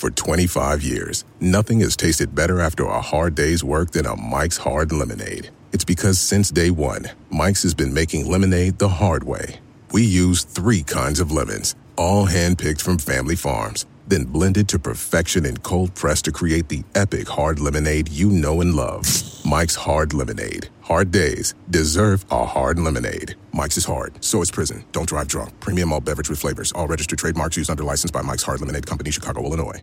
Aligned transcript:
For 0.00 0.10
25 0.10 0.82
years, 0.82 1.26
nothing 1.40 1.80
has 1.80 1.94
tasted 1.94 2.34
better 2.34 2.58
after 2.58 2.84
a 2.86 3.02
hard 3.02 3.34
day's 3.34 3.62
work 3.62 3.90
than 3.90 4.06
a 4.06 4.16
Mike's 4.16 4.56
Hard 4.56 4.92
Lemonade. 4.92 5.50
It's 5.72 5.84
because 5.84 6.18
since 6.18 6.50
day 6.50 6.70
one, 6.70 7.10
Mike's 7.28 7.64
has 7.64 7.74
been 7.74 7.92
making 7.92 8.26
lemonade 8.26 8.78
the 8.78 8.88
hard 8.88 9.24
way. 9.24 9.60
We 9.92 10.02
use 10.02 10.42
three 10.42 10.82
kinds 10.82 11.20
of 11.20 11.30
lemons, 11.30 11.74
all 11.96 12.26
handpicked 12.26 12.80
from 12.80 12.96
family 12.96 13.36
farms, 13.36 13.84
then 14.08 14.24
blended 14.24 14.68
to 14.70 14.78
perfection 14.78 15.44
and 15.44 15.62
cold 15.62 15.94
pressed 15.94 16.24
to 16.24 16.32
create 16.32 16.70
the 16.70 16.82
epic 16.94 17.28
hard 17.28 17.60
lemonade 17.60 18.08
you 18.08 18.30
know 18.30 18.62
and 18.62 18.72
love. 18.72 19.04
Mike's 19.44 19.74
Hard 19.74 20.14
Lemonade. 20.14 20.70
Hard 20.80 21.10
days 21.10 21.52
deserve 21.68 22.24
a 22.30 22.46
hard 22.46 22.78
lemonade. 22.78 23.34
Mike's 23.52 23.76
is 23.76 23.84
hard, 23.84 24.24
so 24.24 24.40
is 24.40 24.50
prison. 24.50 24.82
Don't 24.92 25.10
drive 25.10 25.28
drunk. 25.28 25.60
Premium 25.60 25.92
all 25.92 26.00
beverage 26.00 26.30
with 26.30 26.38
flavors. 26.38 26.72
All 26.72 26.88
registered 26.88 27.18
trademarks 27.18 27.58
used 27.58 27.68
under 27.68 27.84
license 27.84 28.10
by 28.10 28.22
Mike's 28.22 28.44
Hard 28.44 28.60
Lemonade 28.62 28.86
Company, 28.86 29.10
Chicago, 29.10 29.44
Illinois. 29.44 29.82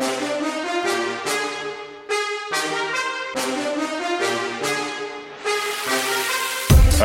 All 0.00 0.06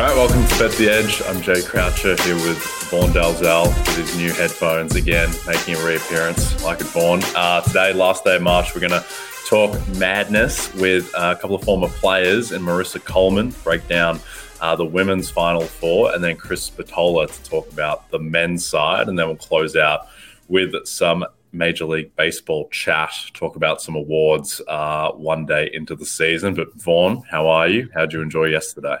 right, 0.02 0.16
welcome 0.16 0.46
to 0.46 0.58
Bet 0.58 0.72
the 0.72 0.88
Edge. 0.88 1.20
I'm 1.26 1.42
Jay 1.42 1.60
Croucher 1.62 2.16
here 2.22 2.36
with 2.36 2.58
Vaughn 2.90 3.10
Dalzell 3.10 3.66
with 3.66 3.96
his 3.96 4.16
new 4.16 4.32
headphones 4.32 4.94
again, 4.94 5.30
making 5.46 5.74
a 5.74 5.84
reappearance. 5.84 6.64
Like 6.64 6.80
it, 6.80 6.86
Vaughn. 6.86 7.20
Uh, 7.34 7.60
today, 7.62 7.92
last 7.92 8.24
day 8.24 8.36
of 8.36 8.42
March, 8.42 8.74
we're 8.74 8.80
going 8.80 8.92
to 8.92 9.04
talk 9.46 9.78
madness 9.96 10.72
with 10.74 11.14
uh, 11.14 11.34
a 11.36 11.40
couple 11.40 11.56
of 11.56 11.62
former 11.64 11.88
players 11.88 12.52
and 12.52 12.64
Marissa 12.64 13.04
Coleman, 13.04 13.54
break 13.62 13.86
down 13.88 14.20
uh, 14.62 14.74
the 14.74 14.86
women's 14.86 15.28
Final 15.28 15.62
Four, 15.62 16.14
and 16.14 16.24
then 16.24 16.36
Chris 16.36 16.70
Spatola 16.70 17.26
to 17.26 17.42
talk 17.44 17.70
about 17.72 18.10
the 18.10 18.18
men's 18.18 18.66
side. 18.66 19.08
And 19.08 19.18
then 19.18 19.26
we'll 19.26 19.36
close 19.36 19.76
out 19.76 20.08
with 20.48 20.74
some 20.86 21.26
Major 21.56 21.84
League 21.84 22.14
Baseball 22.16 22.68
chat, 22.70 23.12
talk 23.34 23.56
about 23.56 23.80
some 23.80 23.96
awards 23.96 24.60
uh, 24.68 25.10
one 25.12 25.46
day 25.46 25.70
into 25.72 25.94
the 25.94 26.06
season. 26.06 26.54
But 26.54 26.74
Vaughn, 26.74 27.22
how 27.30 27.48
are 27.48 27.68
you? 27.68 27.88
How'd 27.94 28.12
you 28.12 28.22
enjoy 28.22 28.46
yesterday? 28.46 28.98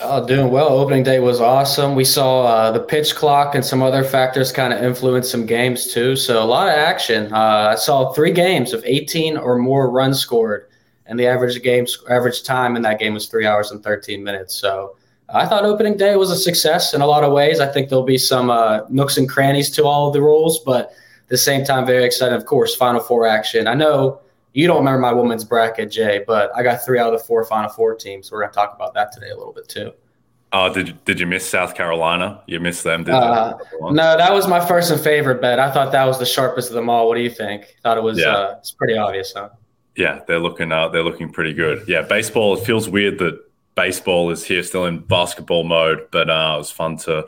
Oh, 0.00 0.24
doing 0.24 0.50
well. 0.52 0.68
Opening 0.68 1.02
day 1.02 1.18
was 1.18 1.40
awesome. 1.40 1.96
We 1.96 2.04
saw 2.04 2.44
uh, 2.46 2.70
the 2.70 2.80
pitch 2.80 3.16
clock 3.16 3.54
and 3.54 3.64
some 3.64 3.82
other 3.82 4.04
factors 4.04 4.52
kind 4.52 4.72
of 4.72 4.82
influence 4.82 5.28
some 5.28 5.44
games 5.44 5.92
too. 5.92 6.14
So 6.14 6.42
a 6.42 6.44
lot 6.44 6.68
of 6.68 6.74
action. 6.74 7.32
Uh, 7.32 7.70
I 7.72 7.74
saw 7.74 8.12
three 8.12 8.30
games 8.32 8.72
of 8.72 8.82
18 8.84 9.36
or 9.36 9.58
more 9.58 9.90
runs 9.90 10.20
scored, 10.20 10.68
and 11.06 11.18
the 11.18 11.26
average 11.26 11.60
game 11.62 11.86
average 12.08 12.44
time 12.44 12.76
in 12.76 12.82
that 12.82 13.00
game 13.00 13.14
was 13.14 13.28
three 13.28 13.46
hours 13.46 13.72
and 13.72 13.82
13 13.82 14.22
minutes. 14.22 14.54
So 14.54 14.96
I 15.30 15.46
thought 15.46 15.64
opening 15.64 15.96
day 15.96 16.14
was 16.16 16.30
a 16.30 16.36
success 16.36 16.94
in 16.94 17.00
a 17.00 17.06
lot 17.06 17.24
of 17.24 17.32
ways. 17.32 17.58
I 17.58 17.66
think 17.66 17.88
there'll 17.88 18.04
be 18.04 18.18
some 18.18 18.50
uh, 18.50 18.82
nooks 18.88 19.16
and 19.16 19.28
crannies 19.28 19.70
to 19.72 19.84
all 19.84 20.06
of 20.06 20.14
the 20.14 20.22
rules, 20.22 20.60
but 20.60 20.92
the 21.28 21.38
same 21.38 21.64
time, 21.64 21.86
very 21.86 22.04
excited. 22.04 22.34
Of 22.34 22.46
course, 22.46 22.74
Final 22.74 23.00
Four 23.00 23.26
action. 23.26 23.66
I 23.66 23.74
know 23.74 24.20
you 24.52 24.66
don't 24.66 24.78
remember 24.78 24.98
my 24.98 25.12
women's 25.12 25.44
bracket, 25.44 25.90
Jay, 25.90 26.24
but 26.26 26.50
I 26.56 26.62
got 26.62 26.84
three 26.84 26.98
out 26.98 27.12
of 27.12 27.20
the 27.20 27.24
four 27.24 27.44
Final 27.44 27.70
Four 27.70 27.94
teams. 27.94 28.32
We're 28.32 28.40
going 28.40 28.50
to 28.50 28.54
talk 28.54 28.74
about 28.74 28.94
that 28.94 29.12
today 29.12 29.30
a 29.30 29.36
little 29.36 29.52
bit 29.52 29.68
too. 29.68 29.92
Oh, 30.50 30.72
did 30.72 30.88
you, 30.88 30.94
did 31.04 31.20
you 31.20 31.26
miss 31.26 31.46
South 31.46 31.74
Carolina? 31.74 32.42
You 32.46 32.58
missed 32.58 32.82
them, 32.82 33.04
did 33.04 33.12
uh, 33.12 33.58
No, 33.82 34.16
that 34.16 34.32
was 34.32 34.48
my 34.48 34.64
first 34.64 34.90
and 34.90 34.98
favorite 34.98 35.42
bet. 35.42 35.58
I 35.58 35.70
thought 35.70 35.92
that 35.92 36.06
was 36.06 36.18
the 36.18 36.24
sharpest 36.24 36.70
of 36.70 36.74
them 36.74 36.88
all. 36.88 37.06
What 37.06 37.16
do 37.16 37.20
you 37.20 37.30
think? 37.30 37.76
Thought 37.82 37.98
it 37.98 38.02
was. 38.02 38.18
Yeah. 38.18 38.34
Uh, 38.34 38.54
it's 38.58 38.70
pretty 38.70 38.96
obvious, 38.96 39.34
huh? 39.36 39.50
Yeah, 39.94 40.20
they're 40.26 40.38
looking. 40.38 40.72
Uh, 40.72 40.88
they're 40.88 41.02
looking 41.02 41.30
pretty 41.30 41.52
good. 41.52 41.84
Yeah, 41.86 42.02
baseball. 42.02 42.56
It 42.56 42.64
feels 42.64 42.88
weird 42.88 43.18
that 43.18 43.38
baseball 43.74 44.30
is 44.30 44.42
here 44.42 44.62
still 44.62 44.86
in 44.86 45.00
basketball 45.00 45.64
mode, 45.64 46.08
but 46.10 46.30
uh, 46.30 46.54
it 46.54 46.58
was 46.58 46.70
fun 46.70 46.96
to 46.98 47.26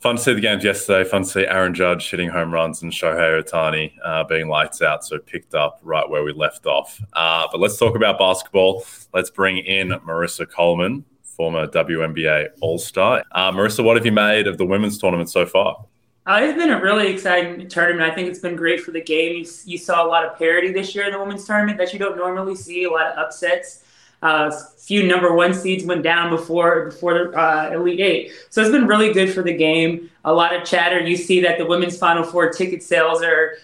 fun 0.00 0.16
to 0.16 0.22
see 0.22 0.34
the 0.34 0.40
games 0.40 0.64
yesterday. 0.64 1.08
Fun 1.08 1.22
to 1.22 1.28
see 1.28 1.46
Aaron 1.46 1.74
Judge 1.74 2.10
hitting 2.10 2.28
home 2.28 2.52
runs 2.52 2.82
and 2.82 2.92
Shohei 2.92 3.42
Ohtani 3.42 3.92
uh, 4.04 4.24
being 4.24 4.48
lights 4.48 4.82
out. 4.82 5.04
So 5.04 5.18
picked 5.18 5.54
up 5.54 5.80
right 5.82 6.08
where 6.08 6.22
we 6.22 6.32
left 6.32 6.66
off. 6.66 7.00
Uh, 7.12 7.46
but 7.50 7.60
let's 7.60 7.78
talk 7.78 7.96
about 7.96 8.18
basketball. 8.18 8.84
Let's 9.12 9.30
bring 9.30 9.58
in 9.58 9.88
Marissa 10.06 10.50
Coleman, 10.50 11.04
former 11.22 11.66
WNBA 11.66 12.48
All 12.60 12.78
Star. 12.78 13.24
Uh, 13.32 13.52
Marissa, 13.52 13.84
what 13.84 13.96
have 13.96 14.06
you 14.06 14.12
made 14.12 14.46
of 14.46 14.58
the 14.58 14.66
women's 14.66 14.98
tournament 14.98 15.30
so 15.30 15.46
far? 15.46 15.84
Uh, 16.26 16.40
it's 16.42 16.58
been 16.58 16.70
a 16.70 16.80
really 16.80 17.08
exciting 17.08 17.66
tournament. 17.68 18.10
I 18.10 18.14
think 18.14 18.28
it's 18.28 18.40
been 18.40 18.54
great 18.54 18.80
for 18.80 18.90
the 18.90 19.00
game. 19.00 19.32
You, 19.32 19.50
you, 19.64 19.78
saw 19.78 20.04
a 20.04 20.06
lot 20.06 20.26
of 20.26 20.38
parity 20.38 20.70
this 20.70 20.94
year 20.94 21.06
in 21.06 21.12
the 21.12 21.18
women's 21.18 21.46
tournament 21.46 21.78
that 21.78 21.90
you 21.94 21.98
don't 21.98 22.18
normally 22.18 22.54
see. 22.54 22.84
A 22.84 22.90
lot 22.90 23.06
of 23.06 23.16
upsets. 23.16 23.84
Uh, 24.20 24.50
few 24.78 25.06
number 25.06 25.34
one 25.34 25.54
seeds 25.54 25.84
went 25.84 26.02
down 26.02 26.30
before 26.30 26.86
before 26.86 27.14
the 27.14 27.30
uh, 27.38 27.70
Elite 27.72 28.00
Eight. 28.00 28.32
So 28.50 28.62
it's 28.62 28.70
been 28.70 28.86
really 28.86 29.12
good 29.12 29.32
for 29.32 29.42
the 29.42 29.52
game. 29.52 30.10
A 30.24 30.32
lot 30.32 30.54
of 30.54 30.64
chatter. 30.64 30.98
You 31.00 31.16
see 31.16 31.40
that 31.42 31.58
the 31.58 31.66
women's 31.66 31.96
Final 31.96 32.24
Four 32.24 32.50
ticket 32.50 32.82
sales 32.82 33.22
are 33.22 33.58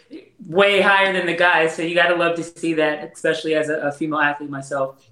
way 0.47 0.81
higher 0.81 1.12
than 1.12 1.26
the 1.26 1.34
guys. 1.34 1.75
So 1.75 1.82
you 1.82 1.94
got 1.94 2.09
to 2.09 2.15
love 2.15 2.37
to 2.37 2.44
see 2.44 2.75
that, 2.75 3.12
especially 3.12 3.54
as 3.54 3.69
a, 3.69 3.78
a 3.81 3.92
female 3.92 4.20
athlete 4.20 4.50
myself. 4.50 5.09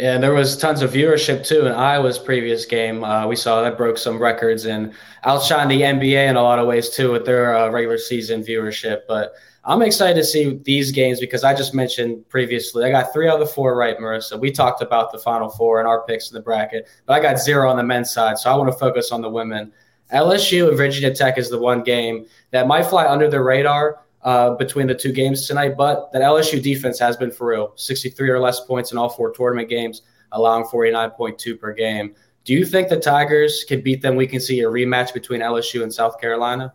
And 0.00 0.22
there 0.22 0.34
was 0.34 0.56
tons 0.56 0.82
of 0.82 0.92
viewership 0.92 1.44
too 1.44 1.66
in 1.66 1.72
Iowa's 1.72 2.18
previous 2.18 2.64
game. 2.64 3.02
Uh, 3.02 3.26
we 3.26 3.34
saw 3.34 3.62
that 3.62 3.76
broke 3.76 3.98
some 3.98 4.18
records 4.18 4.64
and 4.66 4.92
outshined 5.24 5.70
the 5.70 5.80
NBA 5.80 6.28
in 6.28 6.36
a 6.36 6.42
lot 6.42 6.60
of 6.60 6.68
ways 6.68 6.90
too 6.90 7.10
with 7.10 7.24
their 7.24 7.56
uh, 7.56 7.68
regular 7.70 7.98
season 7.98 8.44
viewership. 8.44 9.02
But 9.08 9.34
I'm 9.68 9.82
excited 9.82 10.14
to 10.14 10.24
see 10.24 10.58
these 10.64 10.90
games 10.90 11.20
because 11.20 11.44
I 11.44 11.54
just 11.54 11.74
mentioned 11.74 12.26
previously 12.30 12.84
I 12.84 12.90
got 12.90 13.12
three 13.12 13.28
out 13.28 13.38
of 13.38 13.46
the 13.46 13.52
four 13.52 13.76
right, 13.76 13.98
Marissa. 13.98 14.40
We 14.40 14.50
talked 14.50 14.80
about 14.80 15.12
the 15.12 15.18
final 15.18 15.50
four 15.50 15.78
and 15.78 15.86
our 15.86 16.06
picks 16.06 16.30
in 16.30 16.34
the 16.34 16.40
bracket, 16.40 16.88
but 17.04 17.12
I 17.12 17.20
got 17.20 17.38
zero 17.38 17.68
on 17.68 17.76
the 17.76 17.82
men's 17.82 18.10
side, 18.10 18.38
so 18.38 18.50
I 18.50 18.56
want 18.56 18.72
to 18.72 18.78
focus 18.78 19.12
on 19.12 19.20
the 19.20 19.28
women. 19.28 19.70
LSU 20.10 20.68
and 20.68 20.76
Virginia 20.78 21.14
Tech 21.14 21.36
is 21.36 21.50
the 21.50 21.58
one 21.58 21.82
game 21.82 22.24
that 22.50 22.66
might 22.66 22.86
fly 22.86 23.06
under 23.06 23.28
the 23.28 23.42
radar 23.42 24.06
uh, 24.22 24.54
between 24.54 24.86
the 24.86 24.94
two 24.94 25.12
games 25.12 25.46
tonight, 25.46 25.76
but 25.76 26.10
that 26.12 26.22
LSU 26.22 26.62
defense 26.62 26.98
has 26.98 27.18
been 27.18 27.30
for 27.30 27.48
real. 27.48 27.74
63 27.76 28.30
or 28.30 28.40
less 28.40 28.60
points 28.60 28.92
in 28.92 28.96
all 28.96 29.10
four 29.10 29.32
tournament 29.32 29.68
games, 29.68 30.00
allowing 30.32 30.64
49.2 30.64 31.60
per 31.60 31.74
game. 31.74 32.14
Do 32.44 32.54
you 32.54 32.64
think 32.64 32.88
the 32.88 32.98
Tigers 32.98 33.64
can 33.68 33.82
beat 33.82 34.00
them? 34.00 34.16
We 34.16 34.26
can 34.26 34.40
see 34.40 34.60
a 34.60 34.64
rematch 34.64 35.12
between 35.12 35.42
LSU 35.42 35.82
and 35.82 35.92
South 35.92 36.18
Carolina. 36.18 36.72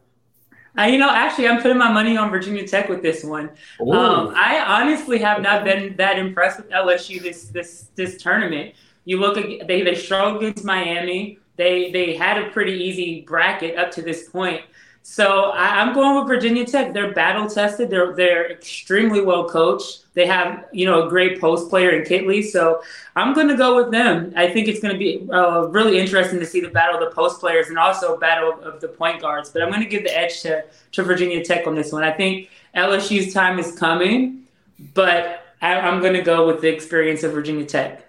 Uh, 0.78 0.84
you 0.84 0.98
know, 0.98 1.10
actually, 1.10 1.48
I'm 1.48 1.62
putting 1.62 1.78
my 1.78 1.92
money 1.92 2.18
on 2.18 2.30
Virginia 2.32 2.68
Tech 2.68 2.90
with 2.90 3.02
this 3.02 3.24
one. 3.24 3.52
Um, 3.80 4.34
I 4.36 4.64
honestly 4.82 5.20
have 5.20 5.42
not 5.42 5.64
been 5.64 5.96
that 5.98 6.18
impressed 6.18 6.58
with 6.58 6.70
LSU 6.70 7.22
this 7.22 7.46
this 7.46 7.90
this 7.96 8.22
tournament. 8.22 8.74
You 9.06 9.20
look 9.20 9.38
at 9.38 9.68
they 9.68 9.84
they 9.84 9.96
struggled 9.96 10.44
against 10.44 10.66
Miami. 10.66 11.38
They 11.58 11.92
they 11.92 12.16
had 12.16 12.42
a 12.42 12.50
pretty 12.50 12.74
easy 12.74 13.22
bracket 13.22 13.78
up 13.78 13.92
to 13.92 14.02
this 14.02 14.30
point. 14.30 14.62
So 15.06 15.52
I, 15.52 15.82
am 15.82 15.94
going 15.94 16.18
with 16.18 16.28
Virginia 16.30 16.66
Tech. 16.66 16.94
They're 16.94 17.12
battle 17.12 17.50
tested. 17.50 17.90
They're 17.90 18.16
they're 18.16 18.50
extremely 18.50 19.20
well 19.20 19.50
coached. 19.50 20.06
They 20.14 20.26
have 20.26 20.66
you 20.72 20.86
know 20.86 21.06
a 21.06 21.10
great 21.10 21.42
post 21.42 21.70
player 21.70 21.90
in 21.90 22.04
Kitley. 22.04 22.42
So 22.42 22.82
I'm 23.18 23.34
going 23.34 23.50
to 23.50 23.58
go 23.58 23.76
with 23.76 23.92
them. 23.92 24.32
I 24.38 24.50
think 24.50 24.70
it's 24.70 24.80
going 24.80 24.94
to 24.94 24.98
be 24.98 25.30
uh, 25.30 25.68
really 25.68 26.00
interesting 26.00 26.40
to 26.40 26.46
see 26.46 26.62
the 26.62 26.70
battle 26.70 26.96
of 26.96 27.10
the 27.10 27.14
post 27.14 27.42
players 27.42 27.68
and 27.68 27.78
also 27.78 28.18
battle 28.18 28.58
of 28.64 28.80
the 28.80 28.88
point 28.88 29.22
guards. 29.22 29.50
But 29.50 29.62
I'm 29.62 29.70
going 29.70 29.84
to 29.84 29.90
give 29.90 30.04
the 30.04 30.18
edge 30.18 30.42
to 30.44 30.64
to 30.94 31.04
Virginia 31.04 31.44
Tech 31.44 31.68
on 31.68 31.76
this 31.76 31.92
one. 31.92 32.04
I 32.04 32.12
think 32.12 32.50
LSU's 32.74 33.34
time 33.34 33.60
is 33.60 33.78
coming, 33.78 34.46
but 34.94 35.54
I, 35.62 35.82
I'm 35.82 36.00
going 36.00 36.14
to 36.14 36.22
go 36.22 36.48
with 36.48 36.62
the 36.62 36.70
experience 36.70 37.24
of 37.24 37.34
Virginia 37.34 37.66
Tech. 37.66 38.08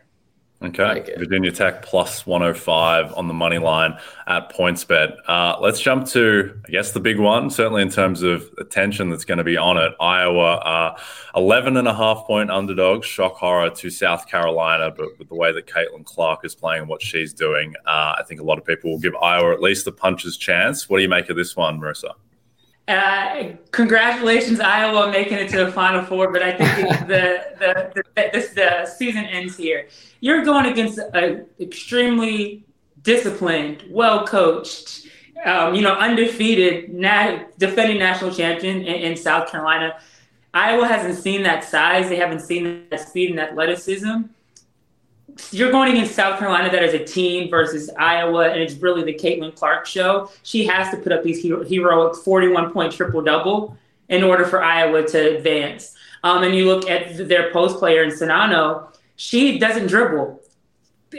Okay. 0.62 1.04
Virginia 1.18 1.52
Tech 1.52 1.82
plus 1.82 2.26
105 2.26 3.12
on 3.14 3.28
the 3.28 3.34
money 3.34 3.58
line 3.58 3.98
at 4.26 4.50
PointsBet. 4.50 5.16
Uh, 5.26 5.56
let's 5.60 5.80
jump 5.80 6.06
to, 6.08 6.58
I 6.66 6.70
guess, 6.70 6.92
the 6.92 7.00
big 7.00 7.18
one, 7.18 7.50
certainly 7.50 7.82
in 7.82 7.90
terms 7.90 8.22
of 8.22 8.48
attention 8.58 9.10
that's 9.10 9.24
going 9.24 9.38
to 9.38 9.44
be 9.44 9.56
on 9.56 9.76
it. 9.76 9.92
Iowa, 10.00 10.54
uh, 10.56 10.98
11 11.36 11.76
and 11.76 11.86
a 11.86 11.94
half 11.94 12.24
point 12.26 12.50
underdogs, 12.50 13.06
shock 13.06 13.34
horror 13.34 13.70
to 13.70 13.90
South 13.90 14.26
Carolina. 14.26 14.90
But 14.90 15.18
with 15.18 15.28
the 15.28 15.34
way 15.34 15.52
that 15.52 15.66
Caitlin 15.66 16.04
Clark 16.04 16.44
is 16.44 16.54
playing 16.54 16.82
and 16.82 16.88
what 16.88 17.02
she's 17.02 17.34
doing, 17.34 17.74
uh, 17.86 18.14
I 18.18 18.22
think 18.26 18.40
a 18.40 18.44
lot 18.44 18.58
of 18.58 18.64
people 18.64 18.90
will 18.90 19.00
give 19.00 19.14
Iowa 19.16 19.52
at 19.52 19.60
least 19.60 19.86
a 19.86 19.92
puncher's 19.92 20.36
chance. 20.36 20.88
What 20.88 20.98
do 20.98 21.02
you 21.02 21.08
make 21.10 21.28
of 21.28 21.36
this 21.36 21.56
one, 21.56 21.78
Marissa? 21.78 22.12
Uh, 22.86 23.52
congratulations, 23.70 24.60
Iowa, 24.60 25.10
making 25.10 25.38
it 25.38 25.48
to 25.50 25.64
the 25.64 25.72
Final 25.72 26.04
Four. 26.04 26.30
But 26.32 26.42
I 26.42 26.52
think 26.52 26.88
the, 27.06 27.06
the, 27.58 28.02
the, 28.04 28.04
the, 28.14 28.50
the 28.54 28.86
season 28.86 29.24
ends 29.24 29.56
here. 29.56 29.88
You're 30.20 30.44
going 30.44 30.66
against 30.66 30.98
an 30.98 31.46
extremely 31.58 32.64
disciplined, 33.02 33.84
well 33.88 34.26
coached, 34.26 35.06
um, 35.44 35.74
you 35.74 35.82
know, 35.82 35.94
undefeated, 35.94 36.90
defending 37.58 37.98
national 37.98 38.32
champion 38.32 38.78
in, 38.78 39.12
in, 39.12 39.16
South 39.16 39.50
Carolina. 39.50 39.98
Iowa 40.52 40.86
hasn't 40.86 41.16
seen 41.16 41.42
that 41.42 41.64
size. 41.64 42.08
They 42.08 42.16
haven't 42.16 42.40
seen 42.40 42.86
that 42.90 43.08
speed 43.08 43.30
and 43.30 43.40
athleticism. 43.40 44.22
You're 45.50 45.72
going 45.72 45.92
against 45.92 46.14
South 46.14 46.38
Carolina 46.38 46.70
that 46.70 46.82
is 46.82 46.94
a 46.94 47.04
team 47.04 47.50
versus 47.50 47.90
Iowa, 47.98 48.50
and 48.50 48.60
it's 48.60 48.74
really 48.74 49.02
the 49.02 49.14
Caitlin 49.14 49.54
Clark 49.54 49.86
show. 49.86 50.30
She 50.42 50.64
has 50.66 50.90
to 50.90 50.96
put 50.96 51.12
up 51.12 51.22
these 51.22 51.42
hero- 51.42 51.64
heroic 51.64 52.16
41 52.16 52.72
point 52.72 52.92
triple 52.92 53.22
double 53.22 53.76
in 54.08 54.22
order 54.22 54.44
for 54.44 54.62
Iowa 54.62 55.06
to 55.08 55.36
advance. 55.36 55.94
Um, 56.22 56.42
and 56.42 56.54
you 56.54 56.66
look 56.66 56.88
at 56.88 57.28
their 57.28 57.52
post 57.52 57.78
player 57.78 58.02
in 58.02 58.10
Czinano, 58.10 58.88
she 59.16 59.58
doesn't 59.58 59.88
dribble. 59.88 60.40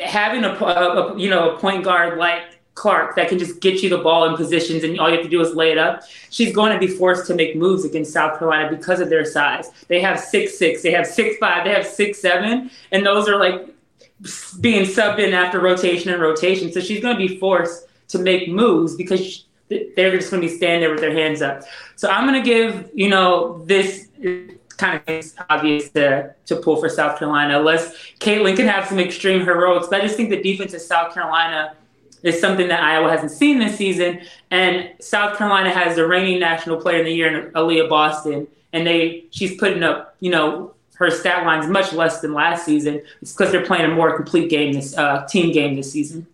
Having 0.03 0.43
a, 0.45 0.49
a, 0.49 1.13
a, 1.13 1.19
you 1.19 1.29
know 1.29 1.55
a 1.55 1.59
point 1.59 1.83
guard 1.83 2.17
like 2.17 2.59
Clark 2.73 3.15
that 3.15 3.29
can 3.29 3.39
just 3.39 3.61
get 3.61 3.81
you 3.81 3.89
the 3.89 3.99
ball 3.99 4.25
in 4.25 4.35
positions 4.35 4.83
and 4.83 4.99
all 4.99 5.09
you 5.09 5.15
have 5.15 5.23
to 5.23 5.29
do 5.29 5.39
is 5.41 5.53
lay 5.55 5.71
it 5.71 5.77
up. 5.77 6.03
She's 6.29 6.53
going 6.53 6.73
to 6.73 6.79
be 6.79 6.87
forced 6.87 7.25
to 7.27 7.35
make 7.35 7.55
moves 7.55 7.85
against 7.85 8.11
South 8.11 8.37
Carolina 8.37 8.75
because 8.75 8.99
of 8.99 9.09
their 9.09 9.23
size. 9.23 9.71
They 9.87 10.01
have 10.01 10.19
six 10.19 10.57
six, 10.57 10.81
they 10.81 10.91
have 10.91 11.07
six 11.07 11.37
five, 11.37 11.63
they 11.63 11.71
have 11.71 11.85
six 11.85 12.19
seven, 12.19 12.69
and 12.91 13.05
those 13.05 13.29
are 13.29 13.37
like 13.37 13.74
being 14.61 14.85
subbed 14.85 15.19
in 15.19 15.33
after 15.33 15.59
rotation 15.59 16.11
and 16.11 16.21
rotation. 16.21 16.71
So 16.71 16.79
she's 16.79 17.01
going 17.01 17.17
to 17.17 17.27
be 17.27 17.37
forced 17.37 17.87
to 18.09 18.19
make 18.19 18.49
moves 18.49 18.95
because 18.95 19.45
they're 19.69 20.15
just 20.15 20.31
going 20.31 20.41
to 20.41 20.47
be 20.47 20.55
standing 20.55 20.81
there 20.81 20.91
with 20.91 21.01
their 21.01 21.13
hands 21.13 21.41
up. 21.41 21.63
So 21.95 22.09
I'm 22.09 22.27
going 22.27 22.41
to 22.41 22.47
give 22.47 22.91
you 22.93 23.09
know 23.09 23.63
this 23.65 24.07
kind 24.77 25.01
of 25.07 25.25
obvious 25.49 25.89
to, 25.91 26.33
to 26.45 26.55
pull 26.57 26.77
for 26.77 26.89
South 26.89 27.17
Carolina. 27.17 27.59
Unless 27.59 27.95
Caitlin 28.19 28.55
can 28.55 28.67
have 28.67 28.87
some 28.87 28.99
extreme 28.99 29.41
heroics, 29.41 29.87
but 29.89 30.01
I 30.01 30.03
just 30.03 30.17
think 30.17 30.29
the 30.29 30.41
defense 30.41 30.73
of 30.73 30.81
South 30.81 31.13
Carolina 31.13 31.75
is 32.23 32.39
something 32.41 32.67
that 32.67 32.81
Iowa 32.81 33.09
hasn't 33.09 33.31
seen 33.31 33.59
this 33.59 33.77
season. 33.77 34.21
And 34.51 34.89
South 34.99 35.37
Carolina 35.37 35.69
has 35.69 35.95
the 35.95 36.07
reigning 36.07 36.39
national 36.39 36.81
player 36.81 36.99
of 36.99 37.05
the 37.05 37.13
year 37.13 37.47
in 37.47 37.51
Aliyah 37.53 37.89
Boston, 37.89 38.47
and 38.73 38.85
they 38.85 39.25
she's 39.31 39.57
putting 39.57 39.83
up 39.83 40.15
you 40.19 40.31
know 40.31 40.74
her 40.95 41.11
stat 41.11 41.45
lines 41.45 41.67
much 41.67 41.93
less 41.93 42.21
than 42.21 42.33
last 42.33 42.65
season. 42.65 43.01
It's 43.21 43.33
because 43.33 43.51
they're 43.51 43.65
playing 43.65 43.85
a 43.91 43.93
more 43.93 44.15
complete 44.15 44.49
game 44.49 44.73
this 44.73 44.97
uh, 44.97 45.25
team 45.27 45.51
game 45.51 45.75
this 45.75 45.91
season. 45.91 46.25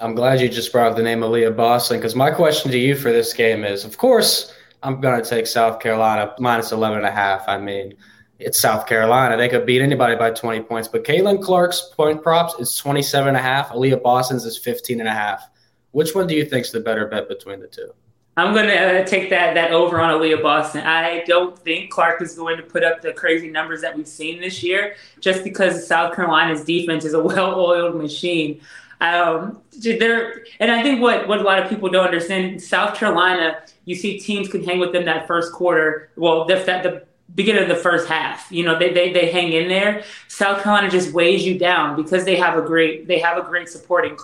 I'm 0.00 0.14
glad 0.14 0.40
you 0.40 0.48
just 0.48 0.72
brought 0.72 0.92
up 0.92 0.96
the 0.96 1.02
name 1.02 1.20
Aliyah 1.20 1.54
Boston 1.54 1.98
because 1.98 2.14
my 2.14 2.30
question 2.30 2.70
to 2.70 2.78
you 2.78 2.96
for 2.96 3.12
this 3.12 3.34
game 3.34 3.64
is, 3.64 3.84
of 3.84 3.98
course 3.98 4.54
I'm 4.82 5.00
going 5.00 5.22
to 5.22 5.28
take 5.28 5.46
South 5.46 5.80
Carolina 5.80 6.34
minus 6.38 6.72
11 6.72 6.98
and 6.98 7.06
a 7.06 7.10
half. 7.10 7.46
I 7.48 7.58
mean, 7.58 7.94
it's 8.38 8.58
South 8.58 8.86
Carolina. 8.86 9.36
They 9.36 9.48
could 9.48 9.66
beat 9.66 9.82
anybody 9.82 10.16
by 10.16 10.30
20 10.30 10.62
points. 10.62 10.88
But 10.88 11.04
Caitlin 11.04 11.42
Clark's 11.42 11.92
point 11.94 12.22
props 12.22 12.54
is 12.58 12.74
27 12.76 13.28
and 13.28 13.36
a 13.36 13.42
half. 13.42 13.68
Aliyah 13.70 14.02
Boston's 14.02 14.44
is 14.46 14.56
15 14.56 15.00
and 15.00 15.08
a 15.08 15.12
half. 15.12 15.48
Which 15.92 16.14
one 16.14 16.26
do 16.26 16.34
you 16.34 16.44
think 16.44 16.64
is 16.64 16.72
the 16.72 16.80
better 16.80 17.06
bet 17.06 17.28
between 17.28 17.60
the 17.60 17.66
two? 17.66 17.92
I'm 18.36 18.54
going 18.54 18.68
to 18.68 19.02
uh, 19.02 19.04
take 19.04 19.28
that 19.30 19.54
that 19.54 19.72
over 19.72 20.00
on 20.00 20.18
Aliyah 20.18 20.42
Boston. 20.42 20.82
I 20.82 21.24
don't 21.26 21.58
think 21.58 21.90
Clark 21.90 22.22
is 22.22 22.36
going 22.36 22.56
to 22.56 22.62
put 22.62 22.84
up 22.84 23.02
the 23.02 23.12
crazy 23.12 23.50
numbers 23.50 23.80
that 23.82 23.96
we've 23.96 24.08
seen 24.08 24.40
this 24.40 24.62
year 24.62 24.94
just 25.20 25.44
because 25.44 25.86
South 25.86 26.14
Carolina's 26.14 26.64
defense 26.64 27.04
is 27.04 27.14
a 27.14 27.22
well-oiled 27.22 27.96
machine. 27.96 28.60
Um, 29.00 29.62
there, 29.78 30.44
and 30.58 30.70
I 30.70 30.82
think 30.82 31.00
what, 31.00 31.26
what 31.26 31.40
a 31.40 31.42
lot 31.42 31.58
of 31.58 31.68
people 31.68 31.88
don't 31.88 32.04
understand, 32.04 32.62
South 32.62 32.96
Carolina, 32.96 33.62
you 33.86 33.94
see 33.94 34.18
teams 34.18 34.48
can 34.48 34.62
hang 34.62 34.78
with 34.78 34.92
them 34.92 35.06
that 35.06 35.26
first 35.26 35.52
quarter. 35.52 36.10
Well, 36.16 36.44
the, 36.44 37.06
beginning 37.34 37.62
of 37.62 37.68
the 37.68 37.76
first 37.76 38.08
half, 38.08 38.50
you 38.50 38.64
know, 38.64 38.78
they, 38.78 38.92
they, 38.92 39.12
they 39.12 39.30
hang 39.30 39.52
in 39.52 39.68
there. 39.68 40.04
South 40.28 40.62
Carolina 40.62 40.90
just 40.90 41.12
weighs 41.12 41.46
you 41.46 41.58
down 41.58 41.96
because 41.96 42.24
they 42.24 42.36
have 42.36 42.58
a 42.58 42.62
great, 42.62 43.06
they 43.06 43.18
have 43.18 43.38
a 43.38 43.42
great 43.42 43.68
supporting 43.68 44.16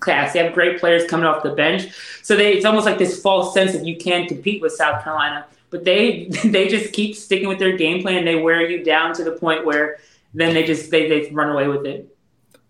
class. 0.00 0.32
They 0.32 0.42
have 0.42 0.52
great 0.52 0.78
players 0.78 1.08
coming 1.08 1.26
off 1.26 1.42
the 1.42 1.50
bench. 1.50 1.88
So 2.22 2.36
they, 2.36 2.52
it's 2.54 2.64
almost 2.64 2.86
like 2.86 2.98
this 2.98 3.20
false 3.20 3.54
sense 3.54 3.72
that 3.72 3.84
you 3.84 3.96
can 3.96 4.26
compete 4.26 4.62
with 4.62 4.72
South 4.72 5.02
Carolina, 5.02 5.46
but 5.70 5.84
they, 5.84 6.26
they 6.44 6.68
just 6.68 6.92
keep 6.92 7.16
sticking 7.16 7.48
with 7.48 7.58
their 7.58 7.76
game 7.76 8.02
plan. 8.02 8.18
And 8.18 8.26
they 8.26 8.36
wear 8.36 8.68
you 8.68 8.84
down 8.84 9.14
to 9.14 9.24
the 9.24 9.32
point 9.32 9.64
where 9.64 9.98
then 10.34 10.54
they 10.54 10.64
just, 10.64 10.90
they, 10.90 11.08
they 11.08 11.30
run 11.30 11.50
away 11.50 11.68
with 11.68 11.86
it. 11.86 12.14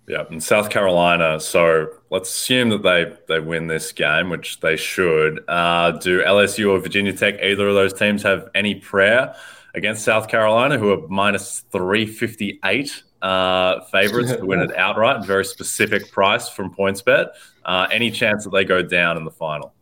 Yeah, 0.08 0.24
in 0.30 0.40
South 0.40 0.70
Carolina. 0.70 1.38
So 1.38 1.88
let's 2.08 2.30
assume 2.30 2.70
that 2.70 2.82
they 2.82 3.14
they 3.28 3.40
win 3.40 3.66
this 3.66 3.92
game, 3.92 4.30
which 4.30 4.60
they 4.60 4.74
should. 4.74 5.44
Uh, 5.46 5.90
do 5.92 6.22
LSU 6.22 6.70
or 6.70 6.78
Virginia 6.78 7.12
Tech, 7.12 7.42
either 7.42 7.68
of 7.68 7.74
those 7.74 7.92
teams, 7.92 8.22
have 8.22 8.48
any 8.54 8.76
prayer 8.76 9.34
against 9.74 10.04
South 10.04 10.28
Carolina, 10.28 10.78
who 10.78 10.92
are 10.92 11.06
minus 11.08 11.60
three 11.70 12.06
fifty 12.06 12.58
eight 12.64 13.02
uh, 13.22 13.80
favorites 13.86 14.32
to 14.32 14.44
win 14.44 14.60
it 14.60 14.74
outright? 14.76 15.24
Very 15.24 15.44
specific 15.44 16.10
price 16.12 16.48
from 16.48 16.74
PointsBet. 16.74 17.30
Uh, 17.64 17.86
any 17.90 18.10
chance 18.10 18.44
that 18.44 18.50
they 18.50 18.64
go 18.64 18.82
down 18.82 19.16
in 19.16 19.24
the 19.24 19.30
final? 19.30 19.74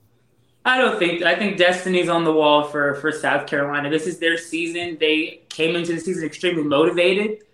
I 0.66 0.78
don't 0.78 0.98
think. 0.98 1.22
I 1.22 1.36
think 1.36 1.58
destiny's 1.58 2.08
on 2.08 2.24
the 2.24 2.32
wall 2.32 2.64
for 2.64 2.96
for 2.96 3.12
South 3.12 3.46
Carolina. 3.46 3.88
This 3.88 4.08
is 4.08 4.18
their 4.18 4.36
season. 4.36 4.96
They 4.98 5.42
came 5.48 5.76
into 5.76 5.92
the 5.92 6.00
season 6.00 6.24
extremely 6.24 6.64
motivated 6.64 7.44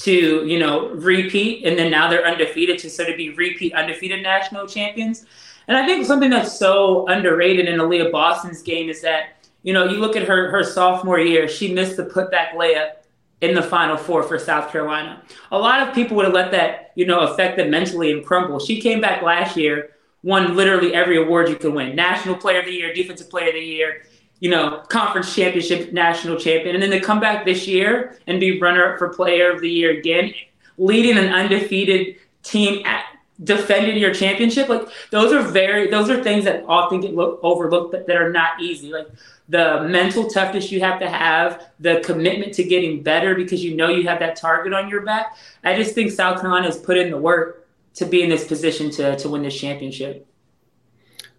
to 0.00 0.46
you 0.46 0.58
know 0.58 0.88
repeat, 0.90 1.66
and 1.66 1.78
then 1.78 1.90
now 1.90 2.08
they're 2.08 2.26
undefeated 2.26 2.78
to 2.78 2.88
sort 2.88 3.10
of 3.10 3.18
be 3.18 3.28
repeat 3.30 3.74
undefeated 3.74 4.22
national 4.22 4.66
champions. 4.66 5.26
And 5.68 5.76
I 5.76 5.84
think 5.84 6.06
something 6.06 6.30
that's 6.30 6.58
so 6.58 7.06
underrated 7.08 7.68
in 7.68 7.78
Aliyah 7.78 8.10
Boston's 8.10 8.62
game 8.62 8.88
is 8.88 9.02
that 9.02 9.46
you 9.62 9.74
know 9.74 9.84
you 9.84 9.98
look 9.98 10.16
at 10.16 10.26
her 10.26 10.50
her 10.50 10.64
sophomore 10.64 11.20
year, 11.20 11.48
she 11.48 11.74
missed 11.74 11.98
the 11.98 12.06
putback 12.06 12.52
layup 12.52 13.01
in 13.42 13.54
the 13.54 13.62
Final 13.62 13.98
Four 13.98 14.22
for 14.22 14.38
South 14.38 14.72
Carolina. 14.72 15.22
A 15.50 15.58
lot 15.58 15.86
of 15.86 15.94
people 15.94 16.16
would 16.16 16.24
have 16.24 16.34
let 16.34 16.50
that 16.52 16.92
you 16.94 17.04
know 17.04 17.20
affect 17.20 17.58
them 17.58 17.70
mentally 17.70 18.10
and 18.10 18.24
crumble. 18.24 18.58
She 18.58 18.80
came 18.80 19.00
back 19.00 19.22
last 19.22 19.56
year, 19.56 19.90
won 20.22 20.56
literally 20.56 20.94
every 20.94 21.22
award 21.22 21.50
you 21.50 21.56
could 21.56 21.74
win: 21.74 21.94
National 21.94 22.34
Player 22.34 22.60
of 22.60 22.66
the 22.66 22.72
Year, 22.72 22.94
Defensive 22.94 23.28
Player 23.28 23.48
of 23.48 23.54
the 23.54 23.60
Year 23.60 24.02
you 24.42 24.50
know, 24.50 24.82
conference 24.88 25.32
championship, 25.36 25.92
national 25.92 26.36
champion, 26.36 26.74
and 26.74 26.82
then 26.82 26.90
to 26.90 26.98
come 26.98 27.20
back 27.20 27.44
this 27.44 27.68
year 27.68 28.18
and 28.26 28.40
be 28.40 28.58
runner 28.58 28.92
up 28.92 28.98
for 28.98 29.08
player 29.10 29.52
of 29.52 29.60
the 29.60 29.70
year 29.70 29.96
again, 29.96 30.34
leading 30.78 31.16
an 31.16 31.32
undefeated 31.32 32.16
team 32.42 32.84
at 32.84 33.04
defending 33.44 33.96
your 33.96 34.12
championship. 34.14 34.68
Like 34.68 34.88
those 35.10 35.32
are 35.32 35.42
very, 35.42 35.90
those 35.90 36.10
are 36.10 36.22
things 36.22 36.44
that 36.44 36.64
often 36.66 37.00
get 37.00 37.14
look, 37.14 37.40
overlooked, 37.42 37.92
but 37.92 38.06
that 38.06 38.16
are 38.16 38.30
not 38.30 38.60
easy. 38.60 38.92
Like 38.92 39.08
the 39.48 39.86
mental 39.88 40.28
toughness 40.28 40.70
you 40.70 40.80
have 40.80 41.00
to 41.00 41.08
have, 41.08 41.66
the 41.80 42.00
commitment 42.04 42.54
to 42.54 42.64
getting 42.64 43.02
better 43.02 43.34
because 43.34 43.62
you 43.62 43.76
know 43.76 43.88
you 43.88 44.06
have 44.06 44.18
that 44.20 44.36
target 44.36 44.72
on 44.72 44.88
your 44.88 45.02
back. 45.02 45.36
I 45.64 45.74
just 45.74 45.94
think 45.94 46.10
South 46.10 46.40
Carolina 46.40 46.66
has 46.66 46.78
put 46.78 46.96
in 46.96 47.10
the 47.10 47.18
work 47.18 47.66
to 47.94 48.06
be 48.06 48.22
in 48.22 48.30
this 48.30 48.46
position 48.46 48.90
to 48.92 49.16
to 49.16 49.28
win 49.28 49.42
this 49.42 49.58
championship. 49.58 50.26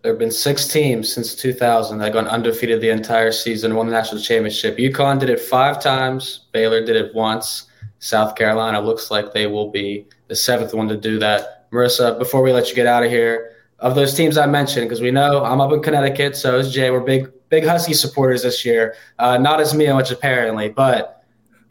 There 0.01 0.11
have 0.11 0.19
been 0.19 0.31
six 0.31 0.67
teams 0.67 1.13
since 1.13 1.33
2000 1.33 1.97
that 1.99 2.11
gone 2.11 2.27
undefeated 2.27 2.81
the 2.81 2.89
entire 2.89 3.31
season, 3.31 3.73
won 3.73 3.85
the 3.85 3.93
national 3.93 4.19
championship. 4.19 4.77
UConn 4.77 5.17
did 5.17 5.29
it 5.29 5.39
five 5.39 5.81
times. 5.81 6.47
Baylor 6.51 6.83
did 6.83 6.97
it 6.97 7.15
once. 7.15 7.67
South 7.99 8.35
Carolina 8.35 8.81
looks 8.81 9.09
like 9.09 9.31
they 9.31 9.47
will 9.47 9.71
be 9.71 10.05
the 10.27 10.35
seventh 10.35 10.73
one 10.73 10.89
to 10.89 10.97
do 10.97 11.19
that. 11.19 11.62
Marissa, 11.73 12.17
before 12.17 12.41
we 12.41 12.53
let 12.53 12.69
you 12.69 12.75
get 12.75 12.85
out 12.85 13.03
of 13.03 13.09
here, 13.09 13.55
of 13.79 13.95
those 13.95 14.13
teams 14.13 14.37
I 14.37 14.45
mentioned, 14.45 14.87
because 14.87 15.01
we 15.01 15.11
know 15.11 15.43
I'm 15.43 15.59
up 15.59 15.73
in 15.73 15.81
Connecticut, 15.81 16.37
so 16.37 16.57
is 16.57 16.71
Jay. 16.73 16.89
We're 16.89 17.01
big, 17.01 17.31
big 17.49 17.65
Husky 17.65 17.93
supporters 17.93 18.43
this 18.43 18.63
year. 18.63 18.95
Uh, 19.19 19.37
not 19.37 19.59
as 19.59 19.73
me 19.73 19.91
much 19.91 20.11
apparently, 20.11 20.69
but 20.69 21.25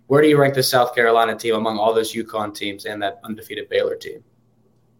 where 0.08 0.20
do 0.20 0.28
you 0.28 0.38
rank 0.38 0.54
the 0.54 0.62
South 0.62 0.94
Carolina 0.94 1.34
team 1.34 1.54
among 1.54 1.78
all 1.78 1.94
those 1.94 2.12
UConn 2.12 2.54
teams 2.54 2.84
and 2.84 3.00
that 3.02 3.20
undefeated 3.24 3.68
Baylor 3.70 3.96
team? 3.96 4.22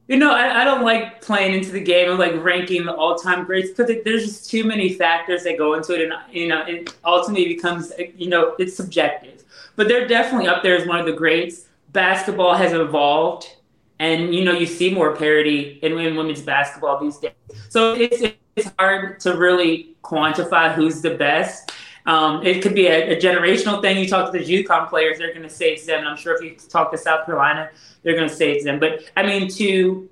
You 0.08 0.16
know, 0.16 0.32
I, 0.32 0.62
I, 0.62 0.64
don't 0.64 0.82
like 0.82 1.20
playing 1.20 1.54
into 1.54 1.70
the 1.70 1.80
game 1.80 2.10
of 2.10 2.18
like 2.18 2.34
ranking 2.42 2.84
the 2.84 2.94
all-time 2.94 3.44
greats 3.44 3.70
because 3.70 3.94
there's 4.04 4.24
just 4.24 4.50
too 4.50 4.64
many 4.64 4.94
factors 4.94 5.44
that 5.44 5.58
go 5.58 5.74
into 5.74 5.94
it, 5.94 6.10
and 6.10 6.12
you 6.34 6.48
know, 6.48 6.64
it 6.66 6.94
ultimately 7.04 7.46
becomes 7.46 7.92
you 8.16 8.28
know 8.28 8.54
it's 8.58 8.76
subjective. 8.76 9.44
But 9.76 9.88
they're 9.88 10.08
definitely 10.08 10.48
up 10.48 10.62
there 10.62 10.76
as 10.76 10.86
one 10.86 10.98
of 10.98 11.06
the 11.06 11.12
greats. 11.12 11.66
Basketball 11.92 12.54
has 12.54 12.72
evolved, 12.72 13.56
and 14.02 14.34
you 14.34 14.44
know, 14.44 14.52
you 14.52 14.66
see 14.66 14.92
more 14.92 15.14
parity 15.14 15.78
in, 15.80 15.96
in 15.96 16.16
women's 16.16 16.42
basketball 16.42 16.98
these 16.98 17.18
days. 17.18 17.32
So 17.68 17.94
it's 17.94 18.34
it's 18.56 18.70
hard 18.76 19.20
to 19.20 19.36
really 19.36 19.94
quantify 20.02 20.74
who's 20.74 21.00
the 21.00 21.14
best. 21.14 21.70
Um, 22.04 22.44
it 22.44 22.62
could 22.62 22.74
be 22.74 22.88
a, 22.88 23.16
a, 23.16 23.20
generational 23.20 23.80
thing. 23.80 23.96
You 23.98 24.08
talk 24.08 24.32
to 24.32 24.36
the 24.36 24.44
UConn 24.44 24.88
players, 24.88 25.18
they're 25.18 25.32
going 25.32 25.44
to 25.44 25.48
say 25.48 25.74
it's 25.74 25.86
them. 25.86 26.00
And 26.00 26.08
I'm 26.08 26.16
sure 26.16 26.34
if 26.34 26.42
you 26.42 26.56
talk 26.68 26.90
to 26.90 26.98
South 26.98 27.26
Carolina, 27.26 27.70
they're 28.02 28.16
going 28.16 28.28
to 28.28 28.34
say 28.34 28.50
it's 28.50 28.64
them. 28.64 28.80
But 28.80 29.04
I 29.16 29.22
mean, 29.22 29.48
to 29.50 30.10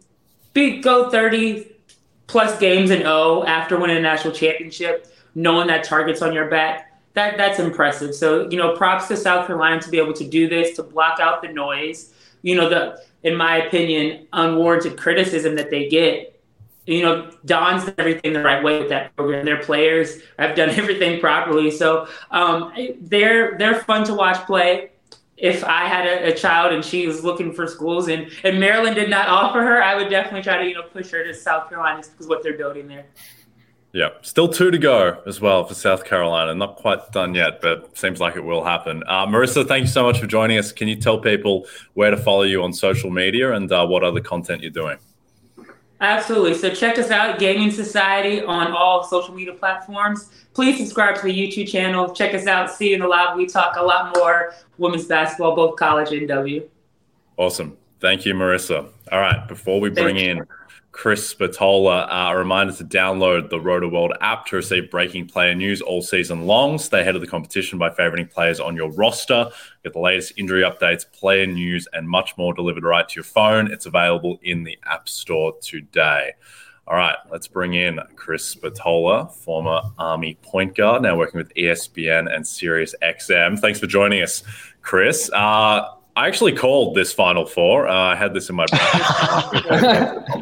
be 0.52 0.80
go 0.80 1.10
30 1.10 1.66
plus 2.28 2.56
games 2.60 2.90
and 2.90 3.02
O 3.02 3.44
after 3.44 3.76
winning 3.76 3.96
a 3.96 4.00
national 4.00 4.34
championship, 4.34 5.12
knowing 5.34 5.66
that 5.66 5.82
target's 5.82 6.22
on 6.22 6.32
your 6.32 6.48
back, 6.48 6.96
that 7.14 7.36
that's 7.36 7.58
impressive. 7.58 8.14
So 8.14 8.48
you 8.48 8.56
know, 8.56 8.76
props 8.76 9.08
to 9.08 9.16
South 9.16 9.48
Carolina 9.48 9.80
to 9.82 9.90
be 9.90 9.98
able 9.98 10.12
to 10.12 10.28
do 10.28 10.48
this, 10.48 10.76
to 10.76 10.84
block 10.84 11.18
out 11.18 11.42
the 11.42 11.48
noise. 11.48 12.14
You 12.42 12.56
know, 12.56 12.68
the 12.68 13.02
in 13.22 13.36
my 13.36 13.56
opinion, 13.56 14.26
unwarranted 14.32 14.96
criticism 14.96 15.56
that 15.56 15.70
they 15.70 15.88
get 15.88 16.30
you 16.86 17.02
know, 17.02 17.30
done 17.44 17.94
everything 17.98 18.32
the 18.32 18.42
right 18.42 18.64
way 18.64 18.80
with 18.80 18.88
that 18.88 19.14
program. 19.14 19.44
Their 19.44 19.62
players 19.62 20.18
have 20.38 20.56
done 20.56 20.70
everything 20.70 21.20
properly. 21.20 21.70
So 21.70 22.08
um, 22.30 22.72
they're 23.00 23.56
they're 23.58 23.80
fun 23.82 24.04
to 24.04 24.14
watch 24.14 24.44
play. 24.46 24.90
If 25.36 25.64
I 25.64 25.86
had 25.86 26.06
a, 26.06 26.32
a, 26.32 26.36
child 26.36 26.74
and 26.74 26.84
she 26.84 27.06
was 27.06 27.24
looking 27.24 27.54
for 27.54 27.66
schools 27.66 28.08
and, 28.08 28.30
and 28.44 28.60
Maryland 28.60 28.94
did 28.94 29.08
not 29.08 29.26
offer 29.26 29.62
her, 29.62 29.82
I 29.82 29.94
would 29.94 30.10
definitely 30.10 30.42
try 30.42 30.58
to 30.58 30.68
you 30.68 30.74
know 30.74 30.82
push 30.82 31.10
her 31.12 31.24
to 31.24 31.32
South 31.32 31.70
Carolina 31.70 32.02
because 32.02 32.26
what 32.26 32.42
they're 32.42 32.58
building 32.58 32.88
there. 32.88 33.06
Yeah, 33.92 34.10
still 34.22 34.48
two 34.48 34.70
to 34.70 34.78
go 34.78 35.20
as 35.26 35.40
well 35.40 35.64
for 35.64 35.74
South 35.74 36.04
Carolina. 36.04 36.54
Not 36.54 36.76
quite 36.76 37.10
done 37.10 37.34
yet, 37.34 37.60
but 37.60 37.96
seems 37.98 38.20
like 38.20 38.36
it 38.36 38.44
will 38.44 38.62
happen. 38.62 39.02
Uh, 39.06 39.26
Marissa, 39.26 39.66
thank 39.66 39.82
you 39.82 39.88
so 39.88 40.04
much 40.04 40.20
for 40.20 40.28
joining 40.28 40.58
us. 40.58 40.70
Can 40.70 40.86
you 40.86 40.94
tell 40.94 41.18
people 41.18 41.66
where 41.94 42.12
to 42.12 42.16
follow 42.16 42.42
you 42.42 42.62
on 42.62 42.72
social 42.72 43.10
media 43.10 43.52
and 43.52 43.70
uh, 43.72 43.84
what 43.84 44.04
other 44.04 44.20
content 44.20 44.62
you're 44.62 44.70
doing? 44.70 44.96
Absolutely. 46.00 46.54
So 46.54 46.72
check 46.72 46.98
us 46.98 47.10
out, 47.10 47.38
Gaming 47.40 47.70
Society, 47.70 48.42
on 48.42 48.72
all 48.72 49.02
social 49.02 49.34
media 49.34 49.54
platforms. 49.54 50.30
Please 50.54 50.78
subscribe 50.78 51.16
to 51.16 51.22
the 51.22 51.34
YouTube 51.34 51.68
channel. 51.68 52.14
Check 52.14 52.32
us 52.32 52.46
out. 52.46 52.70
See 52.70 52.90
you 52.90 52.94
in 52.94 53.00
the 53.00 53.08
live. 53.08 53.36
We 53.36 53.46
talk 53.46 53.76
a 53.76 53.82
lot 53.82 54.16
more 54.16 54.54
women's 54.78 55.06
basketball, 55.06 55.56
both 55.56 55.76
college 55.76 56.12
and 56.12 56.26
W. 56.28 56.66
Awesome. 57.36 57.76
Thank 57.98 58.24
you, 58.24 58.34
Marissa. 58.34 58.88
All 59.12 59.20
right. 59.20 59.46
Before 59.46 59.78
we 59.78 59.90
bring 59.90 60.16
in 60.16 60.42
Chris 60.92 61.32
Spatola. 61.32 62.06
Uh, 62.10 62.32
a 62.32 62.36
reminder 62.36 62.72
to 62.74 62.84
download 62.84 63.48
the 63.48 63.58
Rotoworld 63.58 64.12
app 64.20 64.46
to 64.46 64.56
receive 64.56 64.90
breaking 64.90 65.26
player 65.26 65.54
news 65.54 65.80
all 65.80 66.02
season 66.02 66.46
long. 66.46 66.78
Stay 66.78 67.00
ahead 67.00 67.14
of 67.14 67.20
the 67.20 67.26
competition 67.26 67.78
by 67.78 67.90
favoriting 67.90 68.30
players 68.30 68.60
on 68.60 68.76
your 68.76 68.90
roster. 68.92 69.50
Get 69.84 69.92
the 69.92 70.00
latest 70.00 70.34
injury 70.36 70.62
updates, 70.62 71.10
player 71.10 71.46
news, 71.46 71.86
and 71.92 72.08
much 72.08 72.36
more 72.36 72.52
delivered 72.52 72.84
right 72.84 73.08
to 73.08 73.14
your 73.14 73.24
phone. 73.24 73.70
It's 73.70 73.86
available 73.86 74.38
in 74.42 74.64
the 74.64 74.78
App 74.84 75.08
Store 75.08 75.54
today. 75.62 76.32
All 76.86 76.96
right, 76.96 77.16
let's 77.30 77.46
bring 77.46 77.74
in 77.74 78.00
Chris 78.16 78.44
Spatola, 78.44 79.28
former 79.28 79.80
Army 79.96 80.36
point 80.42 80.74
guard, 80.74 81.02
now 81.02 81.16
working 81.16 81.38
with 81.38 81.54
ESPN 81.54 82.34
and 82.34 82.44
Sirius 82.44 82.96
XM. 83.00 83.60
Thanks 83.60 83.78
for 83.78 83.86
joining 83.86 84.22
us, 84.22 84.42
Chris. 84.82 85.30
Uh, 85.32 85.86
I 86.20 86.28
actually 86.28 86.52
called 86.52 86.94
this 86.94 87.14
Final 87.14 87.46
Four. 87.46 87.88
Uh, 87.88 87.94
I 87.94 88.14
had 88.14 88.34
this 88.34 88.50
in 88.50 88.54
my 88.54 88.66
brain 88.66 88.82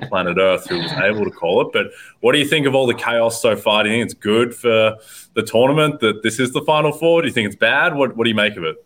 planet 0.08 0.36
Earth 0.36 0.68
who 0.68 0.78
was 0.78 0.90
able 0.90 1.24
to 1.24 1.30
call 1.30 1.60
it. 1.60 1.68
But 1.72 1.92
what 2.18 2.32
do 2.32 2.40
you 2.40 2.48
think 2.48 2.66
of 2.66 2.74
all 2.74 2.84
the 2.84 2.94
chaos 2.94 3.40
so 3.40 3.54
far? 3.54 3.84
Do 3.84 3.88
you 3.88 3.94
think 3.94 4.06
it's 4.06 4.20
good 4.20 4.52
for 4.52 4.96
the 5.34 5.42
tournament 5.44 6.00
that 6.00 6.24
this 6.24 6.40
is 6.40 6.52
the 6.52 6.62
Final 6.62 6.90
Four? 6.90 7.22
Do 7.22 7.28
you 7.28 7.32
think 7.32 7.46
it's 7.46 7.54
bad? 7.54 7.94
What 7.94 8.16
What 8.16 8.24
do 8.24 8.28
you 8.28 8.34
make 8.34 8.56
of 8.56 8.64
it? 8.64 8.84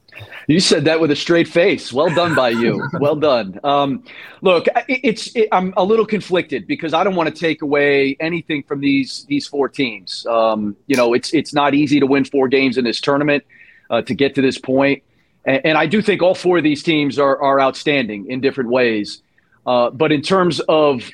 You 0.49 0.61
said 0.61 0.85
that 0.85 1.01
with 1.01 1.11
a 1.11 1.17
straight 1.17 1.49
face. 1.49 1.95
Well 1.95 2.15
done 2.15 2.35
by 2.35 2.51
you. 2.51 2.87
well 3.01 3.17
done. 3.17 3.59
Um, 3.65 4.05
look, 4.43 4.67
it's 4.87 5.35
it, 5.35 5.49
I'm 5.51 5.73
a 5.79 5.85
little 5.85 6.05
conflicted 6.05 6.67
because 6.67 6.93
I 6.93 7.05
don't 7.05 7.17
want 7.17 7.35
to 7.35 7.35
take 7.35 7.63
away 7.63 8.19
anything 8.21 8.65
from 8.65 8.81
these 8.81 9.25
these 9.31 9.47
four 9.47 9.67
teams. 9.71 10.27
Um, 10.27 10.77
you 10.89 10.97
know, 10.97 11.15
it's 11.15 11.33
it's 11.33 11.55
not 11.55 11.73
easy 11.73 12.01
to 12.01 12.07
win 12.07 12.27
four 12.27 12.49
games 12.49 12.77
in 12.77 12.85
this 12.85 13.01
tournament 13.01 13.45
uh, 13.89 14.03
to 14.03 14.15
get 14.15 14.35
to 14.35 14.43
this 14.43 14.59
point. 14.59 15.03
And, 15.45 15.61
and, 15.65 15.79
I 15.79 15.87
do 15.87 16.01
think 16.03 16.23
all 16.23 16.35
four 16.35 16.59
of 16.59 16.65
these 16.65 16.83
teams 16.83 17.19
are, 17.19 17.41
are 17.41 17.61
outstanding 17.61 18.31
in 18.31 18.41
different 18.41 18.71
ways. 18.71 19.23
Uh, 19.67 19.91
but 19.91 20.13
in 20.13 20.23
terms 20.23 20.61
of 20.69 21.11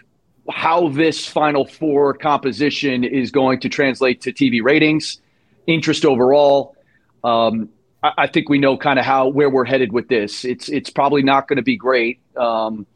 how 0.51 0.89
this 0.89 1.27
Final 1.27 1.67
Four 1.67 2.15
composition 2.15 3.05
is 3.05 3.31
going 3.31 3.61
to 3.61 3.69
translate 3.69 4.23
to 4.23 4.33
TV 4.33 4.63
ratings, 4.63 5.21
interest 5.67 6.05
overall, 6.05 6.77
um, 7.25 7.69
I, 8.03 8.13
I, 8.19 8.27
think 8.27 8.49
we 8.49 8.59
know 8.59 8.77
kind 8.77 8.99
of 8.99 9.05
how 9.05 9.29
where 9.29 9.51
we're 9.51 9.67
headed 9.67 9.93
with 9.93 10.09
this. 10.09 10.45
It's 10.45 10.69
it's 10.69 10.91
probably 10.91 11.23
not 11.23 11.49
going 11.49 11.57
to 11.57 11.63
be 11.63 11.77
great. 11.77 12.21
Um, 12.37 12.87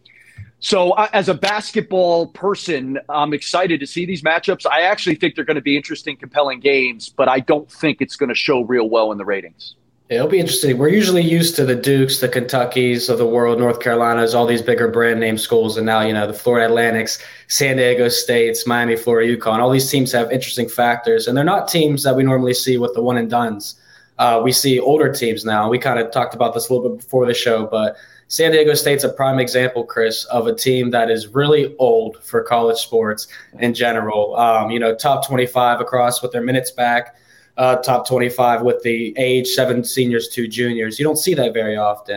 so, 0.60 0.92
I, 0.92 1.08
as 1.12 1.28
a 1.28 1.34
basketball 1.34 2.28
person, 2.28 2.98
I'm 3.08 3.34
excited 3.34 3.80
to 3.80 3.86
see 3.86 4.06
these 4.06 4.22
matchups. 4.22 4.64
I 4.64 4.82
actually 4.82 5.16
think 5.16 5.34
they're 5.34 5.44
going 5.44 5.56
to 5.56 5.60
be 5.60 5.76
interesting, 5.76 6.16
compelling 6.16 6.60
games, 6.60 7.08
but 7.08 7.28
I 7.28 7.40
don't 7.40 7.70
think 7.70 8.00
it's 8.00 8.16
going 8.16 8.28
to 8.28 8.34
show 8.34 8.62
real 8.62 8.88
well 8.88 9.12
in 9.12 9.18
the 9.18 9.24
ratings. 9.24 9.74
It'll 10.12 10.28
be 10.28 10.40
interesting. 10.40 10.76
We're 10.76 10.88
usually 10.88 11.22
used 11.22 11.56
to 11.56 11.64
the 11.64 11.74
Dukes, 11.74 12.20
the 12.20 12.28
Kentuckys 12.28 13.08
of 13.08 13.16
the 13.16 13.26
world, 13.26 13.58
North 13.58 13.80
Carolinas, 13.80 14.34
all 14.34 14.44
these 14.44 14.60
bigger 14.60 14.86
brand 14.86 15.20
name 15.20 15.38
schools, 15.38 15.78
and 15.78 15.86
now 15.86 16.02
you 16.02 16.12
know 16.12 16.26
the 16.26 16.34
Florida 16.34 16.66
Atlantics, 16.66 17.18
San 17.48 17.78
Diego 17.78 18.10
States, 18.10 18.66
Miami, 18.66 18.94
Florida, 18.94 19.34
UConn. 19.34 19.60
All 19.60 19.70
these 19.70 19.90
teams 19.90 20.12
have 20.12 20.30
interesting 20.30 20.68
factors, 20.68 21.26
and 21.26 21.36
they're 21.36 21.44
not 21.44 21.66
teams 21.66 22.02
that 22.02 22.14
we 22.14 22.24
normally 22.24 22.52
see 22.52 22.76
with 22.76 22.92
the 22.92 23.02
one 23.02 23.16
and 23.16 23.30
duns. 23.30 23.80
Uh, 24.18 24.38
we 24.44 24.52
see 24.52 24.78
older 24.78 25.10
teams 25.10 25.46
now. 25.46 25.70
We 25.70 25.78
kind 25.78 25.98
of 25.98 26.10
talked 26.10 26.34
about 26.34 26.52
this 26.52 26.68
a 26.68 26.74
little 26.74 26.90
bit 26.90 26.98
before 26.98 27.24
the 27.24 27.32
show, 27.32 27.66
but 27.66 27.96
San 28.28 28.52
Diego 28.52 28.74
State's 28.74 29.04
a 29.04 29.08
prime 29.08 29.38
example, 29.38 29.82
Chris, 29.82 30.26
of 30.26 30.46
a 30.46 30.54
team 30.54 30.90
that 30.90 31.10
is 31.10 31.28
really 31.28 31.74
old 31.78 32.22
for 32.22 32.42
college 32.42 32.76
sports 32.76 33.28
in 33.60 33.72
general. 33.72 34.36
Um, 34.36 34.70
you 34.70 34.78
know, 34.78 34.94
top 34.94 35.26
25 35.26 35.80
across 35.80 36.20
with 36.20 36.32
their 36.32 36.42
minutes 36.42 36.70
back 36.70 37.16
uh, 37.56 37.76
top 37.76 38.06
25 38.06 38.62
with 38.62 38.82
the 38.82 39.14
age 39.18 39.48
seven 39.48 39.84
seniors, 39.84 40.28
two 40.28 40.48
juniors. 40.48 40.98
You 40.98 41.04
don't 41.04 41.18
see 41.18 41.34
that 41.34 41.52
very 41.52 41.76
often. 41.76 42.16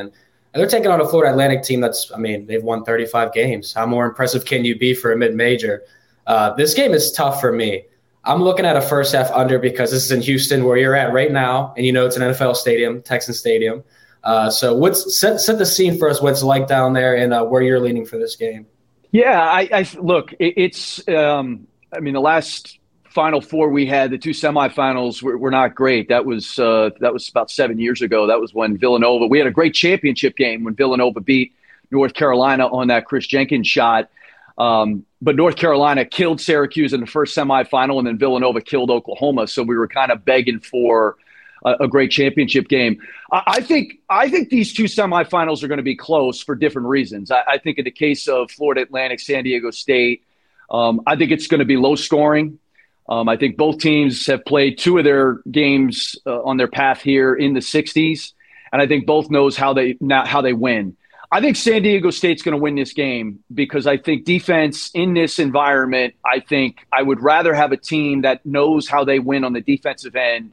And 0.55 0.61
they're 0.61 0.69
taking 0.69 0.89
on 0.89 1.01
a 1.01 1.07
Florida 1.07 1.31
Atlantic 1.31 1.63
team 1.63 1.81
that's, 1.81 2.11
I 2.13 2.17
mean, 2.17 2.45
they've 2.45 2.63
won 2.63 2.85
35 2.85 3.33
games. 3.33 3.73
How 3.73 3.85
more 3.85 4.05
impressive 4.05 4.45
can 4.45 4.63
you 4.63 4.77
be 4.77 4.93
for 4.93 5.11
a 5.11 5.17
mid 5.17 5.35
major? 5.35 5.83
Uh, 6.25 6.53
this 6.53 6.73
game 6.73 6.93
is 6.93 7.11
tough 7.11 7.41
for 7.41 7.51
me. 7.51 7.83
I'm 8.23 8.41
looking 8.41 8.65
at 8.65 8.75
a 8.75 8.81
first 8.81 9.13
half 9.13 9.29
under 9.31 9.59
because 9.59 9.91
this 9.91 10.05
is 10.05 10.11
in 10.11 10.21
Houston 10.21 10.63
where 10.63 10.77
you're 10.77 10.95
at 10.95 11.13
right 11.13 11.31
now. 11.31 11.73
And 11.75 11.85
you 11.85 11.91
know, 11.91 12.05
it's 12.05 12.15
an 12.15 12.23
NFL 12.23 12.55
stadium, 12.55 13.01
Texan 13.01 13.33
Stadium. 13.33 13.83
Uh, 14.23 14.49
so 14.49 14.75
what's 14.75 15.17
set, 15.17 15.39
set 15.39 15.59
the 15.59 15.65
scene 15.65 15.99
for 15.99 16.09
us, 16.09 16.21
what's 16.21 16.41
like 16.41 16.67
down 16.67 16.93
there 16.93 17.15
and 17.15 17.33
uh, 17.33 17.43
where 17.45 17.61
you're 17.61 17.79
leaning 17.79 18.05
for 18.05 18.17
this 18.17 18.35
game. 18.35 18.65
Yeah, 19.11 19.41
I, 19.41 19.69
I 19.71 19.87
look, 19.99 20.33
it, 20.39 20.53
it's, 20.57 21.07
um, 21.07 21.67
I 21.93 21.99
mean, 21.99 22.15
the 22.15 22.21
last 22.21 22.79
Final 23.15 23.39
Four 23.39 23.69
we 23.69 23.85
had, 23.85 24.11
the 24.11 24.17
two 24.17 24.31
semifinals 24.31 25.23
were, 25.23 25.37
were 25.37 25.49
not 25.49 25.73
great. 25.73 26.09
That 26.09 26.25
was 26.25 26.59
uh, 26.59 26.89
that 26.99 27.13
was 27.13 27.29
about 27.29 27.49
seven 27.49 27.79
years 27.79 28.01
ago. 28.01 28.27
That 28.27 28.41
was 28.41 28.53
when 28.53 28.77
Villanova. 28.77 29.25
We 29.25 29.37
had 29.37 29.47
a 29.47 29.51
great 29.51 29.73
championship 29.73 30.35
game 30.35 30.65
when 30.65 30.75
Villanova 30.75 31.21
beat 31.21 31.53
North 31.91 32.13
Carolina 32.13 32.67
on 32.67 32.89
that 32.89 33.05
Kris 33.05 33.25
Jenkins 33.25 33.67
shot. 33.67 34.09
Um, 34.57 35.05
but 35.21 35.37
North 35.37 35.55
Carolina 35.55 36.03
killed 36.03 36.41
Syracuse 36.41 36.91
in 36.91 36.99
the 36.99 37.07
first 37.07 37.35
semifinal, 37.35 37.99
and 37.99 38.05
then 38.05 38.17
Villanova 38.17 38.59
killed 38.59 38.91
Oklahoma. 38.91 39.47
So 39.47 39.63
we 39.63 39.77
were 39.77 39.87
kind 39.87 40.11
of 40.11 40.25
begging 40.25 40.59
for 40.59 41.15
a, 41.63 41.75
a 41.81 41.87
great 41.87 42.11
championship 42.11 42.67
game. 42.67 43.01
I, 43.31 43.43
I, 43.47 43.61
think 43.61 43.99
I 44.09 44.29
think 44.29 44.49
these 44.49 44.73
two 44.73 44.85
semifinals 44.85 45.63
are 45.63 45.69
going 45.69 45.77
to 45.77 45.83
be 45.83 45.95
close 45.95 46.43
for 46.43 46.53
different 46.53 46.89
reasons. 46.89 47.31
I, 47.31 47.43
I, 47.47 47.57
think 47.59 47.77
in 47.77 47.85
the 47.85 47.91
case 47.91 48.27
of 48.27 48.51
Florida 48.51 48.81
Atlantic, 48.81 49.21
San 49.21 49.45
Diego 49.45 49.71
State, 49.71 50.23
um, 50.69 51.01
I 51.07 51.15
think 51.15 51.31
it's 51.31 51.47
going 51.47 51.59
to 51.59 51.65
be 51.65 51.77
low 51.77 51.95
scoring. 51.95 52.59
Um, 53.07 53.29
I 53.29 53.37
think 53.37 53.57
both 53.57 53.79
teams 53.79 54.25
have 54.27 54.43
played 54.45 54.77
two 54.77 54.97
of 54.97 55.03
their 55.03 55.39
games 55.51 56.15
uh, 56.25 56.41
on 56.41 56.57
their 56.57 56.67
path 56.67 57.01
here 57.01 57.35
in 57.35 57.53
the 57.53 57.59
60s, 57.59 58.33
and 58.71 58.81
I 58.81 58.87
think 58.87 59.05
both 59.05 59.29
knows 59.29 59.55
how 59.55 59.73
they 59.73 59.95
not 59.99 60.27
how 60.27 60.41
they 60.41 60.53
win. 60.53 60.97
I 61.31 61.41
think 61.41 61.55
San 61.55 61.81
Diego 61.81 62.11
State's 62.11 62.41
going 62.41 62.55
to 62.55 62.61
win 62.61 62.75
this 62.75 62.93
game 62.93 63.43
because 63.53 63.87
I 63.87 63.97
think 63.97 64.25
defense 64.25 64.91
in 64.93 65.13
this 65.13 65.39
environment. 65.39 66.13
I 66.23 66.39
think 66.39 66.85
I 66.91 67.01
would 67.01 67.21
rather 67.21 67.53
have 67.53 67.71
a 67.71 67.77
team 67.77 68.21
that 68.21 68.45
knows 68.45 68.87
how 68.87 69.03
they 69.03 69.19
win 69.19 69.43
on 69.43 69.53
the 69.53 69.61
defensive 69.61 70.15
end 70.15 70.51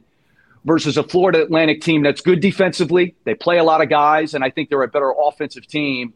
versus 0.65 0.97
a 0.97 1.03
Florida 1.03 1.43
Atlantic 1.43 1.81
team 1.81 2.03
that's 2.03 2.21
good 2.21 2.39
defensively. 2.39 3.15
They 3.23 3.35
play 3.35 3.57
a 3.57 3.63
lot 3.63 3.81
of 3.81 3.89
guys, 3.89 4.33
and 4.33 4.43
I 4.43 4.49
think 4.49 4.69
they're 4.69 4.83
a 4.83 4.87
better 4.87 5.11
offensive 5.11 5.67
team. 5.67 6.13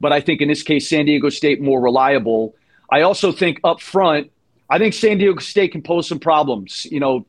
But 0.00 0.12
I 0.12 0.20
think 0.20 0.40
in 0.40 0.48
this 0.48 0.62
case, 0.62 0.88
San 0.88 1.06
Diego 1.06 1.28
State 1.28 1.60
more 1.60 1.80
reliable. 1.80 2.54
I 2.90 3.02
also 3.02 3.32
think 3.32 3.60
up 3.64 3.80
front, 3.80 4.30
I 4.70 4.78
think 4.78 4.94
San 4.94 5.18
Diego 5.18 5.40
State 5.40 5.72
can 5.72 5.82
pose 5.82 6.08
some 6.08 6.20
problems. 6.20 6.86
You 6.90 7.00
know, 7.00 7.26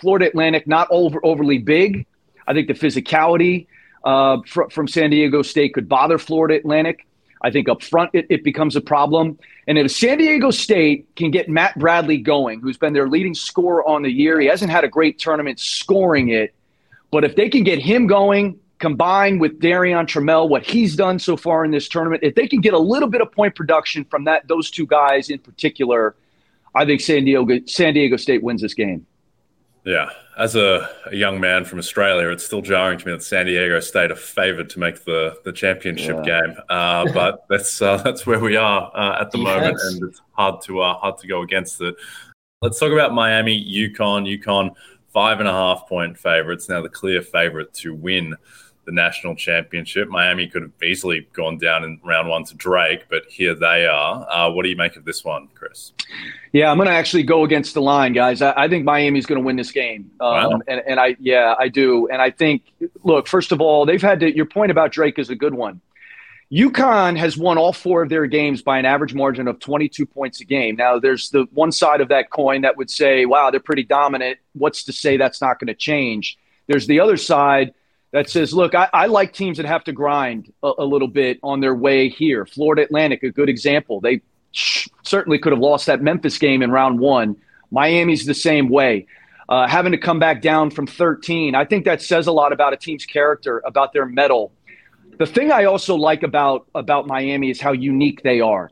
Florida 0.00 0.26
Atlantic 0.26 0.66
not 0.66 0.88
over 0.90 1.24
overly 1.24 1.58
big. 1.58 2.04
I 2.48 2.52
think 2.52 2.66
the 2.66 2.74
physicality 2.74 3.68
uh, 4.04 4.38
fr- 4.46 4.68
from 4.70 4.88
San 4.88 5.10
Diego 5.10 5.42
State 5.42 5.72
could 5.72 5.88
bother 5.88 6.18
Florida 6.18 6.56
Atlantic. 6.56 7.06
I 7.42 7.50
think 7.50 7.68
up 7.68 7.82
front 7.82 8.10
it, 8.12 8.26
it 8.28 8.42
becomes 8.42 8.74
a 8.74 8.80
problem. 8.80 9.38
And 9.68 9.78
if 9.78 9.92
San 9.92 10.18
Diego 10.18 10.50
State 10.50 11.14
can 11.14 11.30
get 11.30 11.48
Matt 11.48 11.78
Bradley 11.78 12.18
going, 12.18 12.60
who's 12.60 12.76
been 12.76 12.92
their 12.92 13.08
leading 13.08 13.34
scorer 13.34 13.88
on 13.88 14.02
the 14.02 14.10
year, 14.10 14.40
he 14.40 14.48
hasn't 14.48 14.70
had 14.70 14.82
a 14.82 14.88
great 14.88 15.18
tournament 15.18 15.60
scoring 15.60 16.30
it. 16.30 16.52
But 17.12 17.24
if 17.24 17.36
they 17.36 17.48
can 17.48 17.62
get 17.62 17.78
him 17.78 18.08
going, 18.08 18.58
combined 18.80 19.40
with 19.40 19.60
Darrion 19.60 20.06
Trammell, 20.06 20.48
what 20.48 20.64
he's 20.64 20.96
done 20.96 21.18
so 21.18 21.36
far 21.36 21.64
in 21.64 21.70
this 21.70 21.88
tournament, 21.88 22.24
if 22.24 22.34
they 22.34 22.48
can 22.48 22.60
get 22.60 22.74
a 22.74 22.78
little 22.78 23.08
bit 23.08 23.20
of 23.20 23.30
point 23.30 23.54
production 23.54 24.04
from 24.06 24.24
that 24.24 24.48
those 24.48 24.72
two 24.72 24.86
guys 24.86 25.30
in 25.30 25.38
particular– 25.38 26.16
I 26.74 26.84
think 26.84 27.00
San 27.00 27.24
Diego 27.24 27.60
San 27.66 27.94
Diego 27.94 28.16
State 28.16 28.42
wins 28.42 28.62
this 28.62 28.74
game. 28.74 29.06
Yeah, 29.84 30.10
as 30.38 30.56
a, 30.56 30.90
a, 31.06 31.16
young 31.16 31.40
man 31.40 31.64
from 31.64 31.78
Australia, 31.78 32.28
it's 32.28 32.44
still 32.44 32.60
jarring 32.60 32.98
to 32.98 33.06
me 33.06 33.12
that 33.12 33.22
San 33.22 33.46
Diego 33.46 33.80
State 33.80 34.10
are 34.10 34.16
favoured 34.16 34.68
to 34.70 34.78
make 34.78 35.04
the 35.04 35.38
the 35.44 35.52
championship 35.52 36.18
yeah. 36.24 36.42
game. 36.42 36.56
Uh, 36.68 37.10
but 37.14 37.44
that's 37.48 37.80
uh, 37.80 37.96
that's 37.98 38.26
where 38.26 38.40
we 38.40 38.56
are 38.56 38.92
uh, 38.94 39.22
at 39.22 39.30
the 39.30 39.38
Defense. 39.38 39.60
moment, 39.60 39.78
and 39.82 40.10
it's 40.10 40.20
hard 40.32 40.60
to 40.62 40.80
uh, 40.80 40.94
hard 40.94 41.18
to 41.18 41.26
go 41.26 41.42
against 41.42 41.80
it. 41.80 41.94
Let's 42.60 42.78
talk 42.78 42.92
about 42.92 43.14
Miami, 43.14 43.58
UConn. 43.58 44.38
UConn 44.38 44.74
five 45.12 45.40
and 45.40 45.48
a 45.48 45.52
half 45.52 45.88
point 45.88 46.18
favourites 46.18 46.68
now, 46.68 46.82
the 46.82 46.88
clear 46.88 47.22
favourite 47.22 47.72
to 47.74 47.94
win 47.94 48.36
the 48.90 48.94
national 48.94 49.36
championship. 49.36 50.08
Miami 50.08 50.48
could 50.48 50.62
have 50.62 50.82
easily 50.82 51.28
gone 51.32 51.58
down 51.58 51.84
in 51.84 52.00
round 52.04 52.28
one 52.28 52.44
to 52.44 52.54
Drake, 52.56 53.04
but 53.08 53.22
here 53.28 53.54
they 53.54 53.86
are. 53.86 54.26
Uh, 54.28 54.50
what 54.50 54.64
do 54.64 54.68
you 54.68 54.76
make 54.76 54.96
of 54.96 55.04
this 55.04 55.24
one, 55.24 55.48
Chris? 55.54 55.92
Yeah, 56.52 56.70
I'm 56.70 56.76
going 56.76 56.88
to 56.88 56.94
actually 56.94 57.22
go 57.22 57.44
against 57.44 57.74
the 57.74 57.82
line, 57.82 58.12
guys. 58.12 58.42
I, 58.42 58.52
I 58.56 58.68
think 58.68 58.84
Miami's 58.84 59.26
going 59.26 59.40
to 59.40 59.46
win 59.46 59.54
this 59.54 59.70
game. 59.70 60.10
Um, 60.20 60.28
wow. 60.28 60.60
and, 60.66 60.82
and 60.86 60.98
I, 60.98 61.16
yeah, 61.20 61.54
I 61.56 61.68
do. 61.68 62.08
And 62.08 62.20
I 62.20 62.30
think, 62.30 62.64
look, 63.04 63.28
first 63.28 63.52
of 63.52 63.60
all, 63.60 63.86
they've 63.86 64.02
had 64.02 64.20
to, 64.20 64.34
your 64.34 64.46
point 64.46 64.72
about 64.72 64.90
Drake 64.90 65.18
is 65.18 65.30
a 65.30 65.36
good 65.36 65.54
one. 65.54 65.80
UConn 66.52 67.16
has 67.16 67.36
won 67.36 67.58
all 67.58 67.72
four 67.72 68.02
of 68.02 68.08
their 68.08 68.26
games 68.26 68.60
by 68.60 68.80
an 68.80 68.84
average 68.84 69.14
margin 69.14 69.46
of 69.46 69.60
22 69.60 70.04
points 70.04 70.40
a 70.40 70.44
game. 70.44 70.74
Now, 70.74 70.98
there's 70.98 71.30
the 71.30 71.46
one 71.52 71.70
side 71.70 72.00
of 72.00 72.08
that 72.08 72.30
coin 72.30 72.62
that 72.62 72.76
would 72.76 72.90
say, 72.90 73.24
wow, 73.24 73.52
they're 73.52 73.60
pretty 73.60 73.84
dominant. 73.84 74.40
What's 74.54 74.82
to 74.84 74.92
say 74.92 75.16
that's 75.16 75.40
not 75.40 75.60
going 75.60 75.68
to 75.68 75.74
change? 75.74 76.36
There's 76.66 76.88
the 76.88 76.98
other 76.98 77.16
side 77.16 77.72
that 78.12 78.28
says, 78.28 78.52
look, 78.52 78.74
I, 78.74 78.88
I 78.92 79.06
like 79.06 79.32
teams 79.32 79.56
that 79.58 79.66
have 79.66 79.84
to 79.84 79.92
grind 79.92 80.52
a, 80.62 80.72
a, 80.78 80.84
little 80.84 81.08
bit 81.08 81.38
on 81.42 81.60
their 81.60 81.74
way 81.74 82.08
here. 82.08 82.44
Florida 82.44 82.82
Atlantic, 82.82 83.22
a 83.22 83.30
good 83.30 83.48
example. 83.48 84.00
They 84.00 84.20
certainly 85.02 85.38
could 85.38 85.52
have 85.52 85.60
lost 85.60 85.86
that 85.86 86.02
Memphis 86.02 86.38
game 86.38 86.62
in 86.62 86.70
round 86.70 86.98
one. 86.98 87.36
Miami's 87.70 88.26
the 88.26 88.34
same 88.34 88.68
way. 88.68 89.06
Uh, 89.48 89.66
having 89.66 89.92
to 89.92 89.98
come 89.98 90.18
back 90.18 90.42
down 90.42 90.70
from 90.70 90.86
13, 90.86 91.54
I 91.54 91.64
think 91.64 91.84
that 91.84 92.02
says 92.02 92.26
a 92.26 92.32
lot 92.32 92.52
about 92.52 92.72
a 92.72 92.76
team's 92.76 93.04
character, 93.04 93.62
about 93.64 93.92
their 93.92 94.06
mettle. 94.06 94.52
the 95.18 95.26
thing 95.26 95.52
I 95.52 95.64
also 95.64 95.96
like 95.96 96.22
about 96.22 96.66
about 96.74 97.06
Miami 97.06 97.50
is 97.50 97.60
how 97.60 97.72
unique 97.72 98.22
they 98.22 98.40
are. 98.40 98.70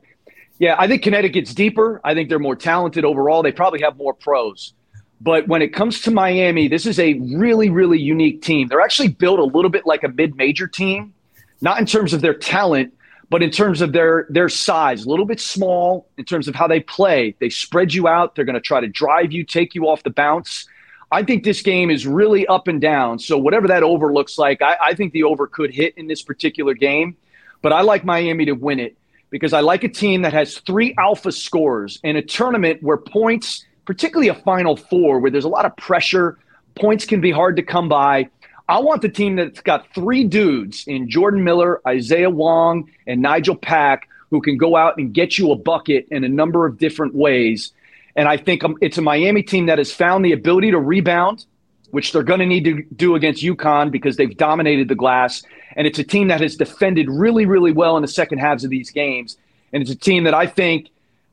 Yeah, 0.57 0.75
I 0.77 0.87
think 0.87 1.03
Connecticut's 1.03 1.53
deeper. 1.53 2.01
I 2.03 2.13
think 2.13 2.27
they're 2.27 2.39
more 2.39 2.55
talented 2.55 3.05
overall. 3.05 3.43
They 3.43 3.51
probably 3.51 3.81
have 3.81 3.97
more 3.97 4.13
pros. 4.13 4.73
But 5.21 5.47
when 5.47 5.61
it 5.61 5.73
comes 5.73 6.01
to 6.01 6.11
Miami, 6.11 6.67
this 6.67 6.85
is 6.85 6.97
a 6.99 7.15
really, 7.15 7.69
really 7.69 7.99
unique 7.99 8.41
team. 8.41 8.67
They're 8.67 8.81
actually 8.81 9.09
built 9.09 9.39
a 9.39 9.43
little 9.43 9.69
bit 9.69 9.85
like 9.85 10.03
a 10.03 10.07
mid-major 10.07 10.67
team, 10.67 11.13
not 11.61 11.79
in 11.79 11.85
terms 11.85 12.13
of 12.13 12.21
their 12.21 12.33
talent, 12.33 12.93
but 13.29 13.43
in 13.43 13.51
terms 13.51 13.81
of 13.81 13.91
their 13.91 14.25
their 14.29 14.49
size, 14.49 15.05
a 15.05 15.09
little 15.09 15.25
bit 15.25 15.39
small 15.39 16.07
in 16.17 16.25
terms 16.25 16.47
of 16.47 16.55
how 16.55 16.67
they 16.67 16.79
play. 16.79 17.35
They 17.39 17.49
spread 17.49 17.93
you 17.93 18.07
out. 18.07 18.35
They're 18.35 18.45
going 18.45 18.55
to 18.55 18.61
try 18.61 18.79
to 18.79 18.87
drive 18.87 19.31
you, 19.31 19.43
take 19.43 19.75
you 19.75 19.87
off 19.87 20.03
the 20.03 20.09
bounce. 20.09 20.67
I 21.11 21.23
think 21.23 21.43
this 21.43 21.61
game 21.61 21.89
is 21.89 22.05
really 22.05 22.45
up 22.47 22.67
and 22.67 22.79
down. 22.79 23.19
So 23.19 23.37
whatever 23.37 23.67
that 23.67 23.83
over 23.83 24.13
looks 24.13 24.37
like, 24.37 24.61
I, 24.61 24.77
I, 24.81 24.93
think 24.93 25.11
the 25.11 25.23
over 25.23 25.47
could 25.47 25.73
hit 25.73 25.97
in 25.97 26.07
this 26.07 26.21
particular 26.21 26.75
game. 26.75 27.17
But 27.61 27.73
I 27.73 27.81
like 27.81 28.05
Miami 28.05 28.45
to 28.45 28.53
win 28.53 28.79
it 28.79 28.95
because 29.31 29.51
I 29.53 29.61
like 29.61 29.83
a 29.83 29.89
team 29.89 30.21
that 30.21 30.33
has 30.33 30.59
three 30.59 30.93
alpha 30.97 31.31
scores 31.31 31.99
in 32.03 32.15
a 32.15 32.21
tournament 32.21 32.83
where 32.83 32.97
points, 32.97 33.65
particularly 33.89 34.27
a 34.27 34.35
Final 34.35 34.75
Four, 34.75 35.17
where 35.17 35.31
there's 35.31 35.45
a 35.45 35.49
lot 35.49 35.65
of 35.65 35.75
pressure, 35.75 36.37
points 36.75 37.07
can 37.07 37.21
be 37.21 37.31
hard 37.31 37.55
to 37.55 37.63
come 37.63 37.89
by. 37.89 38.29
I 38.67 38.77
want 38.77 39.01
the 39.01 39.09
team 39.09 39.35
that's 39.35 39.61
got 39.61 39.91
three 39.95 40.23
dudes 40.23 40.83
in 40.85 41.09
Jordan 41.09 41.43
Miller, 41.43 41.81
Isaiah 41.87 42.29
Wong, 42.29 42.87
and 43.07 43.19
Nigel 43.19 43.55
Pack 43.55 44.07
who 44.29 44.41
can 44.41 44.57
go 44.57 44.75
out 44.75 44.99
and 44.99 45.11
get 45.11 45.39
you 45.39 45.51
a 45.51 45.55
bucket 45.55 46.07
in 46.11 46.23
a 46.23 46.29
number 46.29 46.67
of 46.67 46.77
different 46.77 47.15
ways. 47.15 47.73
And 48.15 48.27
I 48.27 48.37
think 48.37 48.63
um, 48.63 48.77
it's 48.79 48.99
a 48.99 49.01
Miami 49.01 49.41
team 49.41 49.65
that 49.65 49.79
has 49.79 49.91
found 49.91 50.23
the 50.23 50.33
ability 50.33 50.69
to 50.69 50.79
rebound, 50.79 51.47
which 51.89 52.11
they're 52.11 52.21
going 52.21 52.41
to 52.41 52.45
need 52.45 52.65
to 52.65 52.83
do 52.95 53.15
against 53.15 53.41
UConn 53.41 53.89
because 53.89 54.17
they've 54.17 54.37
dominated 54.37 54.87
the 54.87 54.93
glass. 54.93 55.41
And 55.75 55.87
it's 55.87 55.97
a 55.97 56.03
team 56.03 56.27
that 56.27 56.41
has 56.41 56.55
defended 56.55 57.09
really, 57.09 57.47
really 57.47 57.71
well 57.71 57.95
in 57.97 58.03
the 58.03 58.07
second 58.07 58.37
halves 58.37 58.63
of 58.63 58.69
these 58.69 58.91
games. 58.91 59.35
And 59.73 59.81
it's 59.81 59.89
a 59.89 59.95
team 59.95 60.25
that 60.25 60.35
I 60.35 60.45
think, 60.45 60.89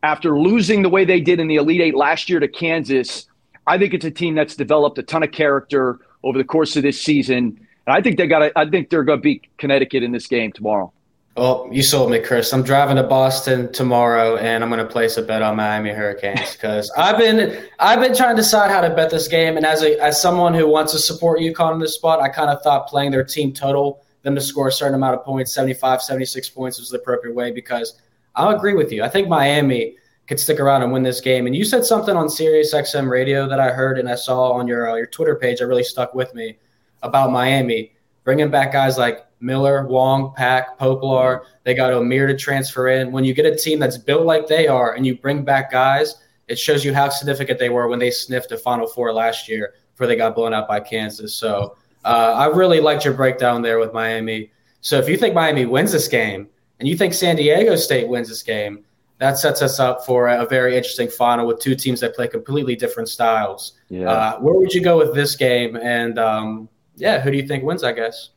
after 0.07 0.39
losing 0.39 0.83
the 0.83 0.89
way 0.89 1.05
they 1.05 1.21
did 1.21 1.41
in 1.41 1.49
the 1.49 1.57
Elite 1.57 1.81
Eight 1.81 1.97
last 1.97 2.31
year 2.31 2.39
to 2.39 2.47
Kansas, 2.47 3.27
I 3.67 3.77
think 3.77 3.93
it's 3.93 4.05
a 4.05 4.11
team 4.11 4.37
that's 4.37 4.55
developed 4.55 4.99
a 4.99 5.03
ton 5.03 5.25
of 5.25 5.33
character 5.33 5.99
over 6.23 6.39
the 6.39 6.45
course 6.45 6.77
of 6.77 6.85
this 6.85 7.03
season. 7.03 7.59
And 7.87 7.97
I 7.97 8.01
think 8.01 8.17
they 8.17 8.29
got. 8.29 8.53
I 8.55 8.69
think 8.69 8.91
they're 8.91 9.03
going 9.03 9.19
to 9.19 9.23
beat 9.23 9.47
Connecticut 9.59 10.05
in 10.05 10.13
this 10.13 10.29
game 10.29 10.53
tomorrow. 10.53 10.93
Well, 11.37 11.69
you 11.71 11.83
sold 11.83 12.11
me, 12.11 12.21
Chris. 12.21 12.53
I'm 12.55 12.63
driving 12.63 12.97
to 12.97 13.03
Boston 13.03 13.71
tomorrow, 13.73 14.37
and 14.37 14.65
I'm 14.65 14.71
going 14.71 14.85
to 14.85 14.91
place 14.91 15.19
a 15.19 15.23
bet 15.23 15.43
on 15.43 15.57
Miami 15.57 15.91
Hurricanes 15.91 16.53
because 16.53 16.91
I've 16.97 17.19
been 17.19 17.65
I've 17.81 18.01
been 18.01 18.15
trying 18.15 18.37
to 18.37 18.43
decide 18.43 18.71
how 18.71 18.81
to 18.81 18.95
bet 18.95 19.11
this 19.11 19.27
game. 19.27 19.57
And 19.57 19.67
as 19.67 19.83
a 19.83 20.01
as 20.01 20.23
someone 20.23 20.55
who 20.55 20.69
wants 20.69 20.93
to 20.93 20.99
support 21.01 21.41
UConn 21.41 21.75
in 21.75 21.79
this 21.81 21.95
spot, 21.95 22.21
I 22.21 22.29
kind 22.29 22.49
of 22.49 22.63
thought 22.63 22.87
playing 22.87 23.11
their 23.11 23.25
team 23.25 23.53
total, 23.53 24.05
them 24.23 24.37
to 24.37 24.41
score 24.41 24.69
a 24.69 24.73
certain 24.73 24.95
amount 24.95 25.19
of 25.19 25.25
points, 25.25 25.53
75, 25.53 26.01
76 26.01 26.49
points, 26.51 26.79
was 26.79 26.91
the 26.91 26.99
appropriate 26.99 27.35
way. 27.35 27.51
Because 27.51 28.01
I'll 28.37 28.55
agree 28.55 28.75
with 28.75 28.93
you. 28.93 29.03
I 29.03 29.09
think 29.09 29.29
Miami 29.29 29.97
could 30.27 30.41
stick 30.41 30.61
around 30.61 30.83
and 30.83 30.93
win 30.93 31.03
this 31.03 31.21
game. 31.21 31.47
And 31.47 31.55
you 31.55 31.65
said 31.65 31.85
something 31.85 32.17
on 32.17 32.29
Sirius 32.29 32.75
XM 32.75 33.09
radio 33.09 33.49
that 33.49 33.61
I 33.61 33.71
heard 33.71 33.99
and 33.99 34.09
I 34.09 34.15
saw 34.15 34.53
on 34.53 34.67
your 34.67 34.91
uh, 34.91 34.95
your 34.97 35.07
Twitter 35.07 35.37
page 35.37 35.59
that 35.59 35.67
really 35.67 35.85
stuck 35.85 36.15
with 36.15 36.35
me 36.35 36.59
about 37.03 37.31
Miami 37.31 37.93
bringing 38.25 38.51
back 38.51 38.73
guys 38.73 38.99
like 38.99 39.27
Miller, 39.41 39.87
Wong, 39.87 40.33
Pack, 40.35 40.79
Poplar. 40.79 41.45
They 41.63 41.75
got 41.75 41.93
Omier 41.93 42.27
to 42.27 42.37
transfer 42.37 42.89
in. 42.89 43.13
When 43.13 43.25
you 43.25 43.35
get 43.35 43.47
a 43.47 43.55
team 43.55 43.79
that's 43.79 43.99
built 43.99 44.27
like 44.27 44.47
they 44.47 44.67
are 44.67 44.95
and 44.95 45.07
you 45.07 45.17
bring 45.17 45.45
back 45.45 45.71
guys, 45.71 46.17
it 46.49 46.59
shows 46.59 46.85
you 46.85 46.93
how 46.93 47.09
significant 47.09 47.59
they 47.59 47.69
were 47.69 47.89
when 47.89 47.99
they 47.99 48.11
sniffed 48.11 48.53
a 48.53 48.57
Final 48.57 48.87
Four 48.87 49.13
last 49.13 49.49
year 49.49 49.75
before 49.93 50.07
they 50.07 50.17
got 50.17 50.35
blown 50.35 50.53
out 50.53 50.67
by 50.67 50.81
Kansas. 50.81 51.35
So 51.35 51.77
uh, 52.05 52.35
I 52.37 52.47
really 52.47 52.81
liked 52.81 53.05
your 53.05 53.15
breakdown 53.15 53.63
there 53.63 53.79
with 53.79 53.93
Miami. 53.93 54.51
So 54.81 54.99
if 54.99 55.09
you 55.09 55.17
think 55.17 55.35
Miami 55.35 55.67
wins 55.67 55.93
this 55.93 56.09
game 56.09 56.49
and 56.79 56.89
you 56.89 56.97
think 56.97 57.15
San 57.15 57.37
Diego 57.37 57.77
State 57.77 58.09
wins 58.09 58.29
this 58.29 58.43
game, 58.43 58.85
that 59.19 59.39
sets 59.39 59.63
us 59.63 59.81
up 59.81 60.05
for 60.05 60.29
a 60.29 60.45
very 60.45 60.77
interesting 60.77 61.09
final 61.09 61.47
with 61.47 61.59
two 61.59 61.75
teams 61.75 62.01
that 62.01 62.15
play 62.15 62.29
completely 62.29 62.77
different 62.77 63.09
styles. 63.09 63.73
Yeah. 63.89 64.11
Uh, 64.11 64.39
where 64.41 64.55
would 64.55 64.75
you 64.75 64.83
go 64.83 64.99
with 64.99 65.15
this 65.15 65.37
game? 65.37 65.77
And 65.77 66.19
um, 66.19 66.69
yeah, 66.97 67.21
who 67.21 67.31
do 67.31 67.37
you 67.37 67.47
think 67.47 67.65
wins? 67.65 67.83
I 67.83 67.93
guess. 67.93 68.31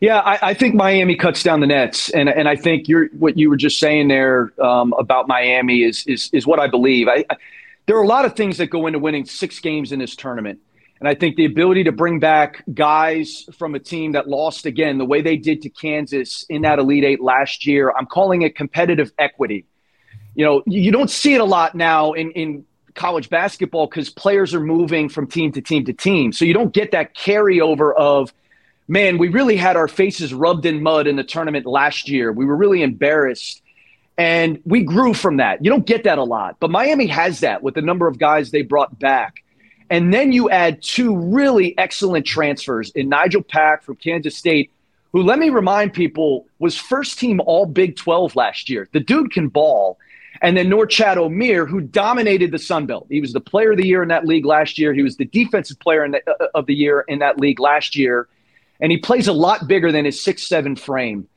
Yeah, 0.00 0.18
I, 0.20 0.50
I, 0.50 0.54
think 0.54 0.74
Miami 0.74 1.14
cuts 1.14 1.44
down 1.44 1.60
the 1.60 1.66
nets, 1.66 2.10
and 2.10 2.28
and 2.28 2.48
I 2.48 2.56
think 2.56 2.88
you're 2.88 3.06
what 3.18 3.38
you 3.38 3.48
were 3.48 3.56
just 3.56 3.78
saying 3.78 4.08
there 4.08 4.50
um, 4.60 4.92
about 4.98 5.28
Miami 5.28 5.84
is 5.84 6.04
is 6.06 6.28
is 6.32 6.46
what 6.46 6.58
I 6.58 6.66
believe. 6.66 7.06
I, 7.06 7.24
I, 7.30 7.36
there 7.86 7.96
are 7.96 8.02
a 8.02 8.06
lot 8.06 8.24
of 8.24 8.34
things 8.34 8.56
that 8.58 8.66
go 8.68 8.86
into 8.86 8.98
winning 8.98 9.26
six 9.26 9.60
games 9.60 9.92
in 9.92 10.00
this 10.00 10.16
tournament, 10.16 10.58
and 11.04 11.10
I 11.10 11.14
think 11.14 11.36
the 11.36 11.44
ability 11.44 11.84
to 11.84 11.92
bring 11.92 12.18
back 12.18 12.64
guys 12.72 13.46
from 13.58 13.74
a 13.74 13.78
team 13.78 14.12
that 14.12 14.26
lost 14.26 14.64
again 14.64 14.96
the 14.96 15.04
way 15.04 15.20
they 15.20 15.36
did 15.36 15.60
to 15.60 15.68
Kansas 15.68 16.46
in 16.48 16.62
that 16.62 16.78
Elite 16.78 17.04
Eight 17.04 17.20
last 17.20 17.66
year. 17.66 17.92
I'm 17.94 18.06
calling 18.06 18.40
it 18.40 18.56
competitive 18.56 19.12
equity. 19.18 19.66
You 20.34 20.46
know, 20.46 20.62
you 20.64 20.90
don't 20.90 21.10
see 21.10 21.34
it 21.34 21.42
a 21.42 21.44
lot 21.44 21.74
now 21.74 22.14
in 22.14 22.30
in 22.30 22.64
college 22.94 23.28
basketball 23.28 23.86
because 23.86 24.08
players 24.08 24.54
are 24.54 24.60
moving 24.60 25.10
from 25.10 25.26
team 25.26 25.52
to 25.52 25.60
team 25.60 25.84
to 25.84 25.92
team, 25.92 26.32
so 26.32 26.46
you 26.46 26.54
don't 26.54 26.72
get 26.72 26.92
that 26.92 27.14
carryover 27.14 27.94
of 27.94 28.32
man, 28.88 29.18
we 29.18 29.28
really 29.28 29.56
had 29.56 29.76
our 29.76 29.88
faces 29.88 30.32
rubbed 30.32 30.64
in 30.64 30.82
mud 30.82 31.06
in 31.06 31.16
the 31.16 31.24
tournament 31.24 31.66
last 31.66 32.08
year. 32.08 32.32
We 32.32 32.46
were 32.46 32.56
really 32.56 32.82
embarrassed. 32.82 33.60
And 34.16 34.60
we 34.64 34.84
grew 34.84 35.12
from 35.12 35.36
that. 35.36 35.62
You 35.62 35.70
don't 35.70 35.84
get 35.84 36.04
that 36.04 36.18
a 36.18 36.24
lot. 36.24 36.56
But 36.60 36.70
Miami 36.70 37.08
has 37.08 37.40
that 37.40 37.62
with 37.62 37.74
the 37.74 37.82
number 37.82 38.06
of 38.06 38.18
guys 38.18 38.52
they 38.52 38.62
brought 38.62 38.98
back. 38.98 39.43
And 39.90 40.12
then 40.12 40.32
you 40.32 40.50
add 40.50 40.82
two 40.82 41.16
really 41.16 41.76
excellent 41.78 42.26
transfers 42.26 42.90
in 42.90 43.08
Nigel 43.08 43.42
Pack 43.42 43.82
from 43.82 43.96
Kansas 43.96 44.36
State, 44.36 44.72
who, 45.12 45.22
let 45.22 45.38
me 45.38 45.50
remind 45.50 45.92
people, 45.92 46.46
was 46.58 46.76
first 46.76 47.18
team 47.18 47.40
All 47.44 47.66
Big 47.66 47.96
12 47.96 48.34
last 48.34 48.70
year. 48.70 48.88
The 48.92 49.00
dude 49.00 49.32
can 49.32 49.48
ball. 49.48 49.98
And 50.42 50.56
then 50.56 50.68
Norchad 50.68 51.16
Omier, 51.16 51.68
who 51.68 51.80
dominated 51.80 52.50
the 52.50 52.58
Sun 52.58 52.86
Belt. 52.86 53.06
He 53.08 53.20
was 53.20 53.32
the 53.32 53.40
player 53.40 53.72
of 53.72 53.78
the 53.78 53.86
year 53.86 54.02
in 54.02 54.08
that 54.08 54.26
league 54.26 54.44
last 54.44 54.78
year. 54.78 54.92
He 54.92 55.02
was 55.02 55.16
the 55.16 55.24
defensive 55.26 55.78
player 55.78 56.08
the, 56.08 56.22
uh, 56.28 56.48
of 56.54 56.66
the 56.66 56.74
year 56.74 57.04
in 57.06 57.20
that 57.20 57.38
league 57.38 57.60
last 57.60 57.94
year 57.94 58.28
and 58.80 58.90
he 58.90 58.98
plays 58.98 59.28
a 59.28 59.32
lot 59.32 59.66
bigger 59.66 59.92
than 59.92 60.04
his 60.04 60.22
six 60.22 60.46
seven 60.46 60.76
frame. 60.76 61.28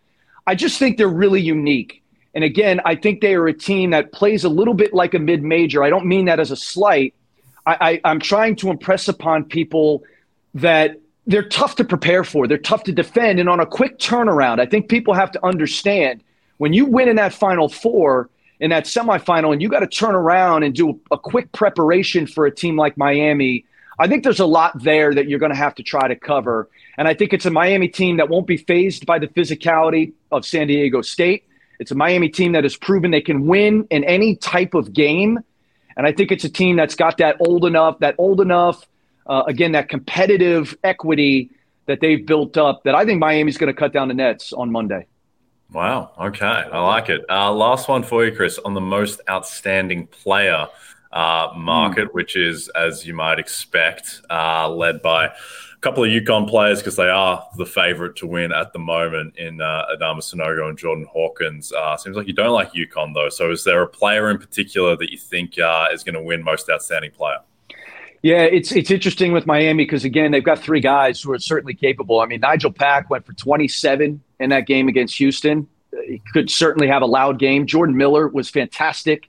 I 0.46 0.56
just 0.56 0.80
think 0.80 0.98
they're 0.98 1.08
really 1.08 1.42
unique. 1.42 2.04
And 2.34 2.44
again, 2.44 2.82
I 2.86 2.96
think 2.96 3.22
they 3.22 3.36
are 3.36 3.48
a 3.48 3.54
team 3.54 3.92
that 3.92 4.12
plays 4.12 4.44
a 4.44 4.50
little 4.50 4.74
bit 4.74 4.94
like 4.94 5.14
a 5.14 5.20
mid 5.20 5.44
major. 5.44 5.84
I 5.84 5.90
don't 5.90 6.06
mean 6.06 6.26
that 6.26 6.40
as 6.40 6.52
a 6.52 6.56
slight. 6.56 7.14
I, 7.68 7.78
I, 7.82 8.02
I'm 8.06 8.20
trying 8.20 8.56
to 8.58 8.70
impress 8.70 9.08
upon 9.08 9.44
people 9.44 10.04
that 10.54 11.00
they're 11.28 11.48
tough 11.48 11.76
to 11.76 11.84
prepare 11.84 12.24
for. 12.24 12.48
They're 12.48 12.58
tough 12.58 12.84
to 12.86 12.94
defend. 12.94 13.40
And 13.40 13.50
on 13.50 13.60
a 13.60 13.66
quick 13.66 14.00
turnaround, 14.00 14.60
I 14.60 14.66
think 14.66 14.88
people 14.88 15.14
have 15.14 15.32
to 15.34 15.46
understand 15.46 16.24
when 16.58 16.72
you 16.72 16.86
win 16.86 17.10
in 17.10 17.18
that 17.18 17.34
final 17.34 17.68
four, 17.68 18.30
in 18.62 18.70
that 18.70 18.86
semifinal, 18.86 19.52
and 19.52 19.62
you 19.62 19.70
got 19.70 19.82
to 19.82 19.88
turn 19.88 20.16
around 20.16 20.64
and 20.64 20.74
do 20.74 21.00
a 21.12 21.18
quick 21.18 21.52
preparation 21.52 22.26
for 22.26 22.46
a 22.46 22.52
team 22.56 22.78
like 22.78 22.98
Miami. 22.98 23.66
I 24.00 24.08
think 24.08 24.24
there's 24.24 24.40
a 24.40 24.46
lot 24.46 24.82
there 24.82 25.14
that 25.14 25.28
you're 25.28 25.40
going 25.40 25.52
to 25.52 25.58
have 25.58 25.76
to 25.76 25.84
try 25.84 26.08
to 26.08 26.16
cover. 26.16 26.70
And 26.98 27.08
I 27.08 27.14
think 27.14 27.34
it's 27.34 27.46
a 27.46 27.52
Miami 27.52 27.90
team 27.90 28.18
that 28.18 28.30
won't 28.30 28.48
be 28.48 28.58
phased 28.58 29.06
by 29.06 29.20
the 29.20 29.28
physicality 29.28 30.14
of 30.32 30.46
San 30.46 30.68
Diego 30.68 31.02
State. 31.02 31.44
It's 31.80 31.92
a 31.92 31.96
Miami 31.96 32.30
team 32.30 32.54
that 32.54 32.64
has 32.64 32.78
proven 32.78 33.12
they 33.12 33.22
can 33.22 33.46
win 33.46 33.86
in 33.92 34.04
any 34.06 34.38
type 34.38 34.74
of 34.74 34.94
game. 34.94 35.40
And 35.98 36.06
I 36.06 36.12
think 36.14 36.32
it's 36.32 36.44
a 36.44 36.50
team 36.50 36.78
that's 36.78 36.96
got 36.96 37.18
that 37.18 37.38
old 37.40 37.66
enough, 37.66 38.00
that 38.00 38.16
old 38.18 38.40
enough, 38.40 38.86
uh, 39.26 39.44
again, 39.48 39.74
that 39.74 39.90
competitive 39.90 40.78
equity 40.84 41.50
that 41.88 42.00
they've 42.00 42.24
built 42.26 42.56
up 42.56 42.84
that 42.84 42.96
I 42.96 43.04
think 43.04 43.20
Miami's 43.20 43.58
going 43.58 43.74
to 43.74 43.78
cut 43.78 43.92
down 43.92 44.08
the 44.08 44.14
nets 44.14 44.54
on 44.54 44.72
Monday. 44.72 45.08
Wow. 45.74 46.12
Okay. 46.18 46.46
I 46.46 46.80
like 46.80 47.10
it. 47.10 47.26
Uh, 47.30 47.52
last 47.52 47.90
one 47.90 48.04
for 48.04 48.24
you, 48.24 48.34
Chris, 48.34 48.58
on 48.60 48.74
the 48.74 48.82
most 48.82 49.20
outstanding 49.30 50.08
player 50.08 50.68
uh, 51.12 51.50
market, 51.58 52.10
mm. 52.10 52.14
which 52.14 52.36
is, 52.36 52.70
as 52.70 53.06
you 53.06 53.14
might 53.14 53.40
expect, 53.40 54.22
uh, 54.30 54.70
led 54.70 55.02
by 55.02 55.32
a 55.78 55.82
couple 55.82 56.04
of 56.04 56.10
UConn 56.10 56.50
players 56.50 56.80
because 56.80 56.96
they 56.96 57.10
are 57.10 57.48
the 57.56 57.66
favorite 57.66 58.16
to 58.18 58.28
win 58.28 58.52
at 58.52 58.74
the 58.74 58.80
moment 58.80 59.38
in 59.38 59.62
uh, 59.62 59.86
Adama 59.96 60.20
Sanogo 60.20 60.68
and 60.68 60.78
Jordan 60.78 61.06
Hawkins. 61.12 61.72
Uh, 61.72 61.96
seems 61.98 62.16
like 62.18 62.28
you 62.28 62.34
don't 62.34 62.54
like 62.54 62.74
UConn 62.74 63.14
though. 63.14 63.30
So 63.30 63.52
is 63.52 63.64
there 63.64 63.82
a 63.84 63.88
player 63.88 64.32
in 64.32 64.40
particular 64.40 64.96
that 64.96 65.12
you 65.12 65.18
think 65.18 65.60
uh, 65.60 65.88
is 65.94 66.04
going 66.04 66.16
to 66.16 66.22
win 66.22 66.44
most 66.44 66.70
outstanding 66.70 67.12
player? 67.12 67.40
Yeah, 68.24 68.42
it's 68.42 68.72
it's 68.72 68.90
interesting 68.90 69.32
with 69.32 69.46
Miami 69.46 69.86
because 69.86 70.04
again 70.04 70.32
they've 70.32 70.44
got 70.44 70.60
three 70.60 70.80
guys 70.80 71.22
who 71.22 71.32
are 71.32 71.40
certainly 71.40 71.76
capable. 71.76 72.20
I 72.20 72.26
mean, 72.26 72.40
Nigel 72.40 72.72
Pack 72.72 73.12
went 73.12 73.26
for 73.26 73.34
27 73.34 74.22
in 74.40 74.50
that 74.50 74.66
game 74.66 74.88
against 74.88 75.18
Houston. 75.18 75.68
He 76.08 76.22
could 76.34 76.50
certainly 76.50 76.88
have 76.88 77.04
a 77.04 77.06
loud 77.06 77.38
game. 77.38 77.68
Jordan 77.68 77.96
Miller 77.96 78.28
was 78.28 78.50
fantastic 78.50 79.28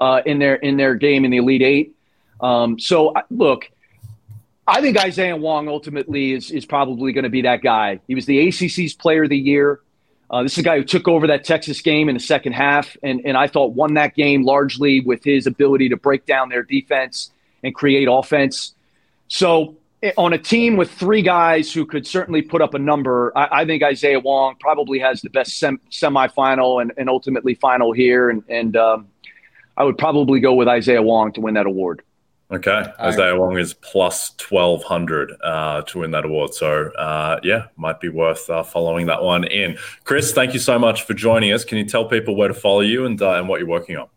uh, 0.00 0.22
in 0.26 0.40
their 0.40 0.56
in 0.56 0.76
their 0.76 0.96
game 0.96 1.24
in 1.24 1.30
the 1.30 1.36
Elite 1.36 1.62
Eight. 1.62 1.96
Um, 2.40 2.78
so 2.78 3.14
look, 3.30 3.70
I 4.66 4.80
think 4.80 4.98
Isaiah 4.98 5.36
Wong 5.36 5.68
ultimately 5.68 6.32
is 6.32 6.50
is 6.50 6.64
probably 6.64 7.12
going 7.12 7.24
to 7.24 7.30
be 7.30 7.42
that 7.42 7.62
guy. 7.62 8.00
He 8.08 8.14
was 8.14 8.26
the 8.26 8.48
ACC's 8.48 8.94
Player 8.94 9.24
of 9.24 9.30
the 9.30 9.38
Year. 9.38 9.80
Uh, 10.30 10.42
this 10.42 10.52
is 10.52 10.58
a 10.58 10.62
guy 10.62 10.78
who 10.78 10.84
took 10.84 11.06
over 11.06 11.26
that 11.26 11.44
Texas 11.44 11.82
game 11.82 12.08
in 12.08 12.14
the 12.14 12.20
second 12.20 12.54
half, 12.54 12.96
and 13.02 13.20
and 13.24 13.36
I 13.36 13.46
thought 13.46 13.74
won 13.74 13.94
that 13.94 14.14
game 14.14 14.44
largely 14.44 15.00
with 15.00 15.22
his 15.22 15.46
ability 15.46 15.90
to 15.90 15.96
break 15.96 16.24
down 16.24 16.48
their 16.48 16.62
defense 16.62 17.30
and 17.62 17.74
create 17.74 18.08
offense. 18.10 18.74
So 19.28 19.76
eh, 20.02 20.12
on 20.16 20.32
a 20.32 20.38
team 20.38 20.76
with 20.76 20.90
three 20.90 21.22
guys 21.22 21.72
who 21.72 21.84
could 21.84 22.06
certainly 22.06 22.40
put 22.40 22.62
up 22.62 22.72
a 22.72 22.78
number, 22.78 23.32
I, 23.36 23.60
I 23.60 23.64
think 23.66 23.82
Isaiah 23.82 24.20
Wong 24.20 24.56
probably 24.58 24.98
has 24.98 25.20
the 25.20 25.30
best 25.30 25.58
sem- 25.58 25.80
semifinal 25.90 26.80
and, 26.80 26.92
and 26.96 27.10
ultimately 27.10 27.54
final 27.54 27.92
here, 27.92 28.30
and 28.30 28.42
and 28.48 28.76
um, 28.76 29.08
I 29.76 29.84
would 29.84 29.98
probably 29.98 30.40
go 30.40 30.54
with 30.54 30.68
Isaiah 30.68 31.02
Wong 31.02 31.32
to 31.32 31.42
win 31.42 31.54
that 31.54 31.66
award. 31.66 32.02
Okay, 32.54 32.84
Isaiah 33.00 33.36
Wong 33.36 33.58
is 33.58 33.74
plus 33.74 34.30
twelve 34.36 34.84
hundred 34.84 35.32
uh, 35.42 35.82
to 35.82 35.98
win 35.98 36.12
that 36.12 36.24
award. 36.24 36.54
So 36.54 36.90
uh, 36.92 37.40
yeah, 37.42 37.66
might 37.76 38.00
be 38.00 38.08
worth 38.08 38.48
uh, 38.48 38.62
following 38.62 39.06
that 39.06 39.22
one 39.22 39.44
in. 39.44 39.76
Chris, 40.04 40.32
thank 40.32 40.54
you 40.54 40.60
so 40.60 40.78
much 40.78 41.02
for 41.02 41.14
joining 41.14 41.52
us. 41.52 41.64
Can 41.64 41.78
you 41.78 41.84
tell 41.84 42.04
people 42.04 42.36
where 42.36 42.46
to 42.46 42.54
follow 42.54 42.80
you 42.80 43.06
and 43.06 43.20
uh, 43.20 43.32
and 43.32 43.48
what 43.48 43.58
you're 43.58 43.68
working 43.68 43.96
on? 43.96 44.08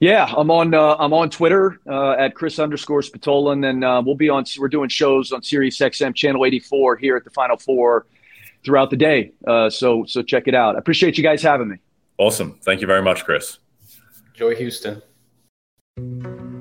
Yeah, 0.00 0.32
I'm 0.34 0.50
on 0.50 0.72
uh, 0.72 0.96
I'm 0.98 1.12
on 1.12 1.28
Twitter 1.28 1.78
uh, 1.86 2.12
at 2.12 2.34
Chris 2.34 2.58
underscore 2.58 3.02
Spatola, 3.02 3.52
and 3.52 3.62
then 3.62 3.80
we'll 4.04 4.14
be 4.14 4.30
on. 4.30 4.44
We're 4.58 4.68
doing 4.68 4.88
shows 4.88 5.30
on 5.30 5.42
Sirius 5.42 5.78
XM 5.78 6.14
channel 6.14 6.46
84 6.46 6.96
here 6.96 7.16
at 7.16 7.24
the 7.24 7.30
Final 7.30 7.58
Four 7.58 8.06
throughout 8.64 8.88
the 8.88 8.96
day. 8.96 9.32
so 9.68 10.04
so 10.06 10.22
check 10.22 10.44
it 10.46 10.54
out. 10.54 10.76
I 10.76 10.78
appreciate 10.78 11.18
you 11.18 11.22
guys 11.22 11.42
having 11.42 11.68
me. 11.68 11.76
Awesome. 12.16 12.58
Thank 12.62 12.80
you 12.80 12.86
very 12.86 13.02
much, 13.02 13.24
Chris. 13.24 13.58
Joy 14.32 14.54
Houston. 14.54 15.02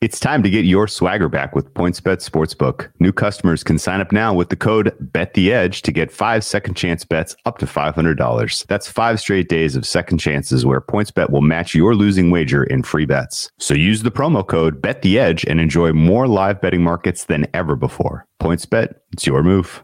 It's 0.00 0.20
time 0.20 0.44
to 0.44 0.50
get 0.50 0.64
your 0.64 0.86
swagger 0.86 1.28
back 1.28 1.56
with 1.56 1.74
PointsBet 1.74 2.18
Sportsbook. 2.24 2.88
New 3.00 3.12
customers 3.12 3.64
can 3.64 3.78
sign 3.78 4.00
up 4.00 4.12
now 4.12 4.32
with 4.32 4.48
the 4.48 4.54
code 4.54 4.94
BetTheEdge 5.10 5.82
to 5.82 5.90
get 5.90 6.12
five 6.12 6.44
second 6.44 6.74
chance 6.74 7.04
bets 7.04 7.34
up 7.46 7.58
to 7.58 7.66
$500. 7.66 8.66
That's 8.68 8.88
five 8.88 9.18
straight 9.18 9.48
days 9.48 9.74
of 9.74 9.84
second 9.84 10.18
chances 10.18 10.64
where 10.64 10.80
PointsBet 10.80 11.30
will 11.30 11.42
match 11.42 11.74
your 11.74 11.96
losing 11.96 12.30
wager 12.30 12.62
in 12.62 12.84
free 12.84 13.06
bets. 13.06 13.50
So 13.58 13.74
use 13.74 14.04
the 14.04 14.12
promo 14.12 14.46
code 14.46 14.80
BetTheEdge 14.80 15.44
and 15.50 15.60
enjoy 15.60 15.92
more 15.92 16.28
live 16.28 16.60
betting 16.60 16.84
markets 16.84 17.24
than 17.24 17.48
ever 17.52 17.74
before. 17.74 18.24
PointsBet, 18.40 18.94
it's 19.10 19.26
your 19.26 19.42
move. 19.42 19.82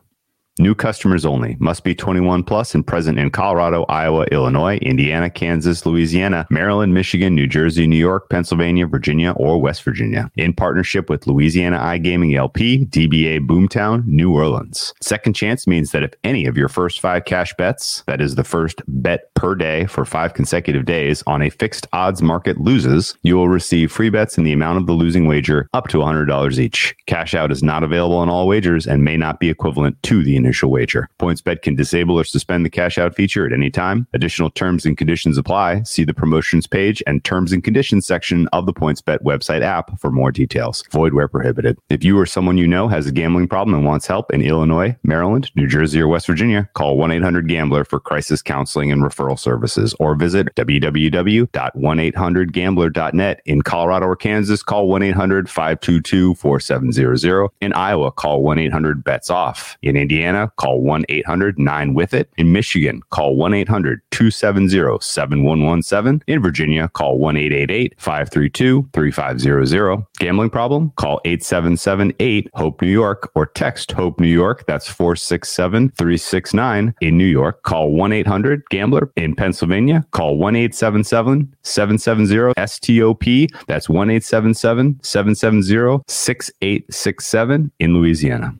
New 0.58 0.74
customers 0.74 1.26
only. 1.26 1.56
Must 1.58 1.82
be 1.82 1.96
21 1.96 2.44
plus 2.44 2.76
and 2.76 2.86
present 2.86 3.18
in 3.18 3.30
Colorado, 3.30 3.84
Iowa, 3.88 4.24
Illinois, 4.30 4.76
Indiana, 4.76 5.28
Kansas, 5.28 5.84
Louisiana, 5.84 6.46
Maryland, 6.48 6.94
Michigan, 6.94 7.34
New 7.34 7.48
Jersey, 7.48 7.88
New 7.88 7.96
York, 7.96 8.30
Pennsylvania, 8.30 8.86
Virginia, 8.86 9.32
or 9.32 9.60
West 9.60 9.82
Virginia. 9.82 10.30
In 10.36 10.52
partnership 10.52 11.10
with 11.10 11.26
Louisiana 11.26 11.78
iGaming 11.78 12.36
LP, 12.36 12.86
DBA 12.86 13.44
Boomtown, 13.48 14.06
New 14.06 14.32
Orleans. 14.32 14.94
Second 15.00 15.32
chance 15.32 15.66
means 15.66 15.90
that 15.90 16.04
if 16.04 16.12
any 16.22 16.46
of 16.46 16.56
your 16.56 16.68
first 16.68 17.00
five 17.00 17.24
cash 17.24 17.52
bets, 17.54 18.04
that 18.06 18.20
is 18.20 18.36
the 18.36 18.44
first 18.44 18.80
bet 18.86 19.34
per 19.34 19.56
day 19.56 19.86
for 19.86 20.04
five 20.04 20.34
consecutive 20.34 20.84
days 20.84 21.24
on 21.26 21.42
a 21.42 21.50
fixed 21.50 21.88
odds 21.92 22.22
market 22.22 22.58
loses, 22.58 23.18
you 23.22 23.34
will 23.34 23.48
receive 23.48 23.90
free 23.90 24.08
bets 24.08 24.38
in 24.38 24.44
the 24.44 24.52
amount 24.52 24.78
of 24.78 24.86
the 24.86 24.92
losing 24.92 25.26
wager 25.26 25.68
up 25.74 25.88
to 25.88 25.98
$100 25.98 26.58
each. 26.58 26.94
Cash 27.06 27.34
out 27.34 27.50
is 27.50 27.62
not 27.62 27.82
available 27.82 28.16
on 28.16 28.28
all 28.28 28.46
wagers 28.46 28.86
and 28.86 29.02
may 29.02 29.16
not 29.16 29.40
be 29.40 29.50
equivalent 29.50 30.00
to 30.04 30.22
the 30.22 30.43
initial 30.44 30.70
wager. 30.70 31.08
PointsBet 31.18 31.62
can 31.62 31.74
disable 31.74 32.18
or 32.18 32.24
suspend 32.24 32.64
the 32.64 32.70
cash 32.70 32.98
out 32.98 33.14
feature 33.14 33.46
at 33.46 33.52
any 33.52 33.70
time. 33.70 34.06
Additional 34.12 34.50
terms 34.50 34.84
and 34.84 34.98
conditions 34.98 35.38
apply. 35.38 35.82
See 35.84 36.04
the 36.04 36.14
promotions 36.14 36.66
page 36.66 37.02
and 37.06 37.24
terms 37.24 37.52
and 37.52 37.64
conditions 37.64 38.06
section 38.06 38.46
of 38.48 38.66
the 38.66 38.74
PointsBet 38.74 39.22
website 39.22 39.62
app 39.62 39.98
for 39.98 40.10
more 40.10 40.30
details. 40.30 40.84
Void 40.90 41.14
where 41.14 41.28
prohibited. 41.28 41.78
If 41.88 42.04
you 42.04 42.18
or 42.18 42.26
someone 42.26 42.58
you 42.58 42.66
know 42.66 42.88
has 42.88 43.06
a 43.06 43.12
gambling 43.12 43.48
problem 43.48 43.74
and 43.74 43.86
wants 43.86 44.06
help 44.06 44.30
in 44.32 44.42
Illinois, 44.42 44.96
Maryland, 45.02 45.50
New 45.54 45.66
Jersey, 45.66 46.00
or 46.00 46.08
West 46.08 46.26
Virginia, 46.26 46.68
call 46.74 46.98
1 46.98 47.10
800 47.10 47.48
Gambler 47.48 47.84
for 47.84 48.00
crisis 48.00 48.42
counseling 48.42 48.92
and 48.92 49.02
referral 49.02 49.38
services 49.38 49.94
or 49.98 50.14
visit 50.14 50.54
www.1800Gambler.net. 50.56 53.40
In 53.46 53.62
Colorado 53.62 54.06
or 54.06 54.16
Kansas, 54.16 54.62
call 54.62 54.88
1 54.88 55.02
800 55.02 55.48
522 55.48 56.34
4700. 56.34 57.48
In 57.60 57.72
Iowa, 57.72 58.12
call 58.12 58.42
1 58.42 58.58
800 58.58 59.04
BETS 59.04 59.30
OFF. 59.30 59.78
In 59.82 59.96
Indiana, 59.96 60.33
Indiana, 60.34 60.52
call 60.56 60.82
1 60.82 61.04
800 61.08 61.58
9 61.58 61.94
with 61.94 62.14
it. 62.14 62.30
In 62.36 62.52
Michigan, 62.52 63.00
call 63.10 63.36
1 63.36 63.54
800 63.54 64.00
270 64.10 64.98
7117. 65.00 66.22
In 66.26 66.42
Virginia, 66.42 66.88
call 66.88 67.18
1 67.18 67.36
888 67.36 67.94
532 67.98 68.88
3500. 68.92 70.04
Gambling 70.18 70.50
problem? 70.50 70.92
Call 70.96 71.20
877 71.24 72.12
8 72.18 72.50
HOPE 72.54 72.82
New 72.82 72.88
York 72.90 73.30
or 73.34 73.46
text 73.46 73.92
HOPE 73.92 74.20
New 74.20 74.28
York. 74.28 74.64
That's 74.66 74.88
467 74.88 75.90
369. 75.90 76.94
In 77.00 77.18
New 77.18 77.24
York, 77.24 77.62
call 77.62 77.92
1 77.92 78.12
800 78.12 78.62
Gambler. 78.70 79.12
In 79.16 79.34
Pennsylvania, 79.34 80.04
call 80.10 80.36
1 80.38 80.56
877 80.56 81.54
770 81.62 82.52
STOP. 82.66 83.48
That's 83.66 83.88
1 83.88 84.10
877 84.10 84.98
770 85.02 86.02
6867. 86.08 87.70
In 87.78 87.94
Louisiana. 87.94 88.54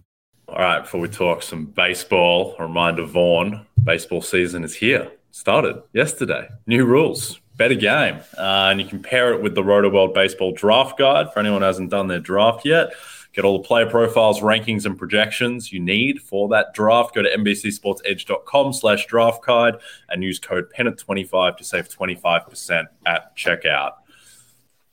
All 0.55 0.61
right, 0.61 0.83
before 0.83 1.01
we 1.01 1.09
talk 1.09 1.43
some 1.43 1.67
baseball, 1.67 2.55
a 2.61 2.62
reminder 2.62 3.03
Vaughn, 3.03 3.67
baseball 3.83 4.23
season 4.23 4.62
is 4.62 4.73
here. 4.73 5.11
Started 5.33 5.83
yesterday. 5.93 6.49
New 6.69 6.85
rules, 6.85 7.40
better 7.57 7.75
game. 7.75 8.21
Uh, 8.38 8.69
and 8.71 8.81
you 8.81 8.87
can 8.87 9.03
pair 9.03 9.33
it 9.33 9.43
with 9.43 9.57
the 9.57 9.64
Rotoworld 9.64 10.14
Baseball 10.14 10.53
Draft 10.53 10.97
Guide 10.97 11.33
for 11.33 11.40
anyone 11.40 11.62
who 11.62 11.67
hasn't 11.67 11.90
done 11.90 12.07
their 12.07 12.21
draft 12.21 12.64
yet. 12.64 12.93
Get 13.33 13.45
all 13.45 13.59
the 13.59 13.67
player 13.67 13.90
profiles, 13.90 14.43
rankings, 14.43 14.87
and 14.87 14.97
projections 14.97 15.73
you 15.73 15.81
need 15.81 16.23
for 16.23 16.49
that 16.51 16.73
draft. 16.73 17.17
Go 17.17 17.23
to 17.23 17.37
NBCSportsEdge.com 17.37 18.75
slash 18.75 19.07
draft 19.07 19.45
guide 19.45 19.75
and 20.09 20.23
use 20.23 20.38
code 20.38 20.73
PENNANT25 20.79 21.57
to 21.57 21.64
save 21.64 21.88
25% 21.88 22.85
at 23.07 23.37
checkout. 23.37 23.95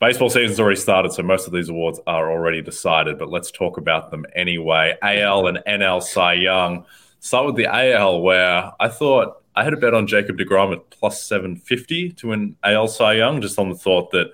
Baseball 0.01 0.31
season's 0.31 0.59
already 0.59 0.79
started, 0.79 1.13
so 1.13 1.21
most 1.21 1.45
of 1.45 1.53
these 1.53 1.69
awards 1.69 1.99
are 2.07 2.31
already 2.31 2.59
decided, 2.59 3.19
but 3.19 3.29
let's 3.29 3.51
talk 3.51 3.77
about 3.77 4.09
them 4.09 4.25
anyway. 4.35 4.97
AL 5.03 5.45
and 5.45 5.59
NL 5.67 6.01
Cy 6.01 6.33
Young. 6.33 6.85
Start 7.19 7.45
with 7.45 7.55
the 7.55 7.67
AL, 7.67 8.23
where 8.23 8.71
I 8.79 8.87
thought 8.87 9.43
I 9.55 9.63
had 9.63 9.73
a 9.73 9.77
bet 9.77 9.93
on 9.93 10.07
Jacob 10.07 10.39
deGrom 10.39 10.73
at 10.73 10.89
plus 10.89 11.23
750 11.23 12.13
to 12.13 12.29
win 12.29 12.55
AL 12.63 12.87
Cy 12.87 13.13
Young, 13.13 13.41
just 13.41 13.59
on 13.59 13.69
the 13.69 13.75
thought 13.75 14.09
that 14.09 14.31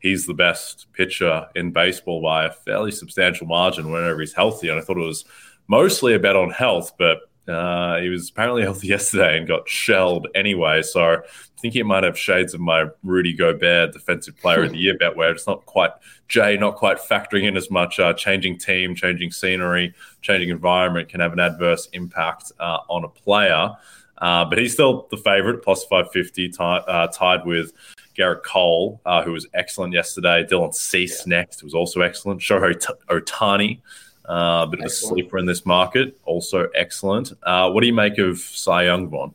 he's 0.00 0.26
the 0.26 0.34
best 0.34 0.88
pitcher 0.92 1.46
in 1.54 1.70
baseball 1.70 2.20
by 2.20 2.46
a 2.46 2.50
fairly 2.50 2.90
substantial 2.90 3.46
margin 3.46 3.92
whenever 3.92 4.18
he's 4.18 4.34
healthy. 4.34 4.68
And 4.68 4.80
I 4.80 4.82
thought 4.82 4.96
it 4.96 5.06
was 5.06 5.24
mostly 5.68 6.14
a 6.14 6.18
bet 6.18 6.34
on 6.34 6.50
health, 6.50 6.90
but 6.98 7.18
Uh, 7.46 7.98
he 7.98 8.08
was 8.08 8.30
apparently 8.30 8.62
healthy 8.68 8.88
yesterday 8.88 9.38
and 9.38 9.46
got 9.46 9.68
shelled 9.68 10.28
anyway. 10.34 10.82
So 10.82 11.02
I 11.02 11.60
think 11.60 11.74
he 11.74 11.82
might 11.82 12.04
have 12.04 12.18
shades 12.18 12.54
of 12.54 12.60
my 12.60 12.86
Rudy 13.02 13.32
Gobert 13.32 13.92
Defensive 13.92 14.36
Player 14.38 14.64
of 14.64 14.72
the 14.72 14.78
Year 14.78 14.96
bet, 14.96 15.16
where 15.16 15.30
it's 15.30 15.46
not 15.46 15.64
quite 15.66 15.92
Jay, 16.28 16.56
not 16.56 16.76
quite 16.76 16.98
factoring 16.98 17.44
in 17.44 17.56
as 17.56 17.70
much. 17.70 18.00
Uh, 18.00 18.12
changing 18.14 18.58
team, 18.58 18.94
changing 18.94 19.30
scenery, 19.30 19.94
changing 20.22 20.48
environment 20.48 21.08
can 21.08 21.20
have 21.20 21.32
an 21.32 21.40
adverse 21.40 21.88
impact 21.92 22.52
uh, 22.60 22.78
on 22.88 23.04
a 23.04 23.08
player. 23.08 23.70
Uh, 24.18 24.44
but 24.44 24.58
he's 24.58 24.72
still 24.72 25.06
the 25.10 25.16
favorite, 25.16 25.62
plus 25.62 25.84
550, 25.84 26.48
t- 26.48 26.56
uh, 26.60 27.08
tied 27.08 27.44
with 27.44 27.72
Gerrit 28.16 28.42
Cole, 28.44 29.00
uh, 29.04 29.22
who 29.22 29.32
was 29.32 29.46
excellent 29.54 29.92
yesterday. 29.92 30.44
Dylan 30.44 30.72
Cease 30.72 31.26
yeah. 31.26 31.38
next 31.38 31.62
was 31.62 31.74
also 31.74 32.00
excellent. 32.00 32.40
Shohei 32.40 32.74
Ohtani, 33.08 33.80
uh, 34.28 34.64
a 34.64 34.66
bit 34.66 34.80
excellent. 34.80 34.84
of 34.84 34.90
a 34.90 34.90
sleeper 34.90 35.38
in 35.38 35.46
this 35.46 35.66
market, 35.66 36.18
also 36.24 36.68
excellent. 36.74 37.32
Uh, 37.42 37.70
what 37.70 37.80
do 37.80 37.86
you 37.86 37.92
make 37.92 38.18
of 38.18 38.38
Cy 38.38 38.84
Young, 38.84 39.08
Vaughn? 39.08 39.34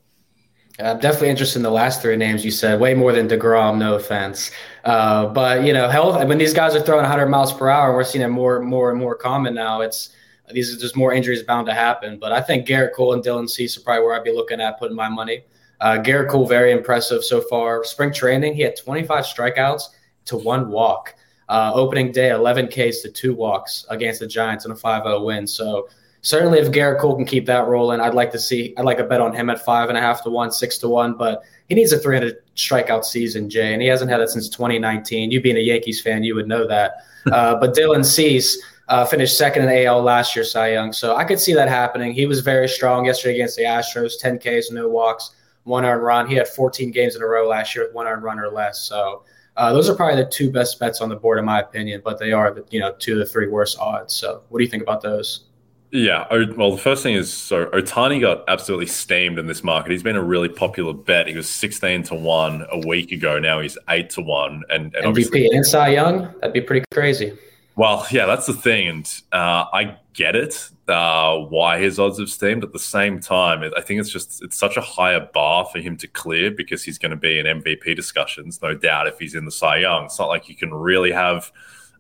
I'm 0.80 1.00
definitely 1.00 1.30
interested 1.30 1.60
in 1.60 1.64
the 1.64 1.72
last 1.72 2.02
three 2.02 2.16
names 2.16 2.46
you 2.46 2.52
said, 2.52 2.80
way 2.80 2.94
more 2.94 3.12
than 3.12 3.28
deGrom, 3.28 3.78
no 3.78 3.96
offense. 3.96 4.52
Uh, 4.86 5.26
but, 5.26 5.66
you 5.66 5.74
know, 5.74 5.90
health, 5.90 6.26
when 6.26 6.38
these 6.38 6.54
guys 6.54 6.74
are 6.74 6.80
throwing 6.80 7.02
100 7.02 7.28
miles 7.28 7.52
per 7.52 7.68
hour, 7.68 7.94
we're 7.94 8.06
seeing 8.06 8.24
it 8.24 8.30
more, 8.30 8.62
more 8.62 8.90
and 8.90 8.98
more 8.98 9.16
common 9.16 9.54
now. 9.54 9.82
It's 9.82 10.12
these 10.52 10.74
are 10.74 10.80
just 10.80 10.96
more 10.96 11.14
injuries 11.14 11.44
bound 11.44 11.68
to 11.68 11.74
happen. 11.74 12.18
But 12.18 12.32
I 12.32 12.42
think 12.42 12.68
Gerrit 12.68 12.94
Cole 12.94 13.14
and 13.14 13.24
Dylan 13.24 13.50
Cease 13.50 13.78
are 13.78 13.82
probably 13.82 14.06
where 14.06 14.16
I'd 14.16 14.24
be 14.24 14.32
looking 14.32 14.62
at 14.62 14.80
putting 14.80 14.96
my 14.96 15.10
money. 15.10 15.44
Uh, 15.82 15.98
Gerrit 15.98 16.30
Cole, 16.30 16.48
very 16.48 16.72
impressive 16.72 17.24
so 17.24 17.42
far. 17.42 17.84
Spring 17.84 18.12
training, 18.12 18.54
he 18.54 18.62
had 18.62 18.76
25 18.76 19.26
strikeouts 19.26 19.84
to 20.26 20.38
one 20.38 20.70
walk. 20.70 21.16
Uh, 21.50 21.72
opening 21.74 22.12
day, 22.12 22.30
11 22.30 22.68
Ks 22.68 23.02
to 23.02 23.10
two 23.10 23.34
walks 23.34 23.86
against 23.90 24.20
the 24.20 24.28
Giants 24.28 24.66
in 24.66 24.72
a 24.72 24.76
5 24.76 25.04
0 25.04 25.24
win. 25.24 25.46
So, 25.48 25.90
certainly, 26.22 26.60
if 26.60 26.72
Gerrit 26.72 27.00
Cole 27.00 27.16
can 27.16 27.26
keep 27.26 27.46
that 27.48 27.68
rolling, 27.68 28.00
I'd 28.00 28.14
like 28.14 28.32
to 28.32 28.40
see, 28.40 28.74
I'd 28.78 28.86
like 28.86 29.00
a 29.00 29.04
bet 29.04 29.20
on 29.20 29.34
him 29.34 29.50
at 29.50 29.66
five 29.66 29.90
and 29.90 29.98
a 29.98 30.02
half 30.02 30.24
to 30.24 30.30
one, 30.30 30.52
six 30.52 30.78
to 30.80 30.90
one. 30.90 31.16
But 31.16 31.42
he 31.68 31.76
needs 31.76 31.92
a 31.92 32.00
300 32.00 32.38
strikeout 32.56 33.04
season, 33.04 33.50
Jay, 33.50 33.74
and 33.74 33.82
he 33.82 33.88
hasn't 33.88 34.12
had 34.12 34.22
it 34.22 34.30
since 34.30 34.48
2019. 34.50 35.32
You 35.32 35.42
being 35.42 35.58
a 35.58 35.62
Yankees 35.62 36.02
fan, 36.02 36.24
you 36.24 36.36
would 36.36 36.48
know 36.48 36.68
that. 36.68 36.94
Uh, 37.34 37.54
but 37.60 37.76
Dylan 37.76 38.06
Cease, 38.06 38.58
uh, 38.88 39.06
finished 39.06 39.38
second 39.38 39.64
in 39.64 39.70
the 39.70 39.86
AL 39.86 40.02
last 40.02 40.38
year, 40.38 40.46
Cy 40.46 40.72
Young. 40.72 40.94
So 40.94 41.18
I 41.18 41.26
could 41.26 41.38
see 41.38 41.54
that 41.54 41.68
happening. 41.68 42.14
He 42.14 42.26
was 42.26 42.40
very 42.40 42.70
strong 42.70 43.06
yesterday 43.06 43.36
against 43.36 43.58
the 43.58 43.64
Astros, 43.64 44.14
10 44.18 44.40
Ks, 44.40 44.72
no 44.72 44.88
walks 44.88 45.32
one 45.70 45.86
earned 45.86 46.04
run. 46.04 46.28
He 46.28 46.36
had 46.36 46.48
14 46.48 46.92
games 46.92 47.16
in 47.16 47.22
a 47.22 47.26
row 47.26 47.48
last 47.48 47.76
year 47.76 47.86
with 47.86 47.94
one 47.94 48.08
earned 48.08 48.24
run 48.24 48.40
or 48.40 48.50
less. 48.50 48.82
So 48.82 49.24
uh, 49.60 49.74
those 49.74 49.90
are 49.90 49.96
probably 49.96 50.24
the 50.24 50.30
two 50.30 50.50
best 50.50 50.80
bets 50.80 51.02
on 51.02 51.10
the 51.10 51.16
board, 51.16 51.38
in 51.38 51.46
my 51.46 51.60
opinion. 51.60 52.02
But 52.04 52.18
they 52.18 52.32
are, 52.32 52.52
the, 52.54 52.66
you 52.72 52.80
know, 52.80 52.96
two 52.98 53.14
of 53.14 53.20
the 53.20 53.26
three 53.26 53.48
worst 53.48 53.78
odds. 53.78 54.14
So 54.14 54.42
what 54.48 54.60
do 54.60 54.64
you 54.64 54.70
think 54.70 54.82
about 54.82 55.02
those? 55.02 55.46
Yeah, 55.92 56.28
well, 56.56 56.72
the 56.72 56.82
first 56.82 57.02
thing 57.02 57.16
is 57.16 57.34
so 57.34 57.66
Ohtani 57.68 58.22
got 58.22 58.44
absolutely 58.48 58.86
steamed 58.86 59.40
in 59.40 59.48
this 59.48 59.64
market. 59.64 59.92
He's 59.92 60.04
been 60.04 60.16
a 60.16 60.24
really 60.24 60.48
popular 60.48 60.94
bet. 60.94 61.28
He 61.28 61.36
was 61.36 61.50
sixteen 61.50 62.04
to 62.04 62.16
one 62.16 62.66
a 62.72 62.88
week 62.88 63.12
ago. 63.12 63.40
Now 63.40 63.60
he's 63.60 63.76
eight 63.90 64.12
to 64.12 64.22
one, 64.22 64.64
and, 64.70 64.94
and 64.96 65.16
MVP 65.16 65.48
and 65.52 65.66
Cy 65.66 65.90
Young. 65.90 66.32
That'd 66.42 66.54
be 66.54 66.62
pretty 66.62 66.86
crazy. 66.94 67.36
Well, 67.76 68.06
yeah, 68.12 68.26
that's 68.26 68.46
the 68.46 68.54
thing, 68.54 68.88
and 68.88 69.22
uh, 69.32 69.66
I 69.72 69.98
get 70.14 70.36
it 70.36 70.70
uh, 70.90 71.38
why 71.38 71.80
his 71.80 72.00
odds 72.00 72.20
have 72.20 72.30
steamed. 72.30 72.64
At 72.64 72.74
the 72.74 72.80
same 72.80 73.20
time, 73.20 73.64
I 73.78 73.82
think 73.82 74.02
it's 74.02 74.10
just 74.10 74.44
it's 74.44 74.58
such 74.58 74.76
a 74.76 74.82
higher 74.82 75.30
bar 75.34 75.66
for 75.66 75.80
him 75.80 75.96
to 75.98 76.08
clear 76.08 76.52
because 76.52 76.84
he's 76.84 76.98
going 76.98 77.12
to 77.12 77.16
be 77.16 77.40
in 77.40 77.46
MVP 77.46 77.96
discussions, 77.96 78.62
no 78.62 78.74
doubt. 78.76 79.08
If 79.08 79.20
he's 79.20 79.36
in 79.36 79.46
the 79.46 79.52
Cy 79.52 79.78
Young, 79.78 80.06
it's 80.06 80.20
not 80.20 80.28
like 80.28 80.50
you 80.50 80.56
can 80.56 80.74
really 80.74 81.12
have 81.12 81.52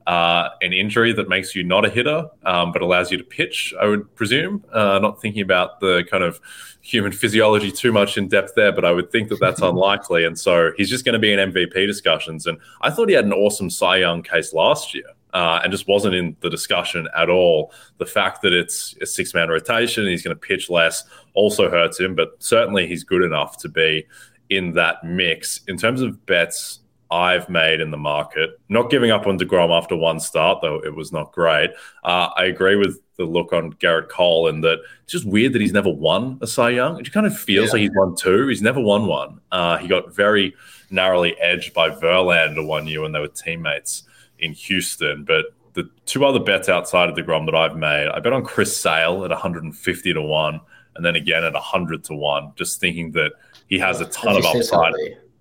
uh, 0.07 0.49
an 0.61 0.73
injury 0.73 1.13
that 1.13 1.29
makes 1.29 1.55
you 1.55 1.63
not 1.63 1.85
a 1.85 1.89
hitter, 1.89 2.27
um, 2.43 2.71
but 2.71 2.81
allows 2.81 3.11
you 3.11 3.17
to 3.17 3.23
pitch. 3.23 3.73
I 3.79 3.85
would 3.85 4.13
presume. 4.15 4.65
Uh, 4.73 4.99
not 4.99 5.21
thinking 5.21 5.43
about 5.43 5.79
the 5.79 6.03
kind 6.09 6.23
of 6.23 6.41
human 6.81 7.11
physiology 7.11 7.71
too 7.71 7.91
much 7.91 8.17
in 8.17 8.27
depth 8.27 8.53
there, 8.55 8.71
but 8.71 8.85
I 8.85 8.91
would 8.91 9.11
think 9.11 9.29
that 9.29 9.39
that's 9.39 9.61
unlikely. 9.61 10.25
And 10.25 10.37
so 10.37 10.71
he's 10.77 10.89
just 10.89 11.05
going 11.05 11.13
to 11.13 11.19
be 11.19 11.31
in 11.31 11.51
MVP 11.51 11.85
discussions. 11.85 12.47
And 12.47 12.57
I 12.81 12.89
thought 12.89 13.07
he 13.07 13.15
had 13.15 13.25
an 13.25 13.33
awesome 13.33 13.69
Cy 13.69 13.97
Young 13.97 14.23
case 14.23 14.51
last 14.51 14.93
year 14.93 15.05
uh, 15.33 15.61
and 15.63 15.71
just 15.71 15.87
wasn't 15.87 16.15
in 16.15 16.35
the 16.41 16.49
discussion 16.49 17.07
at 17.15 17.29
all. 17.29 17.71
The 17.97 18.05
fact 18.05 18.41
that 18.41 18.53
it's 18.53 18.95
a 19.01 19.05
six 19.05 19.33
man 19.33 19.49
rotation, 19.49 20.07
he's 20.07 20.23
going 20.23 20.35
to 20.35 20.39
pitch 20.39 20.69
less, 20.69 21.03
also 21.33 21.69
hurts 21.69 21.99
him, 21.99 22.15
but 22.15 22.35
certainly 22.39 22.87
he's 22.87 23.03
good 23.03 23.23
enough 23.23 23.57
to 23.57 23.69
be 23.69 24.05
in 24.49 24.73
that 24.73 25.03
mix. 25.03 25.61
In 25.67 25.77
terms 25.77 26.01
of 26.01 26.25
bets 26.25 26.79
I've 27.11 27.49
made 27.49 27.81
in 27.81 27.91
the 27.91 27.97
market, 27.97 28.59
not 28.69 28.91
giving 28.91 29.09
up 29.11 29.25
on 29.25 29.39
deGrom 29.39 29.75
after 29.75 29.95
one 29.95 30.19
start, 30.19 30.61
though 30.61 30.79
it 30.79 30.95
was 30.95 31.11
not 31.11 31.31
great. 31.31 31.71
Uh, 32.03 32.29
I 32.35 32.45
agree 32.45 32.75
with 32.75 32.99
the 33.17 33.25
look 33.25 33.51
on 33.51 33.73
Gerrit 33.73 34.09
Cole 34.09 34.47
and 34.47 34.63
that 34.63 34.79
it's 35.03 35.13
just 35.13 35.25
weird 35.25 35.53
that 35.53 35.61
he's 35.61 35.73
never 35.73 35.89
won 35.89 36.37
a 36.41 36.47
Cy 36.47 36.69
Young. 36.69 36.99
It 36.99 37.03
just 37.03 37.13
kind 37.13 37.25
of 37.25 37.37
feels 37.37 37.67
yeah. 37.67 37.73
like 37.73 37.81
he's 37.81 37.91
won 37.95 38.15
two. 38.15 38.47
He's 38.47 38.61
never 38.61 38.79
won 38.79 39.07
one. 39.07 39.41
Uh, 39.51 39.77
he 39.77 39.87
got 39.87 40.15
very 40.15 40.55
narrowly 40.91 41.37
edged 41.39 41.73
by 41.73 41.89
Verlander 41.89 42.65
one 42.65 42.87
year 42.87 43.01
when 43.01 43.11
they 43.11 43.19
were 43.19 43.27
teammates 43.27 44.03
in 44.39 44.53
Houston. 44.53 45.23
But 45.23 45.45
the 45.73 45.89
two 46.05 46.25
other 46.25 46.39
bets 46.39 46.69
outside 46.69 47.09
of 47.09 47.15
deGrom 47.15 47.45
that 47.45 47.55
I've 47.55 47.77
made, 47.77 48.07
I 48.07 48.19
bet 48.19 48.33
on 48.33 48.43
Chris 48.43 48.79
Sale 48.79 49.23
at 49.23 49.29
150 49.31 50.13
to 50.13 50.21
1 50.21 50.61
and 50.95 51.05
then 51.05 51.15
again 51.15 51.43
at 51.43 51.53
100 51.53 52.03
to 52.05 52.13
1, 52.13 52.53
just 52.55 52.79
thinking 52.79 53.11
that 53.11 53.31
he 53.67 53.79
has 53.79 54.01
a 54.01 54.05
ton 54.05 54.35
of 54.35 54.45
upside. 54.45 54.93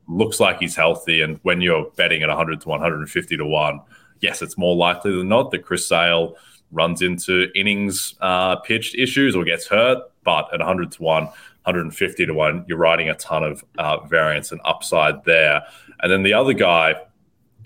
Looks 0.07 0.41
like 0.41 0.61
he's 0.61 0.77
healthy. 0.77 1.21
And 1.21 1.41
when 1.43 1.61
you're 1.61 1.91
betting 1.97 2.23
at 2.23 2.29
100 2.29 2.61
to 2.63 2.69
150 2.69 3.37
to 3.37 3.45
1, 3.45 3.81
yes, 4.21 4.41
it's 4.41 4.57
more 4.57 4.77
likely 4.77 5.17
than 5.17 5.29
not 5.29 5.51
that 5.51 5.65
Chris 5.65 5.87
Sale 5.87 6.37
runs 6.71 7.03
into 7.03 7.49
innings 7.55 8.15
uh, 8.21 8.57
pitched 8.57 8.95
issues 8.95 9.35
or 9.35 9.45
gets 9.45 9.67
hurt. 9.67 9.99
But 10.23 10.53
at 10.53 10.61
100 10.61 10.93
to 10.93 11.03
1, 11.03 11.25
150 11.25 12.27
to 12.27 12.33
1, 12.35 12.65
you're 12.69 12.79
riding 12.79 13.09
a 13.09 13.15
ton 13.15 13.43
of 13.43 13.65
uh, 13.79 14.01
variance 14.07 14.53
and 14.53 14.61
upside 14.65 15.25
there. 15.25 15.63
And 16.01 16.13
then 16.13 16.23
the 16.23 16.35
other 16.35 16.53
guy 16.53 16.95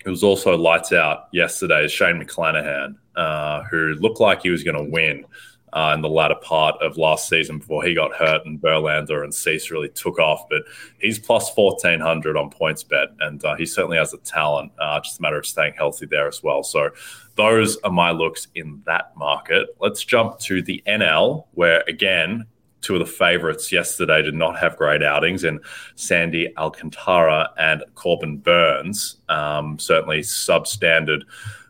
it 0.05 0.09
was 0.09 0.23
also 0.23 0.57
lights 0.57 0.91
out 0.91 1.27
yesterday 1.31 1.87
Shane 1.87 2.21
McClanahan, 2.21 2.95
uh, 3.15 3.63
who 3.63 3.95
looked 3.95 4.19
like 4.19 4.41
he 4.41 4.49
was 4.49 4.63
going 4.63 4.77
to 4.77 4.91
win 4.91 5.25
uh, 5.73 5.91
in 5.95 6.01
the 6.01 6.09
latter 6.09 6.35
part 6.35 6.79
of 6.81 6.97
last 6.97 7.27
season 7.27 7.57
before 7.57 7.83
he 7.83 7.95
got 7.95 8.13
hurt 8.13 8.45
and 8.45 8.61
Verlander 8.61 9.23
and 9.23 9.33
Cease 9.33 9.71
really 9.71 9.89
took 9.89 10.19
off. 10.19 10.47
But 10.49 10.63
he's 10.99 11.17
plus 11.17 11.51
1400 11.55 12.37
on 12.37 12.51
PointsBet, 12.51 13.07
and 13.19 13.43
uh, 13.43 13.55
he 13.55 13.65
certainly 13.65 13.97
has 13.97 14.11
the 14.11 14.19
talent. 14.19 14.71
Uh, 14.79 14.99
just 14.99 15.19
a 15.19 15.21
matter 15.21 15.39
of 15.39 15.47
staying 15.47 15.73
healthy 15.75 16.05
there 16.05 16.27
as 16.27 16.43
well. 16.43 16.63
So 16.63 16.91
those 17.35 17.77
are 17.77 17.91
my 17.91 18.11
looks 18.11 18.47
in 18.53 18.83
that 18.85 19.17
market. 19.17 19.69
Let's 19.79 20.03
jump 20.03 20.37
to 20.41 20.61
the 20.61 20.83
NL, 20.85 21.45
where 21.53 21.83
again, 21.87 22.45
two 22.83 22.95
of 22.95 22.99
the 22.99 23.05
favorites 23.05 23.71
yesterday 23.71 24.21
did 24.21 24.35
not 24.35 24.59
have 24.59 24.77
great 24.77 25.01
outings, 25.01 25.43
and 25.43 25.59
Sandy 25.95 26.55
Alcantara 26.57 27.49
and 27.57 27.83
Corbin 27.95 28.37
Burnes. 28.37 29.17
um, 29.29 29.79
certainly 29.79 30.19
substandard 30.19 31.23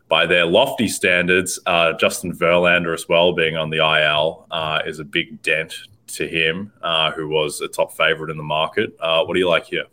by 0.08 0.26
their 0.26 0.44
lofty 0.44 0.88
standards. 0.88 1.58
Uh, 1.66 1.94
Justin 1.94 2.32
Verlander, 2.32 2.92
as 2.92 3.08
well, 3.08 3.32
being 3.32 3.56
on 3.56 3.70
the 3.70 3.78
IL, 3.78 4.46
uh, 4.50 4.82
is 4.84 4.98
a 4.98 5.04
big 5.04 5.40
dent 5.42 5.74
to 6.08 6.28
him, 6.28 6.72
uh, 6.82 7.10
who 7.12 7.28
was 7.28 7.60
a 7.60 7.68
top 7.68 7.96
favorite 7.96 8.30
in 8.30 8.36
the 8.36 8.42
market. 8.42 8.94
Uh, 9.00 9.24
what 9.24 9.34
do 9.34 9.40
you 9.40 9.48
like 9.48 9.66
here? 9.66 9.84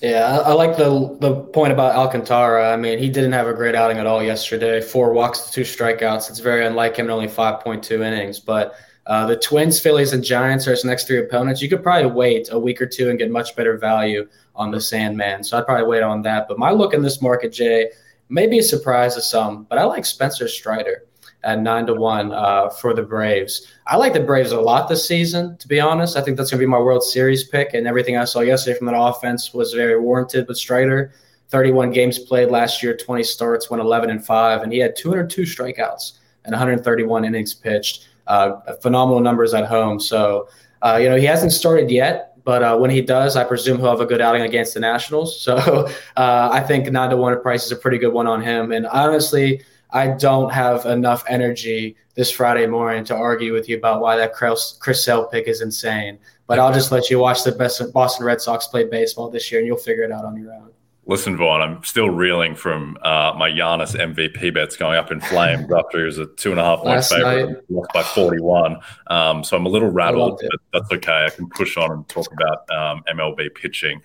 Yeah, 0.00 0.38
I, 0.38 0.50
I, 0.50 0.52
like 0.54 0.78
the 0.78 1.16
the 1.20 1.34
point 1.36 1.72
about 1.72 1.94
Alcantara. 1.94 2.72
I 2.72 2.76
mean, 2.76 2.98
he 2.98 3.10
didn't 3.10 3.32
have 3.32 3.46
a 3.46 3.52
great 3.52 3.74
outing 3.74 3.98
at 3.98 4.06
all 4.06 4.22
yesterday. 4.22 4.80
Four 4.80 5.12
walks, 5.12 5.50
two 5.50 5.60
strikeouts. 5.60 6.30
It's 6.30 6.38
very 6.38 6.64
unlike 6.64 6.96
him 6.96 7.06
in 7.06 7.10
only 7.10 7.28
5.2 7.28 8.00
innings, 8.00 8.40
but 8.40 8.74
uh, 9.10 9.26
the 9.26 9.36
Twins, 9.36 9.80
Phillies, 9.80 10.12
and 10.12 10.22
Giants 10.22 10.68
are 10.68 10.70
his 10.70 10.84
next 10.84 11.08
three 11.08 11.18
opponents. 11.18 11.60
You 11.60 11.68
could 11.68 11.82
probably 11.82 12.12
wait 12.12 12.48
a 12.52 12.58
week 12.58 12.80
or 12.80 12.86
two 12.86 13.10
and 13.10 13.18
get 13.18 13.28
much 13.28 13.56
better 13.56 13.76
value 13.76 14.28
on 14.54 14.70
the 14.70 14.80
Sandman. 14.80 15.42
So 15.42 15.58
I'd 15.58 15.66
probably 15.66 15.88
wait 15.88 16.04
on 16.04 16.22
that. 16.22 16.46
But 16.46 16.60
my 16.60 16.70
look 16.70 16.94
in 16.94 17.02
this 17.02 17.20
market, 17.20 17.52
Jay, 17.52 17.90
may 18.28 18.46
be 18.46 18.60
a 18.60 18.62
surprise 18.62 19.16
to 19.16 19.20
some, 19.20 19.64
but 19.64 19.78
I 19.78 19.84
like 19.84 20.06
Spencer 20.06 20.46
Strider 20.46 21.06
at 21.42 21.58
nine 21.58 21.86
to 21.86 21.94
one 21.94 22.30
uh, 22.30 22.68
for 22.68 22.94
the 22.94 23.02
Braves. 23.02 23.66
I 23.88 23.96
like 23.96 24.12
the 24.12 24.20
Braves 24.20 24.52
a 24.52 24.60
lot 24.60 24.88
this 24.88 25.08
season, 25.08 25.56
to 25.56 25.66
be 25.66 25.80
honest. 25.80 26.16
I 26.16 26.20
think 26.20 26.36
that's 26.36 26.52
going 26.52 26.60
to 26.60 26.66
be 26.66 26.70
my 26.70 26.78
World 26.78 27.02
Series 27.02 27.48
pick, 27.48 27.74
and 27.74 27.88
everything 27.88 28.16
I 28.16 28.24
saw 28.24 28.42
yesterday 28.42 28.78
from 28.78 28.86
that 28.86 28.96
offense 28.96 29.52
was 29.52 29.72
very 29.72 29.98
warranted 29.98 30.46
with 30.46 30.56
Strider. 30.56 31.12
31 31.48 31.90
games 31.90 32.20
played 32.20 32.52
last 32.52 32.80
year, 32.80 32.96
20 32.96 33.24
starts, 33.24 33.70
went 33.70 33.82
11 33.82 34.08
and 34.08 34.24
5, 34.24 34.62
and 34.62 34.72
he 34.72 34.78
had 34.78 34.94
202 34.94 35.42
strikeouts 35.42 36.12
and 36.44 36.52
131 36.52 37.24
innings 37.24 37.54
pitched 37.54 38.06
uh, 38.26 38.74
phenomenal 38.82 39.20
numbers 39.20 39.54
at 39.54 39.66
home. 39.66 40.00
So, 40.00 40.48
uh, 40.82 40.98
you 41.00 41.08
know, 41.08 41.16
he 41.16 41.24
hasn't 41.24 41.52
started 41.52 41.90
yet, 41.90 42.30
but 42.44 42.62
uh, 42.62 42.76
when 42.76 42.90
he 42.90 43.00
does, 43.02 43.36
I 43.36 43.44
presume 43.44 43.78
he'll 43.78 43.90
have 43.90 44.00
a 44.00 44.06
good 44.06 44.20
outing 44.20 44.42
against 44.42 44.74
the 44.74 44.80
Nationals. 44.80 45.40
So 45.40 45.56
uh, 46.16 46.48
I 46.52 46.60
think 46.60 46.90
nine 46.90 47.10
to 47.10 47.16
one 47.16 47.40
price 47.42 47.64
is 47.64 47.72
a 47.72 47.76
pretty 47.76 47.98
good 47.98 48.12
one 48.12 48.26
on 48.26 48.42
him. 48.42 48.72
And 48.72 48.86
honestly, 48.86 49.62
I 49.90 50.08
don't 50.08 50.52
have 50.52 50.86
enough 50.86 51.24
energy 51.28 51.96
this 52.14 52.30
Friday 52.30 52.66
morning 52.66 53.04
to 53.04 53.14
argue 53.14 53.52
with 53.52 53.68
you 53.68 53.76
about 53.76 54.00
why 54.00 54.16
that 54.16 54.34
Chris, 54.34 54.76
Chris 54.80 55.04
Sale 55.04 55.26
pick 55.26 55.48
is 55.48 55.60
insane. 55.60 56.18
But 56.46 56.58
I'll 56.58 56.72
just 56.72 56.90
let 56.90 57.10
you 57.10 57.18
watch 57.18 57.44
the 57.44 57.52
best 57.52 57.80
Boston 57.92 58.26
Red 58.26 58.40
Sox 58.40 58.66
play 58.66 58.84
baseball 58.84 59.30
this 59.30 59.50
year, 59.50 59.60
and 59.60 59.66
you'll 59.66 59.76
figure 59.76 60.02
it 60.02 60.12
out 60.12 60.24
on 60.24 60.36
your 60.36 60.52
own. 60.52 60.70
Listen, 61.10 61.36
Vaughn, 61.36 61.60
I'm 61.60 61.82
still 61.82 62.08
reeling 62.08 62.54
from 62.54 62.96
uh, 63.02 63.34
my 63.36 63.50
Giannis 63.50 63.96
MVP 63.96 64.54
bets 64.54 64.76
going 64.76 64.96
up 64.96 65.10
in 65.10 65.20
flames 65.20 65.68
after 65.76 65.98
he 65.98 66.04
was 66.04 66.18
a 66.18 66.26
two 66.26 66.52
and 66.52 66.60
a 66.60 66.62
half 66.62 66.82
point 66.82 67.04
favorite, 67.04 67.64
lost 67.68 67.90
by 67.92 68.04
41. 68.04 68.76
Um, 69.08 69.42
so 69.42 69.56
I'm 69.56 69.66
a 69.66 69.68
little 69.68 69.90
rattled, 69.90 70.40
but 70.40 70.60
that's 70.72 70.92
okay. 70.92 71.24
I 71.26 71.30
can 71.30 71.48
push 71.48 71.76
on 71.76 71.90
and 71.90 72.08
talk 72.08 72.28
about 72.32 72.70
um, 72.70 73.02
MLB 73.12 73.52
pitching. 73.56 74.00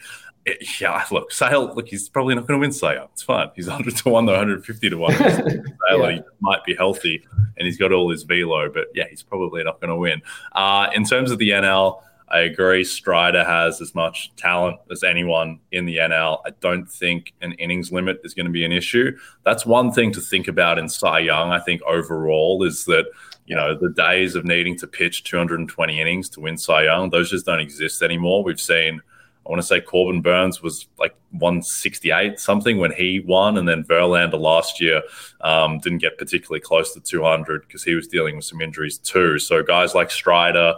It, 0.47 0.81
yeah, 0.81 1.05
look, 1.11 1.31
Sale, 1.31 1.75
look, 1.75 1.87
he's 1.87 2.09
probably 2.09 2.33
not 2.33 2.47
going 2.47 2.59
to 2.59 2.61
win 2.61 2.71
Sale. 2.71 3.11
It's 3.13 3.21
fine. 3.21 3.51
He's 3.55 3.67
100 3.67 3.97
to 3.97 4.09
1, 4.09 4.25
though, 4.25 4.31
150 4.31 4.89
to 4.89 4.97
1. 4.97 5.13
Sale, 5.15 5.61
yeah. 5.91 6.11
He 6.11 6.21
might 6.39 6.65
be 6.65 6.73
healthy 6.73 7.23
and 7.57 7.67
he's 7.67 7.77
got 7.77 7.91
all 7.91 8.09
his 8.09 8.23
velo, 8.23 8.67
but 8.67 8.87
yeah, 8.95 9.05
he's 9.11 9.21
probably 9.21 9.63
not 9.63 9.79
going 9.79 9.91
to 9.91 9.95
win. 9.95 10.23
Uh, 10.53 10.89
in 10.95 11.05
terms 11.05 11.29
of 11.29 11.37
the 11.37 11.51
NL, 11.51 12.01
I 12.27 12.39
agree. 12.39 12.83
Strider 12.83 13.43
has 13.43 13.81
as 13.81 13.93
much 13.93 14.35
talent 14.35 14.77
as 14.89 15.03
anyone 15.03 15.59
in 15.71 15.85
the 15.85 15.97
NL. 15.97 16.39
I 16.45 16.49
don't 16.59 16.89
think 16.89 17.33
an 17.41 17.53
innings 17.53 17.91
limit 17.91 18.21
is 18.23 18.33
going 18.33 18.47
to 18.47 18.51
be 18.51 18.65
an 18.65 18.71
issue. 18.71 19.15
That's 19.43 19.65
one 19.65 19.91
thing 19.91 20.11
to 20.13 20.21
think 20.21 20.47
about 20.47 20.79
in 20.79 20.89
Cy 20.89 21.19
Young. 21.19 21.51
I 21.51 21.59
think 21.59 21.81
overall 21.83 22.63
is 22.63 22.85
that 22.85 23.05
you 23.45 23.55
know 23.55 23.77
the 23.77 23.91
days 23.91 24.33
of 24.33 24.43
needing 24.43 24.75
to 24.79 24.87
pitch 24.87 25.23
220 25.23 26.01
innings 26.01 26.29
to 26.29 26.39
win 26.39 26.57
Cy 26.57 26.85
Young 26.85 27.11
those 27.11 27.29
just 27.29 27.45
don't 27.45 27.59
exist 27.59 28.01
anymore. 28.01 28.43
We've 28.43 28.59
seen. 28.59 29.01
I 29.45 29.51
want 29.51 29.61
to 29.61 29.67
say 29.67 29.79
Corbin 29.79 30.23
Burnes 30.23 30.63
was 30.63 30.87
like 30.97 31.15
168 31.29 32.39
something 32.39 32.79
when 32.79 32.91
he 32.91 33.19
won, 33.19 33.59
and 33.59 33.69
then 33.69 33.83
Verlander 33.83 34.39
last 34.39 34.81
year 34.81 35.03
um, 35.41 35.77
didn't 35.77 35.99
get 35.99 36.17
particularly 36.17 36.61
close 36.61 36.95
to 36.95 36.99
200 36.99 37.61
because 37.67 37.83
he 37.83 37.93
was 37.93 38.07
dealing 38.07 38.35
with 38.35 38.45
some 38.45 38.59
injuries 38.59 38.97
too. 38.97 39.37
So 39.37 39.61
guys 39.61 39.93
like 39.93 40.09
Strider, 40.09 40.73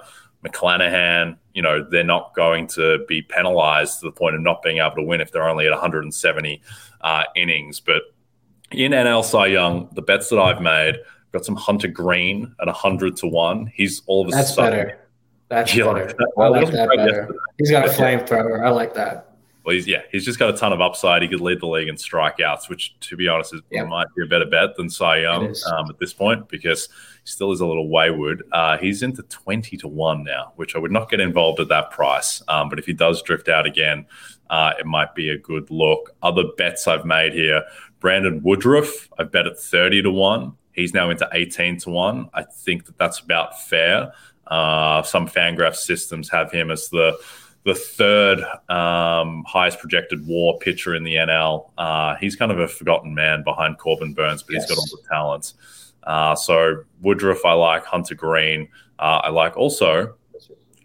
McClanahan, 0.45 1.37
you 1.53 1.61
know, 1.61 1.85
they're 1.89 2.03
not 2.03 2.33
going 2.35 2.67
to 2.67 3.03
be 3.07 3.21
penalized 3.21 3.99
to 3.99 4.05
the 4.05 4.11
point 4.11 4.35
of 4.35 4.41
not 4.41 4.61
being 4.61 4.77
able 4.77 4.95
to 4.95 5.03
win 5.03 5.21
if 5.21 5.31
they're 5.31 5.47
only 5.47 5.65
at 5.65 5.71
170 5.71 6.61
uh, 7.01 7.23
innings. 7.35 7.79
But 7.79 8.03
in 8.71 8.91
NL 8.91 9.23
Cy 9.23 9.47
Young, 9.47 9.89
the 9.93 10.01
bets 10.01 10.29
that 10.29 10.39
I've 10.39 10.61
made, 10.61 10.97
got 11.31 11.45
some 11.45 11.55
Hunter 11.55 11.87
Greene 11.87 12.53
at 12.61 12.67
100 12.67 13.17
to 13.17 13.27
1. 13.27 13.71
He's 13.73 14.01
all 14.05 14.21
of 14.21 14.27
a 14.29 14.31
That's 14.31 14.53
sudden. 14.53 14.71
better. 14.71 14.99
That's 15.49 15.73
better. 15.73 16.13
I 16.37 16.47
like 16.47 16.71
that 16.71 16.89
better. 16.89 17.05
Yesterday. 17.05 17.39
He's 17.57 17.71
got 17.71 17.85
a 17.85 17.89
flamethrower. 17.89 18.65
I 18.65 18.69
like 18.69 18.93
that. 18.95 19.36
Well, 19.67 19.73
he's 19.73 19.85
yeah, 19.85 20.03
he's 20.13 20.23
just 20.23 20.39
got 20.39 20.49
a 20.49 20.57
ton 20.57 20.71
of 20.71 20.79
upside. 20.79 21.21
He 21.21 21.27
could 21.27 21.41
lead 21.41 21.59
the 21.59 21.67
league 21.67 21.89
in 21.89 21.95
strikeouts, 21.95 22.69
which, 22.69 22.97
to 23.01 23.17
be 23.17 23.27
honest, 23.27 23.53
is, 23.53 23.59
yeah. 23.69 23.83
might 23.83 24.07
be 24.15 24.23
a 24.23 24.25
better 24.25 24.45
bet 24.45 24.77
than 24.77 24.89
Cy 24.89 25.23
Young 25.23 25.53
um, 25.69 25.89
at 25.89 25.99
this 25.99 26.13
point 26.13 26.47
because 26.47 26.85
he 26.85 27.29
still 27.29 27.51
is 27.51 27.59
a 27.59 27.65
little 27.65 27.89
wayward. 27.89 28.43
Uh, 28.53 28.77
he's 28.77 29.03
into 29.03 29.23
twenty 29.23 29.75
to 29.75 29.89
one 29.89 30.23
now, 30.23 30.53
which 30.55 30.73
I 30.77 30.79
would 30.79 30.93
not 30.93 31.09
get 31.09 31.19
involved 31.19 31.59
at 31.59 31.67
that 31.67 31.91
price. 31.91 32.41
Um, 32.47 32.69
but 32.69 32.79
if 32.79 32.85
he 32.85 32.93
does 32.93 33.21
drift 33.21 33.49
out 33.49 33.65
again, 33.65 34.05
uh, 34.49 34.71
it 34.79 34.85
might 34.85 35.13
be 35.13 35.31
a 35.31 35.37
good 35.37 35.69
look. 35.69 36.15
Other 36.23 36.45
bets 36.57 36.87
I've 36.87 37.03
made 37.03 37.33
here: 37.33 37.61
Brandon 37.99 38.41
Woodruff, 38.41 39.09
I've 39.19 39.33
bet 39.33 39.47
at 39.47 39.59
thirty 39.59 40.01
to 40.01 40.11
one. 40.11 40.53
He's 40.71 40.93
now 40.93 41.09
into 41.09 41.27
eighteen 41.33 41.75
to 41.79 41.89
one. 41.89 42.29
I 42.33 42.43
think 42.43 42.85
that 42.85 42.97
that's 42.97 43.19
about 43.19 43.61
fair. 43.63 44.13
Uh, 44.47 45.03
some 45.03 45.27
Fangraph 45.27 45.75
systems 45.75 46.29
have 46.29 46.53
him 46.53 46.71
as 46.71 46.87
the 46.87 47.19
the 47.67 47.75
third 47.75 48.39
um, 48.69 49.43
highest 49.45 49.77
projected 49.79 50.25
WAR 50.25 50.57
pitcher 50.59 50.95
in 50.95 51.03
the 51.03 51.15
NL. 51.15 51.69
Uh, 51.77 52.15
he's 52.15 52.33
kind 52.33 52.49
of 52.49 52.59
a 52.61 52.67
forgotten 52.67 53.13
man 53.13 53.43
behind 53.43 53.77
Corbin 53.77 54.13
Burnes, 54.13 54.41
but 54.41 54.53
yes. 54.53 54.63
he's 54.63 54.69
got 54.69 54.79
all 54.79 54.97
the 54.97 55.07
talents. 55.09 55.53
Uh, 56.03 56.33
so 56.33 56.85
Woodruff, 57.01 57.43
I 57.43 57.51
like 57.51 57.83
Hunter 57.83 58.15
Greene, 58.15 58.69
Uh, 58.99 59.19
I 59.21 59.29
like 59.29 59.57
also 59.57 60.15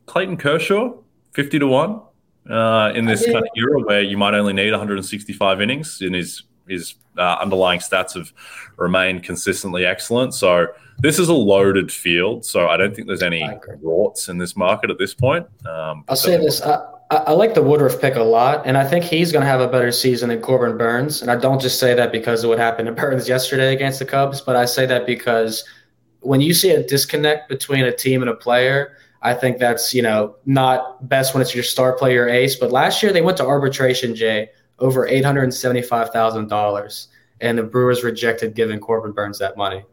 Clayton 0.06 0.36
Kershaw, 0.36 0.94
fifty 1.30 1.60
to 1.60 1.68
one. 1.68 2.02
Uh, 2.50 2.90
in 2.96 3.04
this 3.04 3.24
kind 3.24 3.36
of 3.36 3.46
era 3.56 3.78
where 3.84 4.02
you 4.02 4.18
might 4.18 4.34
only 4.34 4.52
need 4.52 4.72
165 4.72 5.60
innings, 5.60 6.02
in 6.02 6.12
his 6.12 6.42
his 6.68 6.94
uh, 7.18 7.36
underlying 7.40 7.80
stats 7.80 8.14
have 8.14 8.32
remained 8.76 9.22
consistently 9.22 9.84
excellent. 9.84 10.34
So 10.34 10.68
this 10.98 11.18
is 11.18 11.28
a 11.28 11.34
loaded 11.34 11.92
field, 11.92 12.44
so 12.44 12.68
I 12.68 12.76
don't 12.76 12.94
think 12.94 13.06
there's 13.06 13.22
any 13.22 13.42
rorts 13.82 14.28
in 14.28 14.38
this 14.38 14.56
market 14.56 14.90
at 14.90 14.98
this 14.98 15.14
point. 15.14 15.46
Um, 15.66 16.04
I'll 16.08 16.16
say 16.16 16.36
this: 16.36 16.62
I, 16.62 16.80
I, 17.10 17.32
like 17.32 17.54
the 17.54 17.62
Woodruff 17.62 18.00
pick 18.00 18.14
a 18.16 18.22
lot, 18.22 18.66
and 18.66 18.78
I 18.78 18.86
think 18.86 19.04
he's 19.04 19.32
going 19.32 19.42
to 19.42 19.48
have 19.48 19.60
a 19.60 19.68
better 19.68 19.92
season 19.92 20.28
than 20.28 20.40
Corbin 20.40 20.78
Burnes. 20.78 21.20
And 21.20 21.30
I 21.30 21.36
don't 21.36 21.60
just 21.60 21.78
say 21.78 21.94
that 21.94 22.12
because 22.12 22.44
of 22.44 22.50
what 22.50 22.58
happened 22.58 22.86
to 22.86 22.92
Burnes 23.02 23.28
yesterday 23.28 23.74
against 23.74 23.98
the 23.98 24.04
Cubs, 24.04 24.40
but 24.40 24.56
I 24.56 24.64
say 24.64 24.86
that 24.86 25.06
because 25.06 25.64
when 26.20 26.40
you 26.40 26.54
see 26.54 26.70
a 26.70 26.82
disconnect 26.86 27.48
between 27.48 27.84
a 27.84 27.92
team 27.92 28.22
and 28.22 28.30
a 28.30 28.34
player, 28.34 28.96
I 29.22 29.34
think 29.34 29.58
that's 29.58 29.92
you 29.94 30.02
know 30.02 30.36
not 30.46 31.08
best 31.08 31.34
when 31.34 31.40
it's 31.40 31.54
your 31.54 31.64
star 31.64 31.92
player 31.92 32.28
ace. 32.28 32.56
But 32.56 32.70
last 32.70 33.02
year 33.02 33.12
they 33.12 33.22
went 33.22 33.36
to 33.38 33.46
arbitration, 33.46 34.14
Jay, 34.14 34.50
over 34.78 35.06
eight 35.06 35.24
hundred 35.24 35.44
and 37.40 37.58
the 37.58 37.62
Brewers 37.62 38.04
rejected 38.04 38.54
giving 38.54 38.80
Corbin 38.80 39.12
Burnes 39.12 39.38
that 39.38 39.56
money 39.56 39.84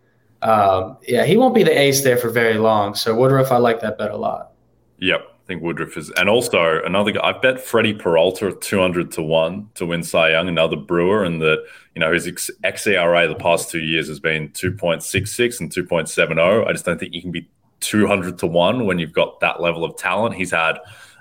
um, 0.41 0.97
yeah, 1.07 1.25
he 1.25 1.37
won't 1.37 1.53
be 1.53 1.63
the 1.63 1.77
ace 1.77 2.01
there 2.01 2.17
for 2.17 2.29
very 2.29 2.57
long. 2.57 2.95
So 2.95 3.15
Woodruff, 3.15 3.51
I 3.51 3.57
like 3.57 3.81
that 3.81 3.97
bet 3.97 4.11
a 4.11 4.17
lot. 4.17 4.51
Yep, 4.99 5.21
I 5.21 5.47
think 5.47 5.61
Woodruff 5.61 5.97
is, 5.97 6.11
and 6.11 6.29
also 6.29 6.81
another 6.83 7.11
guy. 7.11 7.21
I 7.21 7.33
bet 7.33 7.59
Freddie 7.59 7.93
Peralta 7.93 8.53
two 8.53 8.79
hundred 8.79 9.11
to 9.13 9.21
one 9.21 9.69
to 9.75 9.85
win 9.85 10.03
Cy 10.03 10.31
Young, 10.31 10.47
another 10.47 10.77
Brewer, 10.77 11.23
and 11.23 11.41
that 11.41 11.65
you 11.95 11.99
know 11.99 12.13
his 12.13 12.27
xERA 12.27 13.27
the 13.27 13.35
past 13.35 13.69
two 13.69 13.79
years 13.79 14.07
has 14.07 14.19
been 14.19 14.51
two 14.51 14.71
point 14.71 15.03
six 15.03 15.35
six 15.35 15.59
and 15.59 15.71
two 15.71 15.83
point 15.83 16.09
seven 16.09 16.37
zero. 16.37 16.65
I 16.65 16.71
just 16.71 16.85
don't 16.85 16.99
think 16.99 17.13
you 17.13 17.21
can 17.21 17.31
be 17.31 17.49
two 17.81 18.07
hundred 18.07 18.37
to 18.39 18.47
one 18.47 18.85
when 18.85 18.99
you've 18.99 19.13
got 19.13 19.39
that 19.41 19.61
level 19.61 19.83
of 19.83 19.97
talent. 19.97 20.35
He's 20.35 20.51
had. 20.51 20.79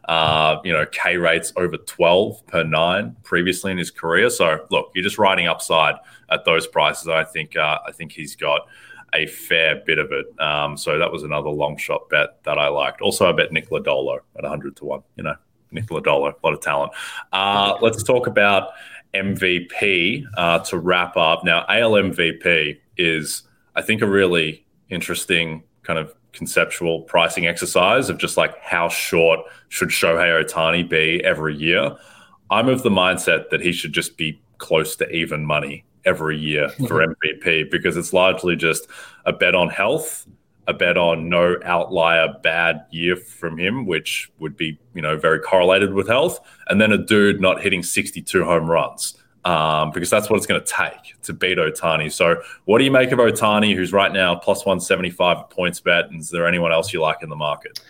Uh, 0.09 0.59
you 0.65 0.73
know, 0.73 0.87
K 0.87 1.19
rates 1.19 1.53
over 1.57 1.77
12 1.77 2.47
per 2.47 2.65
nine 2.65 3.15
previously 3.23 3.71
in 3.71 3.79
his 3.79 3.91
career. 3.91 4.31
So 4.31 4.67
look, 4.71 4.91
you're 4.95 5.05
just 5.05 5.19
riding 5.19 5.47
upside 5.47 5.97
at 6.31 6.45
those 6.47 6.67
prices. 6.67 7.09
I 7.09 7.25
think 7.25 7.57
uh, 7.57 7.79
I 7.87 7.93
think 7.93 8.13
he's 8.13 8.35
got 8.35 8.63
a 9.15 9.27
fair 9.27 9.83
bit 9.87 9.99
of 9.99 10.11
it. 10.13 10.27
Um, 10.41 10.77
so 10.77 10.99
that 10.99 11.11
was 11.11 11.23
another 11.23 11.51
long 11.51 11.77
shot 11.77 12.09
bet 12.09 12.43
that 12.45 12.59
I 12.59 12.69
liked. 12.69 13.01
Also, 13.01 13.29
I 13.29 13.33
bet 13.33 13.53
Nick 13.53 13.71
Lodolo 13.71 14.19
at 14.37 14.43
100 14.43 14.77
to 14.77 14.85
1. 14.85 15.03
You 15.17 15.25
know, 15.25 15.35
Nick 15.71 15.87
Lodolo, 15.87 16.33
a 16.33 16.47
lot 16.47 16.55
of 16.55 16.61
talent. 16.61 16.93
Uh, 17.33 17.77
let's 17.81 18.03
talk 18.03 18.27
about 18.27 18.71
MVP 19.15 20.25
uh, 20.37 20.59
to 20.61 20.79
wrap 20.79 21.17
up. 21.17 21.45
Now, 21.45 21.65
AL 21.69 21.93
MVP 21.93 22.79
is, 22.97 23.43
I 23.75 23.83
think, 23.83 24.03
a 24.03 24.07
really 24.07 24.67
interesting 24.91 25.63
kind 25.83 25.99
of 25.99 26.15
conceptual 26.33 27.03
pricing 27.03 27.47
exercise 27.47 28.11
of 28.11 28.19
just 28.19 28.37
like 28.37 28.59
how 28.63 28.89
short 28.89 29.41
should 29.69 29.89
Shohei 29.89 30.45
Ohtani 30.45 30.89
be 30.89 31.23
every 31.25 31.57
year. 31.57 31.97
I'm 32.51 32.69
of 32.69 32.83
the 32.83 32.91
mindset 32.91 33.51
that 33.51 33.61
he 33.61 33.73
should 33.73 33.93
just 33.93 34.17
be 34.17 34.41
close 34.59 34.97
to 34.97 35.09
even 35.11 35.45
money 35.45 35.85
every 36.05 36.39
year 36.39 36.69
for 36.71 37.01
mm-hmm. 37.01 37.13
MVP 37.47 37.71
because 37.71 37.97
it's 37.97 38.13
largely 38.13 38.57
just 38.57 38.89
a 39.27 39.33
bet 39.33 39.55
on 39.55 39.69
health, 39.69 40.27
a 40.67 40.75
bet 40.75 40.97
on 40.97 41.29
no 41.29 41.57
outlier 41.65 42.35
bad 42.43 42.85
year 42.91 43.17
from 43.17 43.59
him, 43.59 43.87
which 43.87 44.31
would 44.39 44.57
be 44.57 44.79
you 44.95 45.03
know 45.03 45.17
very 45.17 45.41
correlated 45.41 45.93
with 45.93 46.09
health, 46.09 46.41
and 46.69 46.81
then 46.81 46.93
a 46.93 46.99
dude 46.99 47.41
not 47.41 47.63
hitting 47.63 47.83
62 47.83 48.45
home 48.45 48.71
runs. 48.71 49.17
Um, 49.45 49.93
because 49.93 50.11
that's 50.11 50.29
what 50.29 50.37
it's 50.37 50.47
going 50.47 50.61
to 50.61 50.67
take 50.67 51.21
to 51.23 51.33
beat 51.33 51.59
Ohtani. 51.59 52.13
So, 52.13 52.43
what 52.65 52.79
do 52.79 52.85
you 52.85 52.91
make 52.91 53.13
of 53.13 53.19
Ohtani, 53.19 53.75
who's 53.75 53.93
right 53.93 54.13
now 54.13 54.35
plus 54.35 54.67
175 54.67 55.49
points 55.49 55.81
bet? 55.81 56.11
And 56.11 56.21
is 56.21 56.29
there 56.29 56.47
anyone 56.47 56.73
else 56.73 56.93
you 56.93 57.01
like 57.01 57.23
in 57.23 57.29
the 57.31 57.37
market? 57.37 57.81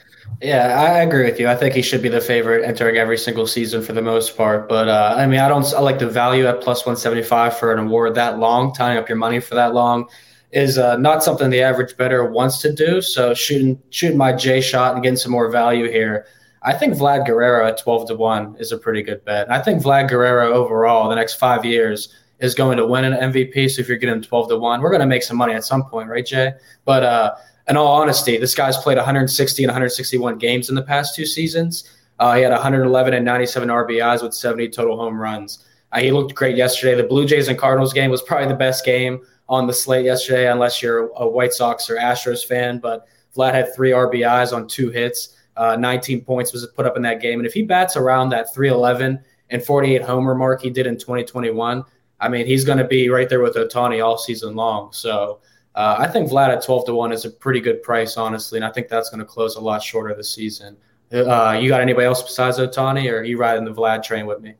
Yeah, 0.41 0.81
I 0.81 1.01
agree 1.01 1.25
with 1.25 1.41
you. 1.41 1.49
I 1.49 1.57
think 1.57 1.75
he 1.75 1.83
should 1.83 2.01
be 2.01 2.09
the 2.09 2.21
favorite 2.21 2.65
entering 2.65 2.97
every 2.97 3.19
single 3.19 3.47
season 3.47 3.83
for 3.83 3.93
the 3.93 4.03
most 4.03 4.37
part. 4.37 4.69
But 4.69 4.89
uh, 4.89 5.15
I 5.17 5.27
mean, 5.27 5.41
I 5.41 5.49
don't. 5.49 5.65
I 5.75 5.81
like 5.81 5.99
the 5.99 6.09
value 6.09 6.47
at 6.47 6.61
plus 6.61 6.87
one 6.87 6.97
seventy 6.97 7.23
five 7.23 7.59
for 7.59 7.73
an 7.73 7.79
award 7.79 8.15
that 8.15 8.39
long. 8.39 8.73
Tying 8.73 8.99
up 8.99 9.09
your 9.09 9.19
money 9.19 9.41
for 9.41 9.57
that 9.57 9.75
long 9.75 10.09
is 10.53 10.79
uh, 10.79 10.97
not 10.97 11.25
something 11.25 11.51
the 11.51 11.61
average 11.61 11.97
better 11.97 12.25
wants 12.25 12.61
to 12.63 12.73
do. 12.73 13.03
So 13.03 13.35
shooting 13.35 13.81
shooting 13.91 14.17
my 14.17 14.33
J 14.33 14.61
shot 14.61 14.95
and 14.95 15.03
getting 15.03 15.17
some 15.17 15.33
more 15.33 15.51
value 15.51 15.91
here. 15.91 16.27
I 16.63 16.73
think 16.75 16.95
Vlad 16.95 17.27
Guerrero 17.27 17.67
at 17.67 17.79
twelve 17.79 18.09
to 18.09 18.15
one 18.15 18.57
is 18.59 18.73
a 18.73 18.79
pretty 18.79 19.03
good 19.03 19.25
bet. 19.25 19.51
I 19.51 19.61
think 19.61 19.83
Vlad 19.83 20.09
Guerrero 20.09 20.53
overall 20.53 21.09
the 21.09 21.15
next 21.15 21.35
five 21.35 21.65
years 21.65 22.13
is 22.41 22.55
going 22.55 22.77
to 22.77 22.87
win 22.87 23.05
an 23.05 23.33
MVP. 23.33 23.71
So 23.71 23.81
if 23.81 23.89
you're 23.89 23.99
getting 23.99 24.23
twelve 24.23 24.49
to 24.49 24.59
one, 24.59 24.81
we're 24.81 24.91
going 24.91 25.01
to 25.01 25.07
make 25.07 25.23
some 25.23 25.37
money 25.37 25.55
at 25.55 25.65
some 25.65 25.85
point, 25.85 26.09
right, 26.09 26.27
Jay? 26.27 26.53
But 26.85 27.03
uh, 27.03 27.35
in 27.69 27.77
all 27.77 28.01
honesty, 28.01 28.39
this 28.39 28.55
guy's 28.55 28.77
played 28.79 28.97
160 28.97 29.63
and 29.63 29.69
161 29.69 30.39
games 30.39 30.69
in 30.69 30.75
the 30.75 30.83
past 30.83 31.15
two 31.15 31.27
seasons. 31.27 31.85
Uh, 32.19 32.35
he 32.35 32.43
had 32.43 32.51
111 32.51 33.15
and 33.15 33.25
97 33.25 33.69
RBIs 33.69 34.23
with 34.23 34.35
70 34.35 34.71
total 34.71 34.97
home 34.97 35.21
runs. 35.21 35.65
Uh, 35.93 36.01
he 36.01 36.11
looked 36.11 36.35
great 36.35 36.57
yesterday. 36.57 36.95
The 36.95 37.07
Blue 37.07 37.27
Jays 37.27 37.49
and 37.49 37.59
Cardinals 37.59 37.93
game 37.93 38.11
was 38.11 38.23
probably 38.23 38.49
the 38.49 38.55
best 38.55 38.85
game 38.85 39.21
on 39.49 39.67
the 39.67 39.73
slate 39.73 40.05
yesterday, 40.05 40.51
unless 40.51 40.83
you're 40.83 41.11
a 41.17 41.29
White 41.29 41.53
Sox 41.53 41.89
or 41.89 41.97
Astros 41.97 42.45
fan. 42.45 42.79
But 42.79 43.07
Vlad 43.37 43.55
had 43.55 43.75
three 43.75 43.91
RBIs 43.91 44.53
on 44.53 44.67
two 44.67 44.91
hits. 44.91 45.37
Uh, 45.59 45.77
19 45.77 46.23
points 46.23 46.53
was 46.53 46.67
put 46.69 46.87
up 46.87 46.97
in 46.97 47.03
that 47.03 47.21
game. 47.21 47.41
And 47.41 47.47
if 47.47 47.53
he 47.53 47.63
bats 47.63 47.97
around 47.97 48.31
that 48.31 48.55
311 48.55 49.19
and 49.51 49.63
48 49.63 50.03
homer 50.03 50.35
mark 50.35 50.63
he 50.63 50.71
did 50.71 50.87
in 50.87 50.97
2021, 50.97 51.85
I 52.21 52.29
mean, 52.29 52.47
he's 52.47 52.65
going 52.65 52.79
to 52.79 52.85
be 52.85 53.09
right 53.09 53.29
there 53.29 53.41
with 53.41 53.57
Ohtani 53.57 54.05
all 54.05 54.19
season 54.19 54.55
long. 54.55 54.93
So 54.93 55.41
uh, 55.75 55.97
I 55.99 56.07
think 56.07 56.31
Vlad 56.31 56.49
at 56.49 56.63
12 56.63 56.87
to 56.87 56.95
1 56.95 57.13
is 57.13 57.25
a 57.25 57.31
pretty 57.31 57.61
good 57.61 57.83
price, 57.83 58.17
honestly. 58.17 58.59
And 58.59 58.65
I 58.65 58.71
think 58.71 58.89
that's 58.89 59.11
going 59.11 59.21
to 59.21 59.27
close 59.27 59.57
a 59.57 59.61
lot 59.61 59.83
shorter 59.83 60.15
this 60.15 60.33
season. 60.33 60.77
Uh, 61.13 61.59
you 61.61 61.69
got 61.69 61.81
anybody 61.81 62.07
else 62.07 62.23
besides 62.23 62.59
Ohtani, 62.59 63.11
or 63.11 63.19
are 63.19 63.25
you 63.25 63.39
riding 63.39 63.65
the 63.65 63.73
Vlad 63.73 64.03
train 64.03 64.27
with 64.27 64.41
me? 64.41 64.55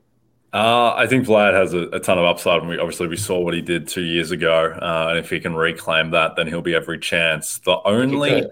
Uh, 0.53 0.95
I 0.95 1.07
think 1.07 1.27
Vlad 1.27 1.53
has 1.53 1.75
a, 1.75 1.83
a, 1.91 2.01
ton 2.01 2.19
of 2.19 2.25
upside. 2.25 2.61
And 2.61 2.71
we 2.71 2.79
obviously 2.79 3.07
we 3.07 3.19
saw 3.19 3.39
what 3.39 3.53
he 3.53 3.61
did 3.61 3.87
two 3.87 4.03
years 4.03 4.31
ago, 4.31 4.73
uh, 4.81 5.09
and 5.11 5.19
if 5.19 5.29
he 5.29 5.41
can 5.41 5.55
reclaim 5.55 6.11
that, 6.13 6.37
then 6.37 6.47
he'll 6.47 6.63
be 6.63 6.75
every 6.75 6.99
chance. 6.99 7.59
The 7.59 7.79
only, 7.85 8.47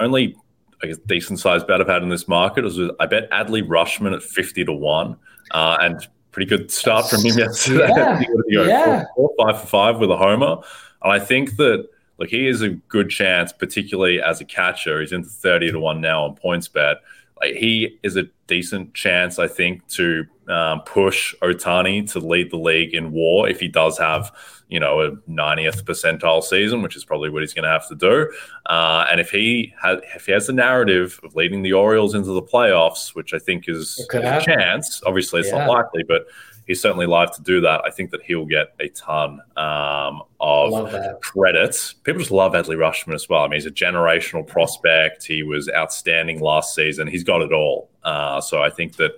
only 0.00 0.36
I 0.82 0.86
guess 0.86 0.98
decent 1.06 1.40
sized 1.40 1.66
bet 1.66 1.80
I've 1.80 1.88
had 1.88 2.02
in 2.02 2.08
this 2.08 2.28
market 2.28 2.64
is 2.64 2.78
I 3.00 3.06
bet 3.06 3.30
Adley 3.30 3.66
Rutschman 3.66 4.14
at 4.14 4.22
fifty 4.22 4.64
to 4.64 4.72
one, 4.72 5.16
uh, 5.50 5.78
and 5.80 6.06
pretty 6.30 6.48
good 6.48 6.70
start 6.70 7.08
from 7.08 7.24
him 7.24 7.38
yesterday. 7.38 7.88
Yeah. 8.48 8.64
yeah. 8.64 9.04
Four, 9.14 9.30
four, 9.36 9.46
five 9.46 9.60
for 9.60 9.66
five 9.66 9.98
with 9.98 10.10
a 10.10 10.16
homer, 10.16 10.62
and 11.02 11.12
I 11.12 11.18
think 11.18 11.56
that 11.56 11.86
like 12.18 12.30
he 12.30 12.48
is 12.48 12.62
a 12.62 12.70
good 12.70 13.10
chance, 13.10 13.52
particularly 13.52 14.22
as 14.22 14.40
a 14.40 14.44
catcher. 14.44 15.00
He's 15.00 15.12
into 15.12 15.28
thirty 15.28 15.70
to 15.70 15.78
one 15.78 16.00
now 16.00 16.24
on 16.24 16.34
points 16.34 16.68
bet. 16.68 16.98
Like 17.40 17.54
he 17.54 17.98
is 18.02 18.16
a 18.16 18.24
decent 18.46 18.94
chance, 18.94 19.38
I 19.38 19.48
think, 19.48 19.86
to 19.88 20.24
um, 20.48 20.80
push 20.82 21.34
Ohtani 21.42 22.10
to 22.12 22.20
lead 22.20 22.50
the 22.50 22.56
league 22.56 22.94
in 22.94 23.12
WAR 23.12 23.48
if 23.48 23.60
he 23.60 23.68
does 23.68 23.98
have, 23.98 24.32
you 24.68 24.80
know, 24.80 25.00
a 25.00 25.10
90th 25.30 25.84
percentile 25.84 26.42
season, 26.42 26.82
which 26.82 26.96
is 26.96 27.04
probably 27.04 27.30
what 27.30 27.42
he's 27.42 27.54
going 27.54 27.64
to 27.64 27.70
have 27.70 27.86
to 27.88 27.94
do. 27.94 28.32
Uh, 28.66 29.06
and 29.10 29.20
if 29.20 29.30
he 29.30 29.72
has, 29.80 30.00
if 30.16 30.26
he 30.26 30.32
has 30.32 30.46
the 30.46 30.52
narrative 30.52 31.20
of 31.22 31.36
leading 31.36 31.62
the 31.62 31.74
Orioles 31.74 32.14
into 32.14 32.30
the 32.30 32.42
playoffs, 32.42 33.14
which 33.14 33.34
I 33.34 33.38
think 33.38 33.68
is 33.68 34.04
a 34.12 34.40
chance, 34.40 35.02
obviously 35.06 35.40
it's 35.40 35.50
yeah. 35.50 35.66
not 35.66 35.68
likely, 35.68 36.02
but 36.02 36.26
he's 36.68 36.80
certainly 36.80 37.06
live 37.06 37.34
to 37.34 37.42
do 37.42 37.60
that. 37.62 37.80
I 37.84 37.90
think 37.90 38.12
that 38.12 38.22
he'll 38.22 38.44
get 38.44 38.74
a 38.78 38.88
ton 38.90 39.40
um, 39.56 40.22
of 40.38 41.20
credit. 41.20 41.94
People 42.04 42.20
just 42.20 42.30
love 42.30 42.52
Adley 42.52 42.76
Rutschman 42.76 43.14
as 43.14 43.28
well. 43.28 43.42
I 43.42 43.48
mean, 43.48 43.54
he's 43.54 43.66
a 43.66 43.70
generational 43.70 44.46
prospect. 44.46 45.26
He 45.26 45.42
was 45.42 45.68
outstanding 45.70 46.40
last 46.40 46.74
season. 46.74 47.08
He's 47.08 47.24
got 47.24 47.42
it 47.42 47.52
all. 47.52 47.90
Uh, 48.04 48.40
so 48.40 48.62
I 48.62 48.70
think 48.70 48.96
that 48.96 49.12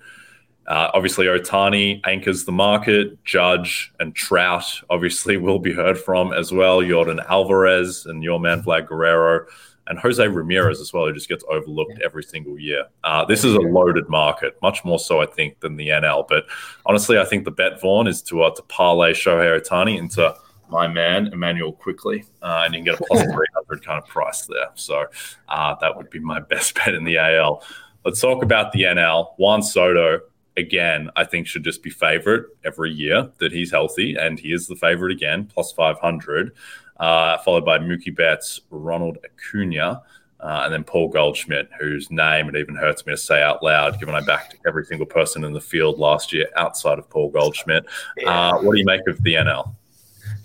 uh, 0.69 0.91
obviously 0.95 1.27
Ohtani 1.27 2.01
anchors 2.07 2.45
the 2.45 2.53
market. 2.53 3.23
Judge 3.25 3.93
and 3.99 4.15
Trout 4.15 4.65
obviously 4.89 5.37
will 5.37 5.59
be 5.59 5.73
heard 5.73 5.99
from 5.99 6.33
as 6.33 6.53
well. 6.53 6.81
Jordan 6.83 7.21
Alvarez 7.29 8.07
and 8.07 8.23
your 8.23 8.39
man 8.39 8.63
Vlad 8.63 8.87
Guerrero 8.87 9.47
and 9.91 9.99
Jose 9.99 10.27
Ramirez 10.27 10.81
as 10.81 10.93
well, 10.93 11.05
who 11.05 11.13
just 11.13 11.29
gets 11.29 11.45
overlooked 11.51 12.01
every 12.01 12.23
single 12.23 12.57
year. 12.57 12.87
Uh, 13.03 13.25
this 13.25 13.43
is 13.43 13.55
a 13.55 13.61
loaded 13.61 14.09
market, 14.09 14.57
much 14.63 14.85
more 14.85 15.01
so, 15.01 15.21
I 15.21 15.27
think, 15.27 15.59
than 15.59 15.77
the 15.77 15.89
NL. 15.89 16.27
But 16.29 16.45
honestly, 16.87 17.19
I 17.19 17.25
think 17.25 17.45
the 17.45 17.51
bet, 17.51 17.81
Vaughn, 17.81 18.07
is 18.07 18.23
to, 18.23 18.43
uh, 18.43 18.55
to 18.55 18.63
parlay 18.63 19.13
Shohei 19.13 19.61
Ohtani 19.61 19.99
into 19.99 20.33
my 20.71 20.87
man, 20.87 21.27
Emmanuel 21.33 21.73
quickly, 21.73 22.25
uh, 22.41 22.63
and 22.65 22.73
you 22.73 22.79
can 22.79 22.85
get 22.85 23.01
a 23.01 23.05
plus 23.05 23.21
300 23.35 23.85
kind 23.85 24.01
of 24.01 24.09
price 24.09 24.47
there. 24.47 24.69
So 24.77 25.07
uh, 25.49 25.75
that 25.81 25.97
would 25.97 26.09
be 26.09 26.21
my 26.21 26.39
best 26.51 26.77
bet 26.77 26.95
in 26.95 27.03
the 27.03 27.19
AL. 27.19 27.65
Let's 28.05 28.21
talk 28.21 28.45
about 28.45 28.71
the 28.71 28.85
NL. 28.85 29.35
Juan 29.39 29.61
Soto, 29.61 30.21
again, 30.57 31.11
I 31.17 31.25
think 31.25 31.49
should 31.49 31.65
just 31.65 31.83
be 31.83 31.91
favorite 31.91 32.47
every 32.65 32.93
year 32.93 33.29
that 33.41 33.51
he's 33.51 33.73
healthy, 33.73 34.15
and 34.15 34.39
he 34.39 34.53
is 34.53 34.69
the 34.69 34.77
favorite 34.77 35.11
again, 35.11 35.47
plus 35.47 35.73
500 35.73 36.53
uh, 37.01 37.39
followed 37.39 37.65
by 37.65 37.79
Mookie 37.79 38.15
Betts, 38.15 38.61
Ronald 38.71 39.19
Acuna, 39.25 40.03
uh, 40.39 40.63
and 40.65 40.73
then 40.73 40.85
Paul 40.85 41.09
Goldschmidt, 41.09 41.69
whose 41.79 42.11
name 42.11 42.49
it 42.49 42.57
even 42.57 42.77
hurts 42.77 43.05
me 43.05 43.13
to 43.13 43.17
say 43.17 43.43
out 43.43 43.63
loud, 43.63 43.99
given 43.99 44.15
I 44.15 44.21
backed 44.21 44.57
every 44.67 44.85
single 44.85 45.07
person 45.07 45.45
in 45.45 45.53
the 45.53 45.61
field 45.61 45.99
last 45.99 46.33
year 46.33 46.49
outside 46.57 46.99
of 46.99 47.11
Paul 47.11 47.31
Goldschmidt. 47.31 47.85
Uh, 48.25 48.59
what 48.59 48.73
do 48.73 48.79
you 48.79 48.85
make 48.85 49.07
of 49.07 49.23
the 49.23 49.35
NL? 49.35 49.75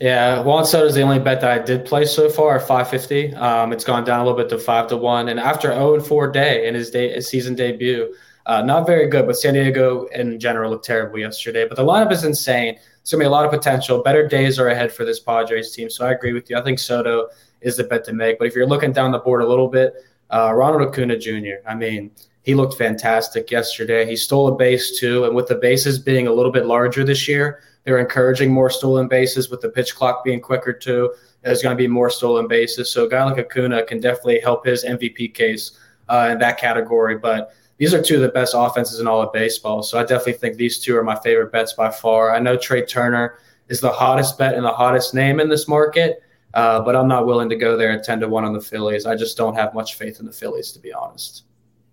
Yeah, 0.01 0.41
Juan 0.41 0.65
Soto 0.65 0.85
is 0.85 0.95
the 0.95 1.01
only 1.01 1.19
bet 1.19 1.39
that 1.41 1.51
I 1.51 1.63
did 1.63 1.85
play 1.85 2.05
so 2.05 2.29
far, 2.29 2.59
550. 2.59 3.33
Um, 3.35 3.71
it's 3.71 3.85
gone 3.85 4.03
down 4.03 4.19
a 4.19 4.23
little 4.23 4.37
bit 4.37 4.49
to 4.49 4.57
five 4.57 4.87
to 4.87 4.97
one, 4.97 5.29
and 5.29 5.39
after 5.39 5.69
0 5.69 5.95
and 5.95 6.05
4 6.05 6.31
day 6.31 6.67
in 6.67 6.75
his 6.75 6.89
day 6.89 7.13
his 7.13 7.29
season 7.29 7.55
debut, 7.55 8.13
uh, 8.45 8.61
not 8.61 8.85
very 8.85 9.07
good. 9.07 9.25
But 9.25 9.37
San 9.37 9.53
Diego 9.53 10.05
in 10.07 10.39
general 10.39 10.71
looked 10.71 10.85
terrible 10.85 11.19
yesterday. 11.19 11.65
But 11.67 11.77
the 11.77 11.85
lineup 11.85 12.11
is 12.11 12.25
insane. 12.25 12.77
Going 13.11 13.19
to 13.19 13.23
be 13.23 13.27
a 13.27 13.29
lot 13.29 13.45
of 13.45 13.51
potential. 13.51 14.01
Better 14.01 14.27
days 14.27 14.57
are 14.57 14.69
ahead 14.69 14.91
for 14.91 15.05
this 15.05 15.19
Padres 15.19 15.71
team. 15.71 15.89
So 15.89 16.05
I 16.05 16.11
agree 16.11 16.33
with 16.33 16.49
you. 16.49 16.57
I 16.57 16.63
think 16.63 16.79
Soto 16.79 17.27
is 17.61 17.77
the 17.77 17.83
bet 17.83 18.03
to 18.05 18.13
make. 18.13 18.39
But 18.39 18.47
if 18.47 18.55
you're 18.55 18.65
looking 18.65 18.91
down 18.91 19.11
the 19.11 19.19
board 19.19 19.41
a 19.41 19.47
little 19.47 19.67
bit, 19.67 19.93
uh, 20.31 20.51
Ronald 20.53 20.81
Acuna 20.81 21.17
Jr., 21.17 21.61
I 21.67 21.75
mean, 21.75 22.09
he 22.41 22.55
looked 22.55 22.77
fantastic 22.77 23.51
yesterday. 23.51 24.07
He 24.07 24.15
stole 24.15 24.47
a 24.47 24.55
base 24.55 24.99
too. 24.99 25.25
And 25.25 25.35
with 25.35 25.47
the 25.47 25.55
bases 25.55 25.99
being 25.99 26.27
a 26.27 26.33
little 26.33 26.51
bit 26.51 26.65
larger 26.65 27.03
this 27.03 27.27
year, 27.27 27.61
they're 27.83 27.99
encouraging 27.99 28.51
more 28.51 28.71
stolen 28.71 29.07
bases 29.07 29.49
with 29.49 29.61
the 29.61 29.69
pitch 29.69 29.95
clock 29.95 30.23
being 30.23 30.41
quicker 30.41 30.73
too. 30.73 31.13
There's 31.43 31.61
going 31.61 31.77
to 31.77 31.81
be 31.81 31.87
more 31.87 32.09
stolen 32.09 32.47
bases. 32.47 32.91
So 32.91 33.05
a 33.05 33.09
guy 33.09 33.23
like 33.23 33.37
Acuna 33.37 33.83
can 33.83 33.99
definitely 33.99 34.39
help 34.39 34.65
his 34.65 34.83
MVP 34.83 35.35
case 35.35 35.77
uh, 36.09 36.29
in 36.31 36.39
that 36.39 36.59
category. 36.59 37.17
But 37.19 37.53
these 37.77 37.93
are 37.93 38.01
two 38.01 38.15
of 38.15 38.21
the 38.21 38.29
best 38.29 38.53
offenses 38.55 38.99
in 38.99 39.07
all 39.07 39.21
of 39.21 39.33
baseball. 39.33 39.83
So 39.83 39.99
I 39.99 40.01
definitely 40.01 40.33
think 40.33 40.55
these 40.55 40.79
two 40.79 40.95
are 40.95 41.03
my 41.03 41.15
favorite 41.15 41.51
bets 41.51 41.73
by 41.73 41.91
far. 41.91 42.33
I 42.33 42.39
know 42.39 42.55
Trea 42.55 42.85
Turner 42.85 43.37
is 43.67 43.81
the 43.81 43.91
hottest 43.91 44.37
bet 44.37 44.55
and 44.55 44.63
the 44.63 44.71
hottest 44.71 45.13
name 45.13 45.39
in 45.39 45.49
this 45.49 45.67
market, 45.67 46.21
uh, 46.53 46.81
but 46.81 46.95
I'm 46.95 47.07
not 47.07 47.25
willing 47.25 47.49
to 47.49 47.55
go 47.55 47.75
there 47.75 47.91
at 47.91 48.03
10 48.03 48.21
to 48.21 48.29
1 48.29 48.45
on 48.45 48.53
the 48.53 48.61
Phillies. 48.61 49.05
I 49.05 49.15
just 49.15 49.35
don't 49.35 49.55
have 49.55 49.73
much 49.73 49.95
faith 49.95 50.19
in 50.19 50.25
the 50.25 50.31
Phillies, 50.31 50.71
to 50.71 50.79
be 50.79 50.93
honest. 50.93 51.43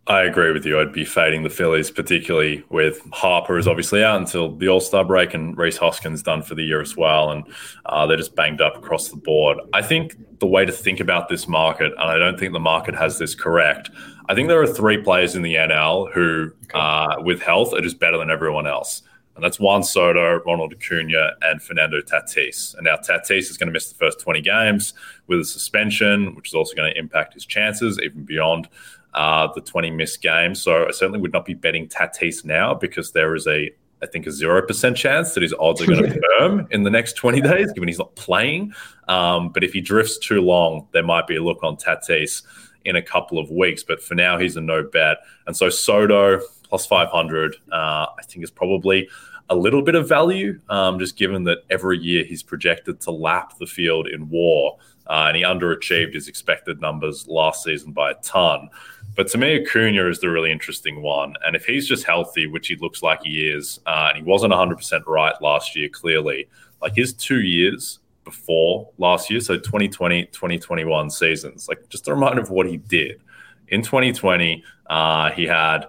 I 0.08 0.22
agree 0.22 0.50
with 0.50 0.66
you. 0.66 0.80
I'd 0.80 0.92
be 0.92 1.04
fading 1.04 1.44
the 1.44 1.50
Phillies, 1.50 1.88
particularly 1.88 2.64
with 2.70 3.00
Harper 3.12 3.56
is 3.56 3.68
obviously 3.68 4.02
out 4.02 4.18
until 4.18 4.56
the 4.56 4.68
All 4.68 4.80
Star 4.80 5.04
break, 5.04 5.32
and 5.32 5.56
Rhys 5.56 5.76
Hoskins 5.76 6.24
done 6.24 6.42
for 6.42 6.56
the 6.56 6.64
year 6.64 6.80
as 6.80 6.96
well, 6.96 7.30
and 7.30 7.44
uh, 7.86 8.04
they're 8.06 8.16
just 8.16 8.34
banged 8.34 8.60
up 8.60 8.76
across 8.76 9.08
the 9.08 9.16
board. 9.16 9.58
I 9.72 9.80
think 9.80 10.16
the 10.40 10.46
way 10.46 10.64
to 10.64 10.72
think 10.72 10.98
about 10.98 11.28
this 11.28 11.46
market, 11.46 11.92
and 11.92 12.10
I 12.10 12.18
don't 12.18 12.36
think 12.36 12.52
the 12.52 12.58
market 12.58 12.96
has 12.96 13.18
this 13.18 13.36
correct. 13.36 13.90
I 14.28 14.34
think 14.34 14.48
there 14.48 14.62
are 14.62 14.66
three 14.66 14.98
players 14.98 15.34
in 15.34 15.42
the 15.42 15.54
NL 15.54 16.12
who, 16.12 16.52
uh, 16.74 17.16
with 17.18 17.42
health, 17.42 17.72
are 17.74 17.80
just 17.80 17.98
better 17.98 18.18
than 18.18 18.30
everyone 18.30 18.66
else. 18.66 19.02
And 19.34 19.42
that's 19.42 19.58
Juan 19.58 19.82
Soto, 19.82 20.42
Ronald 20.44 20.74
Acuna, 20.74 21.32
and 21.42 21.62
Fernando 21.62 22.00
Tatis. 22.02 22.74
And 22.74 22.84
now 22.84 22.96
Tatis 22.96 23.50
is 23.50 23.56
going 23.56 23.68
to 23.68 23.72
miss 23.72 23.88
the 23.88 23.94
first 23.94 24.20
20 24.20 24.42
games 24.42 24.94
with 25.26 25.40
a 25.40 25.44
suspension, 25.44 26.34
which 26.34 26.48
is 26.48 26.54
also 26.54 26.74
going 26.74 26.92
to 26.92 26.98
impact 26.98 27.34
his 27.34 27.46
chances 27.46 27.98
even 28.00 28.24
beyond 28.24 28.68
uh, 29.14 29.48
the 29.54 29.60
20 29.60 29.90
missed 29.90 30.20
games. 30.20 30.60
So 30.60 30.86
I 30.86 30.90
certainly 30.90 31.20
would 31.20 31.32
not 31.32 31.44
be 31.46 31.54
betting 31.54 31.88
Tatis 31.88 32.44
now 32.44 32.74
because 32.74 33.12
there 33.12 33.34
is 33.34 33.46
a, 33.46 33.70
I 34.02 34.06
think, 34.06 34.26
a 34.26 34.30
0% 34.30 34.96
chance 34.96 35.32
that 35.32 35.42
his 35.42 35.54
odds 35.58 35.80
are 35.80 35.86
going 35.86 36.02
to 36.12 36.20
firm 36.38 36.68
in 36.70 36.82
the 36.82 36.90
next 36.90 37.14
20 37.14 37.40
days, 37.40 37.72
given 37.72 37.88
he's 37.88 37.98
not 37.98 38.14
playing. 38.16 38.74
Um, 39.08 39.48
but 39.48 39.64
if 39.64 39.72
he 39.72 39.80
drifts 39.80 40.18
too 40.18 40.42
long, 40.42 40.88
there 40.92 41.02
might 41.02 41.26
be 41.26 41.36
a 41.36 41.42
look 41.42 41.62
on 41.62 41.76
Tatis 41.76 42.42
in 42.84 42.96
a 42.96 43.02
couple 43.02 43.38
of 43.38 43.50
weeks. 43.50 43.82
But 43.82 44.02
for 44.02 44.14
now, 44.14 44.38
he's 44.38 44.56
a 44.56 44.60
no 44.60 44.82
bet. 44.82 45.18
And 45.46 45.56
so 45.56 45.68
Soto 45.68 46.40
plus 46.62 46.86
500, 46.86 47.56
uh, 47.70 47.74
I 47.74 48.22
think 48.26 48.42
is 48.42 48.50
probably 48.50 49.08
a 49.50 49.54
little 49.54 49.82
bit 49.82 49.94
of 49.94 50.08
value, 50.08 50.58
um, 50.70 50.98
just 50.98 51.16
given 51.16 51.44
that 51.44 51.64
every 51.68 51.98
year 51.98 52.24
he's 52.24 52.42
projected 52.42 53.00
to 53.02 53.10
lap 53.10 53.58
the 53.58 53.66
field 53.66 54.08
in 54.08 54.28
war. 54.30 54.78
Uh, 55.06 55.26
and 55.28 55.36
he 55.36 55.42
underachieved 55.42 56.14
his 56.14 56.28
expected 56.28 56.80
numbers 56.80 57.26
last 57.28 57.64
season 57.64 57.92
by 57.92 58.12
a 58.12 58.14
ton. 58.22 58.70
But 59.14 59.28
to 59.28 59.38
me, 59.38 59.60
Acuna 59.60 60.08
is 60.08 60.20
the 60.20 60.30
really 60.30 60.50
interesting 60.50 61.02
one. 61.02 61.34
And 61.44 61.54
if 61.54 61.66
he's 61.66 61.86
just 61.86 62.04
healthy, 62.04 62.46
which 62.46 62.68
he 62.68 62.76
looks 62.76 63.02
like 63.02 63.20
he 63.22 63.48
is, 63.48 63.80
uh, 63.84 64.12
and 64.14 64.16
he 64.16 64.22
wasn't 64.22 64.54
100% 64.54 65.06
right 65.06 65.34
last 65.42 65.76
year, 65.76 65.88
clearly, 65.88 66.48
like 66.80 66.94
his 66.94 67.12
two 67.12 67.42
years 67.42 67.98
before 68.24 68.90
last 68.98 69.30
year, 69.30 69.40
so 69.40 69.56
2020, 69.56 70.26
2021 70.26 71.10
seasons, 71.10 71.68
like 71.68 71.88
just 71.88 72.08
a 72.08 72.14
reminder 72.14 72.40
of 72.40 72.50
what 72.50 72.66
he 72.66 72.76
did. 72.76 73.22
In 73.68 73.82
2020, 73.82 74.64
uh, 74.88 75.30
he 75.30 75.44
had 75.46 75.86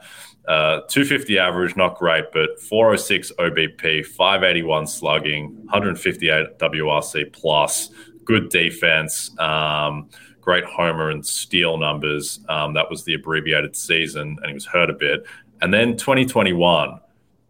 uh, 0.48 0.82
250 0.88 1.40
average, 1.40 1.76
not 1.76 1.98
great, 1.98 2.26
but 2.34 2.60
406 2.62 3.32
OBP, 3.40 4.06
581 4.06 4.88
slugging, 4.88 5.56
158 5.66 6.58
WRC 6.60 7.34
plus, 7.34 7.90
good 8.26 8.50
defense. 8.50 9.38
Um, 9.40 10.10
great 10.44 10.66
homer 10.66 11.10
and 11.10 11.26
steal 11.26 11.78
numbers. 11.78 12.42
Um, 12.50 12.74
that 12.74 12.90
was 12.90 13.04
the 13.06 13.14
abbreviated 13.14 13.76
season, 13.76 14.38
and 14.42 14.48
he 14.48 14.54
was 14.54 14.66
hurt 14.66 14.90
a 14.90 14.94
bit. 14.94 15.26
And 15.62 15.74
then 15.74 15.96
2021, 15.96 17.00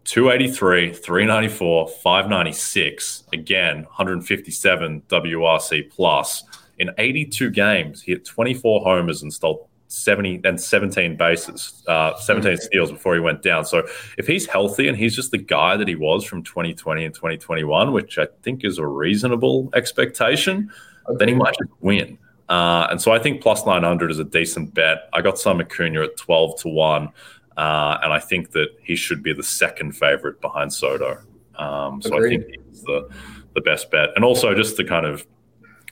283, 0.04 0.92
394, 0.92 1.88
596. 1.88 3.24
Again, 3.32 3.84
157 3.84 5.02
WRC 5.08 5.90
plus. 5.90 6.44
In 6.78 6.90
82 6.98 7.50
games, 7.50 8.02
he 8.02 8.12
hit 8.12 8.24
24 8.24 8.82
homers 8.82 9.22
and 9.22 9.32
stole 9.32 9.68
70 9.88 10.40
and 10.44 10.60
17 10.60 11.16
bases, 11.16 11.82
uh, 11.86 12.16
17 12.16 12.56
steals 12.58 12.90
before 12.90 13.14
he 13.14 13.20
went 13.20 13.42
down. 13.42 13.64
So 13.64 13.86
if 14.18 14.26
he's 14.26 14.46
healthy 14.46 14.88
and 14.88 14.96
he's 14.96 15.14
just 15.14 15.30
the 15.30 15.38
guy 15.38 15.76
that 15.76 15.86
he 15.86 15.94
was 15.94 16.24
from 16.24 16.42
2020 16.42 17.04
and 17.04 17.14
2021, 17.14 17.92
which 17.92 18.18
I 18.18 18.26
think 18.42 18.64
is 18.64 18.78
a 18.78 18.86
reasonable 18.86 19.70
expectation, 19.74 20.70
okay. 21.08 21.16
then 21.18 21.28
he 21.28 21.34
might 21.34 21.54
just 21.56 21.70
win. 21.80 22.18
Uh, 22.48 22.88
and 22.90 23.00
so 23.00 23.12
I 23.12 23.18
think 23.18 23.40
plus 23.40 23.64
900 23.64 24.10
is 24.10 24.18
a 24.18 24.24
decent 24.24 24.74
bet. 24.74 25.08
I 25.12 25.22
got 25.22 25.38
some 25.38 25.60
Acuna 25.60 26.02
at 26.02 26.16
12 26.16 26.60
to 26.60 26.68
1. 26.68 27.08
Uh, 27.56 27.98
and 28.02 28.12
I 28.12 28.18
think 28.18 28.50
that 28.52 28.68
he 28.82 28.96
should 28.96 29.22
be 29.22 29.32
the 29.32 29.42
second 29.42 29.92
favorite 29.92 30.40
behind 30.40 30.72
Soto. 30.72 31.18
Um, 31.56 32.02
so 32.02 32.16
Agreed. 32.16 32.40
I 32.40 32.44
think 32.44 32.64
he's 32.68 32.82
the, 32.82 33.08
the 33.54 33.60
best 33.60 33.90
bet. 33.90 34.10
And 34.16 34.24
also 34.24 34.54
just 34.54 34.76
to 34.78 34.84
kind 34.84 35.06
of, 35.06 35.26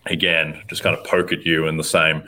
again, 0.07 0.61
just 0.69 0.83
kind 0.83 0.97
of 0.97 1.05
poke 1.05 1.33
at 1.33 1.47
you 1.47 1.69
in 1.69 1.77
the 1.77 1.85
same 1.85 2.25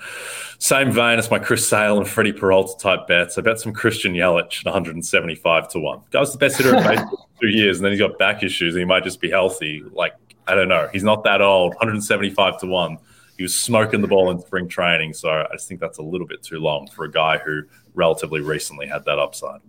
same 0.58 0.90
vein 0.92 1.18
as 1.18 1.30
my 1.30 1.38
Chris 1.38 1.68
Sale 1.68 1.98
and 1.98 2.08
Freddie 2.08 2.32
Peralta 2.32 2.72
type 2.78 3.06
bets. 3.06 3.36
I 3.36 3.42
bet 3.42 3.60
some 3.60 3.74
Christian 3.74 4.14
Yelich 4.14 4.60
at 4.60 4.64
175 4.64 5.68
to 5.68 5.78
1. 5.78 6.00
That 6.12 6.20
was 6.20 6.32
the 6.32 6.38
best 6.38 6.56
hitter 6.56 6.74
in 6.74 6.82
baseball 6.82 7.28
two 7.38 7.48
years, 7.48 7.78
and 7.78 7.84
then 7.84 7.92
he's 7.92 8.00
got 8.00 8.18
back 8.18 8.42
issues, 8.42 8.74
and 8.74 8.80
he 8.80 8.86
might 8.86 9.04
just 9.04 9.20
be 9.20 9.28
healthy. 9.28 9.82
Like 9.92 10.14
I 10.46 10.54
don't 10.54 10.68
know. 10.68 10.88
He's 10.92 11.04
not 11.04 11.24
that 11.24 11.40
old. 11.40 11.74
175 11.74 12.60
to 12.60 12.66
one. 12.66 12.98
He 13.36 13.42
was 13.42 13.54
smoking 13.54 14.00
the 14.00 14.08
ball 14.08 14.30
in 14.30 14.38
spring 14.40 14.68
training, 14.68 15.12
so 15.14 15.28
I 15.28 15.48
just 15.52 15.68
think 15.68 15.80
that's 15.80 15.98
a 15.98 16.02
little 16.02 16.26
bit 16.26 16.42
too 16.42 16.58
long 16.58 16.88
for 16.88 17.04
a 17.04 17.10
guy 17.10 17.38
who 17.38 17.62
relatively 17.94 18.40
recently 18.40 18.86
had 18.86 19.04
that 19.04 19.18
upside. 19.18 19.60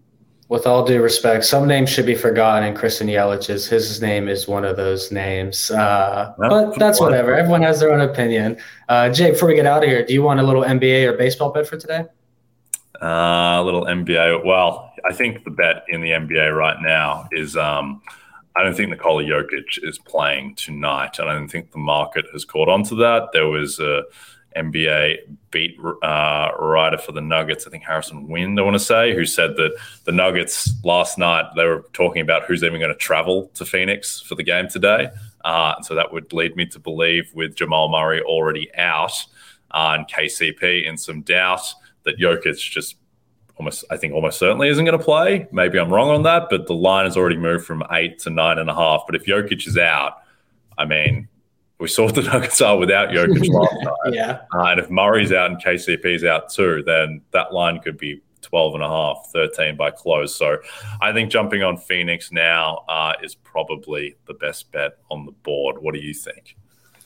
With 0.48 0.68
all 0.68 0.86
due 0.86 1.02
respect, 1.02 1.44
some 1.46 1.68
names 1.68 1.90
should 1.90 2.06
be 2.06 2.14
forgotten, 2.14 2.68
and 2.68 2.78
Christian 2.78 3.08
Yelich's 3.08 3.66
his 3.66 4.00
name 4.00 4.28
is 4.28 4.48
one 4.48 4.64
of 4.64 4.78
those 4.78 5.12
names. 5.12 5.72
Uh, 5.72 6.36
but 6.38 6.78
that's 6.78 7.02
whatever. 7.02 7.34
Everyone 7.34 7.64
has 7.64 7.80
their 7.80 7.92
own 7.92 8.02
opinion. 8.02 8.58
Uh, 8.88 9.10
Jake, 9.10 9.34
before 9.34 9.50
we 9.50 9.56
get 9.56 9.66
out 9.66 9.84
of 9.84 9.90
here, 9.90 10.06
do 10.06 10.14
you 10.14 10.22
want 10.22 10.40
a 10.40 10.44
little 10.44 10.64
NBA 10.64 11.08
or 11.08 11.18
baseball 11.18 11.52
bet 11.52 11.68
for 11.68 11.78
today? 11.78 12.06
Uh, 13.02 13.58
a 13.60 13.64
little 13.64 13.86
NBA. 13.86 14.46
Well, 14.46 14.94
I 15.10 15.14
think 15.14 15.44
the 15.44 15.50
bet 15.50 15.84
in 15.90 16.02
the 16.02 16.10
NBA 16.10 16.56
right 16.56 16.78
now 16.80 17.28
is 17.32 17.58
um, 17.58 18.04
I 18.58 18.64
don't 18.64 18.76
think 18.76 18.90
Nikola 18.90 19.24
Jokic 19.24 19.84
is 19.84 20.00
playing 20.00 20.56
tonight. 20.56 21.20
and 21.20 21.30
I 21.30 21.34
don't 21.34 21.50
think 21.50 21.72
the 21.72 21.78
market 21.78 22.26
has 22.32 22.46
caught 22.46 22.70
on 22.70 22.84
to 22.84 22.96
that. 22.96 23.30
There 23.34 23.48
was 23.48 23.80
a 23.80 24.04
NBA 24.56 25.18
beat 25.52 25.78
uh, 26.02 26.52
writer 26.58 26.98
for 26.98 27.12
the 27.12 27.22
Nuggets, 27.22 27.68
I 27.68 27.70
think 27.70 27.84
Harrison 27.84 28.28
Wind, 28.30 28.58
I 28.60 28.64
want 28.64 28.76
to 28.76 28.80
say, 28.80 29.14
who 29.14 29.26
said 29.26 29.58
that 29.58 29.76
the 30.06 30.12
Nuggets 30.12 30.74
last 30.84 31.18
night 31.18 31.46
they 31.56 31.66
were 31.66 31.86
talking 31.94 32.22
about 32.22 32.46
who's 32.46 32.64
even 32.64 32.80
going 32.80 32.94
to 32.94 32.98
travel 32.98 33.52
to 33.56 33.66
Phoenix 33.66 34.22
for 34.22 34.36
the 34.36 34.44
game 34.44 34.70
today. 34.70 35.10
Uh, 35.44 35.82
so 35.82 35.94
that 35.96 36.12
would 36.12 36.32
lead 36.32 36.56
me 36.56 36.66
to 36.68 36.80
believe, 36.80 37.30
with 37.34 37.56
Jamal 37.56 37.90
Murray 37.90 38.22
already 38.22 38.74
out 38.76 39.26
uh, 39.72 39.98
and 39.98 40.08
KCP 40.08 40.86
in 40.86 40.98
some 40.98 41.22
doubt, 41.22 41.74
that 42.04 42.18
Jokic 42.18 42.58
just 42.58 42.96
almost, 43.58 43.86
I 43.90 43.98
think, 43.98 44.14
almost 44.14 44.40
certainly 44.40 44.70
isn't 44.70 44.84
going 44.86 44.98
to 44.98 45.04
play. 45.04 45.48
Maybe 45.52 45.80
I'm 45.80 45.92
wrong 45.92 46.10
on 46.10 46.24
that, 46.24 46.48
but 46.50 46.68
the 46.68 46.74
line 46.74 47.06
has 47.06 47.18
already 47.18 47.38
moved 47.38 47.66
from 47.66 47.84
eight 47.92 48.20
to 48.20 48.30
nine 48.30 48.60
and 48.60 48.70
a 48.70 48.76
half. 48.76 49.04
But 49.06 49.16
if 49.16 49.26
Jokic 49.26 49.68
is 49.68 49.78
out, 49.78 50.18
I 50.78 50.86
mean, 50.86 51.28
we 51.80 51.88
saw 51.88 52.10
the 52.10 52.22
Nuggets 52.34 52.62
are 52.62 52.78
without 52.78 53.10
Jokic 53.10 53.50
last 53.50 53.76
night. 53.84 54.14
yeah. 54.14 54.40
Uh, 54.54 54.66
and 54.66 54.80
if 54.80 54.90
Murray's 54.90 55.32
out 55.32 55.52
and 55.52 55.62
KCP's 55.62 56.24
out 56.24 56.50
too, 56.50 56.84
then 56.86 57.22
that 57.32 57.54
line 57.54 57.80
could 57.80 57.98
be 57.98 58.22
12 58.42 58.76
and 58.76 58.84
a 58.84 58.88
half, 58.88 59.28
13 59.34 59.76
by 59.76 59.92
close. 59.92 60.36
So 60.36 60.58
I 61.02 61.12
think 61.12 61.32
jumping 61.32 61.64
on 61.64 61.78
Phoenix 61.78 62.32
now 62.32 62.84
uh, 62.88 63.14
is 63.24 63.36
probably 63.36 64.16
the 64.28 64.36
best 64.36 64.72
bet 64.72 64.98
on 65.10 65.26
the 65.26 65.32
board. 65.32 65.78
What 65.80 65.94
do 65.94 66.00
you 66.00 66.14
think? 66.14 66.56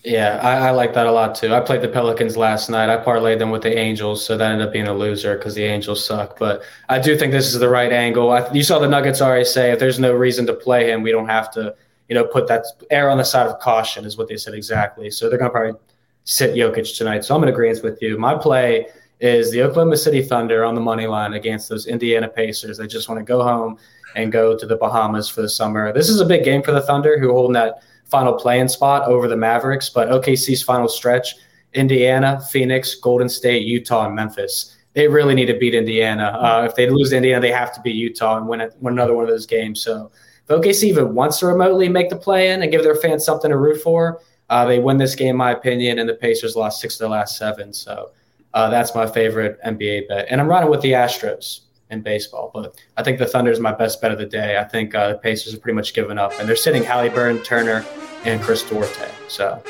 Yeah, 0.04 0.40
I, 0.42 0.68
I, 0.68 0.72
like 0.72 0.94
that 0.94 1.08
a 1.08 1.12
lot 1.12 1.36
too. 1.36 1.54
I 1.54 1.60
played 1.60 1.82
the 1.82 1.90
Pelicans 1.90 2.38
last 2.38 2.70
night. 2.70 2.90
I 2.90 3.04
parlayed 3.04 3.38
them 3.38 3.52
with 3.52 3.64
the 3.64 3.78
Angels, 3.78 4.26
so 4.26 4.38
that 4.38 4.52
ended 4.52 4.68
up 4.68 4.72
being 4.72 4.88
a 4.88 4.94
loser 4.94 5.38
because 5.38 5.56
the 5.56 5.66
Angels 5.66 6.06
suck. 6.06 6.40
But 6.40 6.62
I 6.88 7.00
do 7.00 7.18
think 7.18 7.34
this 7.34 7.54
is 7.54 7.60
the 7.60 7.68
right 7.68 7.92
angle. 7.92 8.32
I, 8.32 8.50
you 8.54 8.64
saw 8.64 8.80
the 8.80 8.88
Nuggets 8.88 9.22
already 9.22 9.44
say 9.44 9.72
if 9.72 9.80
there's 9.80 10.00
no 10.00 10.14
reason 10.14 10.46
to 10.48 10.54
play 10.54 10.90
him, 10.90 11.04
we 11.04 11.12
don't 11.12 11.28
have 11.28 11.52
to– 11.52 11.76
you 12.10 12.16
know, 12.16 12.26
put 12.26 12.48
that 12.48 12.66
air 12.90 13.10
on 13.10 13.20
the 13.20 13.24
side 13.24 13.48
of 13.48 13.60
caution 13.60 14.04
is 14.04 14.18
what 14.18 14.28
they 14.28 14.36
said 14.36 14.56
exactly. 14.56 15.12
So 15.12 15.30
they're 15.30 15.38
going 15.38 15.52
to 15.52 15.54
probably 15.54 15.80
sit 16.24 16.56
Jokic 16.56 16.98
tonight. 16.98 17.24
So 17.24 17.36
I'm 17.36 17.44
in 17.44 17.50
agreement 17.50 17.84
with 17.84 18.02
you. 18.02 18.18
My 18.18 18.36
play 18.36 18.88
is 19.20 19.52
the 19.52 19.62
Oklahoma 19.62 19.96
City 19.96 20.24
Thunder 20.24 20.66
on 20.66 20.74
the 20.74 20.82
money 20.82 21.06
line 21.06 21.34
against 21.34 21.70
those 21.70 21.86
Indiana 21.86 22.28
Pacers. 22.28 22.80
They 22.80 22.88
just 22.88 23.10
want 23.10 23.20
to 23.20 23.24
go 23.24 23.44
home 23.44 23.78
and 24.16 24.32
go 24.32 24.58
to 24.58 24.66
the 24.66 24.76
Bahamas 24.76 25.30
for 25.30 25.44
the 25.44 25.50
summer. 25.50 25.94
This 25.94 26.10
is 26.10 26.20
a 26.20 26.26
big 26.26 26.44
game 26.44 26.64
for 26.64 26.72
the 26.72 26.82
Thunder, 26.82 27.20
who 27.20 27.32
hold 27.32 27.54
that 27.54 27.84
final 28.10 28.34
playing 28.34 28.68
spot 28.68 29.08
over 29.08 29.28
the 29.28 29.38
Mavericks. 29.38 29.90
But 29.90 30.10
OKC's 30.10 30.62
final 30.62 30.88
stretch: 30.88 31.36
Indiana, 31.74 32.42
Phoenix, 32.50 32.96
Golden 32.96 33.30
State, 33.30 33.66
Utah, 33.66 34.06
and 34.06 34.16
Memphis. 34.16 34.76
They 34.94 35.08
really 35.08 35.36
need 35.36 35.46
to 35.46 35.58
beat 35.58 35.76
Indiana. 35.76 36.38
Uh, 36.40 36.66
if 36.68 36.76
they 36.76 36.90
lose 36.90 37.12
to 37.12 37.18
Indiana, 37.18 37.42
they 37.42 37.52
have 37.52 37.74
to 37.76 37.82
beat 37.82 37.96
Utah 37.96 38.38
and 38.38 38.48
win, 38.48 38.60
it, 38.62 38.76
win 38.80 38.96
another 38.96 39.14
one 39.14 39.24
of 39.24 39.30
those 39.30 39.46
games. 39.46 39.84
So 39.84 40.12
if 40.48 40.56
OKC 40.56 40.86
even 40.86 41.14
wants 41.14 41.40
to 41.40 41.48
remotely 41.48 41.88
make 41.88 42.10
the 42.10 42.16
play 42.16 42.52
in 42.52 42.64
and 42.64 42.72
give 42.72 42.84
their 42.84 42.96
fans 42.96 43.24
something 43.24 43.52
to 43.52 43.58
root 43.58 43.82
for, 43.82 44.20
uh, 44.50 44.66
they 44.66 44.80
win 44.80 44.98
this 44.98 45.14
game, 45.14 45.30
in 45.30 45.36
my 45.38 45.52
opinion. 45.52 46.00
And 46.00 46.10
the 46.10 46.16
Pacers 46.16 46.56
lost 46.56 46.82
six 46.82 46.96
of 46.96 47.00
their 47.00 47.10
last 47.10 47.38
seven. 47.38 47.72
So 47.72 48.12
uh, 48.56 48.70
that's 48.70 48.96
my 48.96 49.06
favorite 49.06 49.60
NBA 49.64 50.08
bet. 50.08 50.26
And 50.30 50.42
I'm 50.42 50.48
running 50.48 50.70
with 50.70 50.82
the 50.82 50.94
Astros 50.94 51.62
in 51.90 52.02
baseball, 52.02 52.52
but 52.54 52.76
I 52.98 53.04
think 53.04 53.18
the 53.18 53.26
Thunder 53.26 53.52
is 53.52 53.60
my 53.60 53.74
best 53.74 54.02
bet 54.02 54.12
of 54.12 54.18
the 54.18 54.26
day. 54.26 54.58
I 54.58 54.64
think 54.64 54.94
uh, 54.94 55.14
the 55.14 55.18
Pacers 55.18 55.54
are 55.54 55.60
pretty 55.60 55.76
much 55.76 55.94
given 55.94 56.18
up, 56.18 56.34
and 56.40 56.48
they're 56.48 56.56
sitting 56.56 56.84
Halliburton, 56.84 57.44
Turner, 57.44 57.86
and 58.26 58.42
Chris 58.42 58.64
Duarte. 58.64 59.10
So 59.28 59.62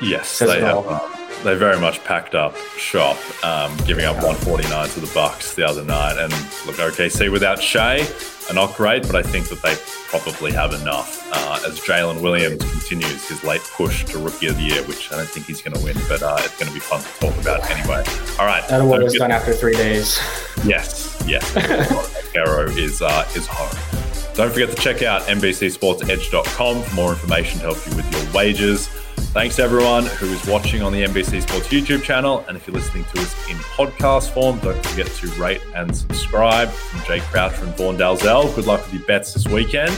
yes, 0.00 0.38
they 0.38 0.60
have. 0.60 0.86
Uh, 0.86 1.08
they 1.42 1.56
very 1.56 1.80
much 1.80 2.02
packed 2.04 2.36
up 2.36 2.56
shop, 2.76 3.16
um, 3.44 3.76
giving 3.78 4.04
up 4.04 4.14
149 4.16 4.88
to 4.90 5.00
the 5.00 5.10
Bucks 5.12 5.54
the 5.54 5.66
other 5.66 5.82
night. 5.82 6.16
And 6.16 6.32
look, 6.66 6.76
OKC 6.76 7.32
without 7.32 7.60
Shai 7.60 8.06
are 8.48 8.54
not 8.54 8.74
great, 8.76 9.02
but 9.02 9.16
I 9.16 9.22
think 9.22 9.48
that 9.48 9.62
they 9.62 9.74
probably 10.06 10.52
have 10.52 10.74
enough 10.74 11.28
uh, 11.32 11.60
as 11.66 11.80
Jalen 11.80 12.20
Williams 12.22 12.62
continues 12.70 13.28
his 13.28 13.42
late 13.44 13.62
push 13.72 14.04
to 14.06 14.18
Rookie 14.18 14.48
of 14.48 14.56
the 14.56 14.62
Year, 14.62 14.82
which 14.84 15.12
I 15.12 15.16
don't 15.16 15.28
think 15.28 15.46
he's 15.46 15.62
going 15.62 15.76
to 15.76 15.84
win, 15.84 15.96
but 16.08 16.22
uh, 16.22 16.36
it's 16.40 16.58
going 16.58 16.68
to 16.68 16.74
be 16.74 16.80
fun 16.80 17.00
to 17.00 17.08
talk 17.20 17.36
about 17.40 17.70
anyway. 17.70 18.04
All 18.38 18.46
right, 18.46 18.66
that 18.68 18.80
award 18.80 19.02
was 19.02 19.14
done 19.14 19.30
after 19.30 19.52
three 19.52 19.74
days. 19.74 20.18
Yes, 20.64 21.22
yes. 21.26 21.56
Arrow 22.34 22.68
is 22.70 23.02
uh, 23.02 23.28
is 23.34 23.46
home. 23.46 24.02
Don't 24.34 24.50
forget 24.50 24.70
to 24.74 24.76
check 24.76 25.02
out 25.02 25.22
NBCSportsEdge.com 25.22 26.82
for 26.82 26.94
more 26.94 27.10
information 27.12 27.60
to 27.60 27.66
help 27.66 27.86
you 27.86 27.94
with 27.96 28.10
your 28.12 28.32
wages. 28.32 28.88
Thanks 29.32 29.58
everyone 29.58 30.04
who 30.04 30.26
is 30.26 30.46
watching 30.46 30.82
on 30.82 30.92
the 30.92 31.04
NBC 31.04 31.40
Sports 31.40 31.68
YouTube 31.68 32.02
channel. 32.02 32.44
And 32.48 32.56
if 32.56 32.66
you're 32.66 32.76
listening 32.76 33.04
to 33.14 33.20
us 33.22 33.50
in 33.50 33.56
podcast 33.56 34.28
form, 34.28 34.58
don't 34.58 34.84
forget 34.84 35.06
to 35.06 35.26
rate 35.40 35.62
and 35.74 35.96
subscribe. 35.96 36.68
From 36.68 37.00
Jay 37.06 37.20
Croucher 37.20 37.64
and 37.64 37.74
Vaughn 37.74 37.96
Dalzell, 37.96 38.54
good 38.54 38.66
luck 38.66 38.84
with 38.84 38.92
your 38.92 39.04
bets 39.04 39.32
this 39.32 39.48
weekend. 39.48 39.92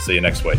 See 0.00 0.14
you 0.14 0.22
next 0.22 0.42
week. 0.42 0.58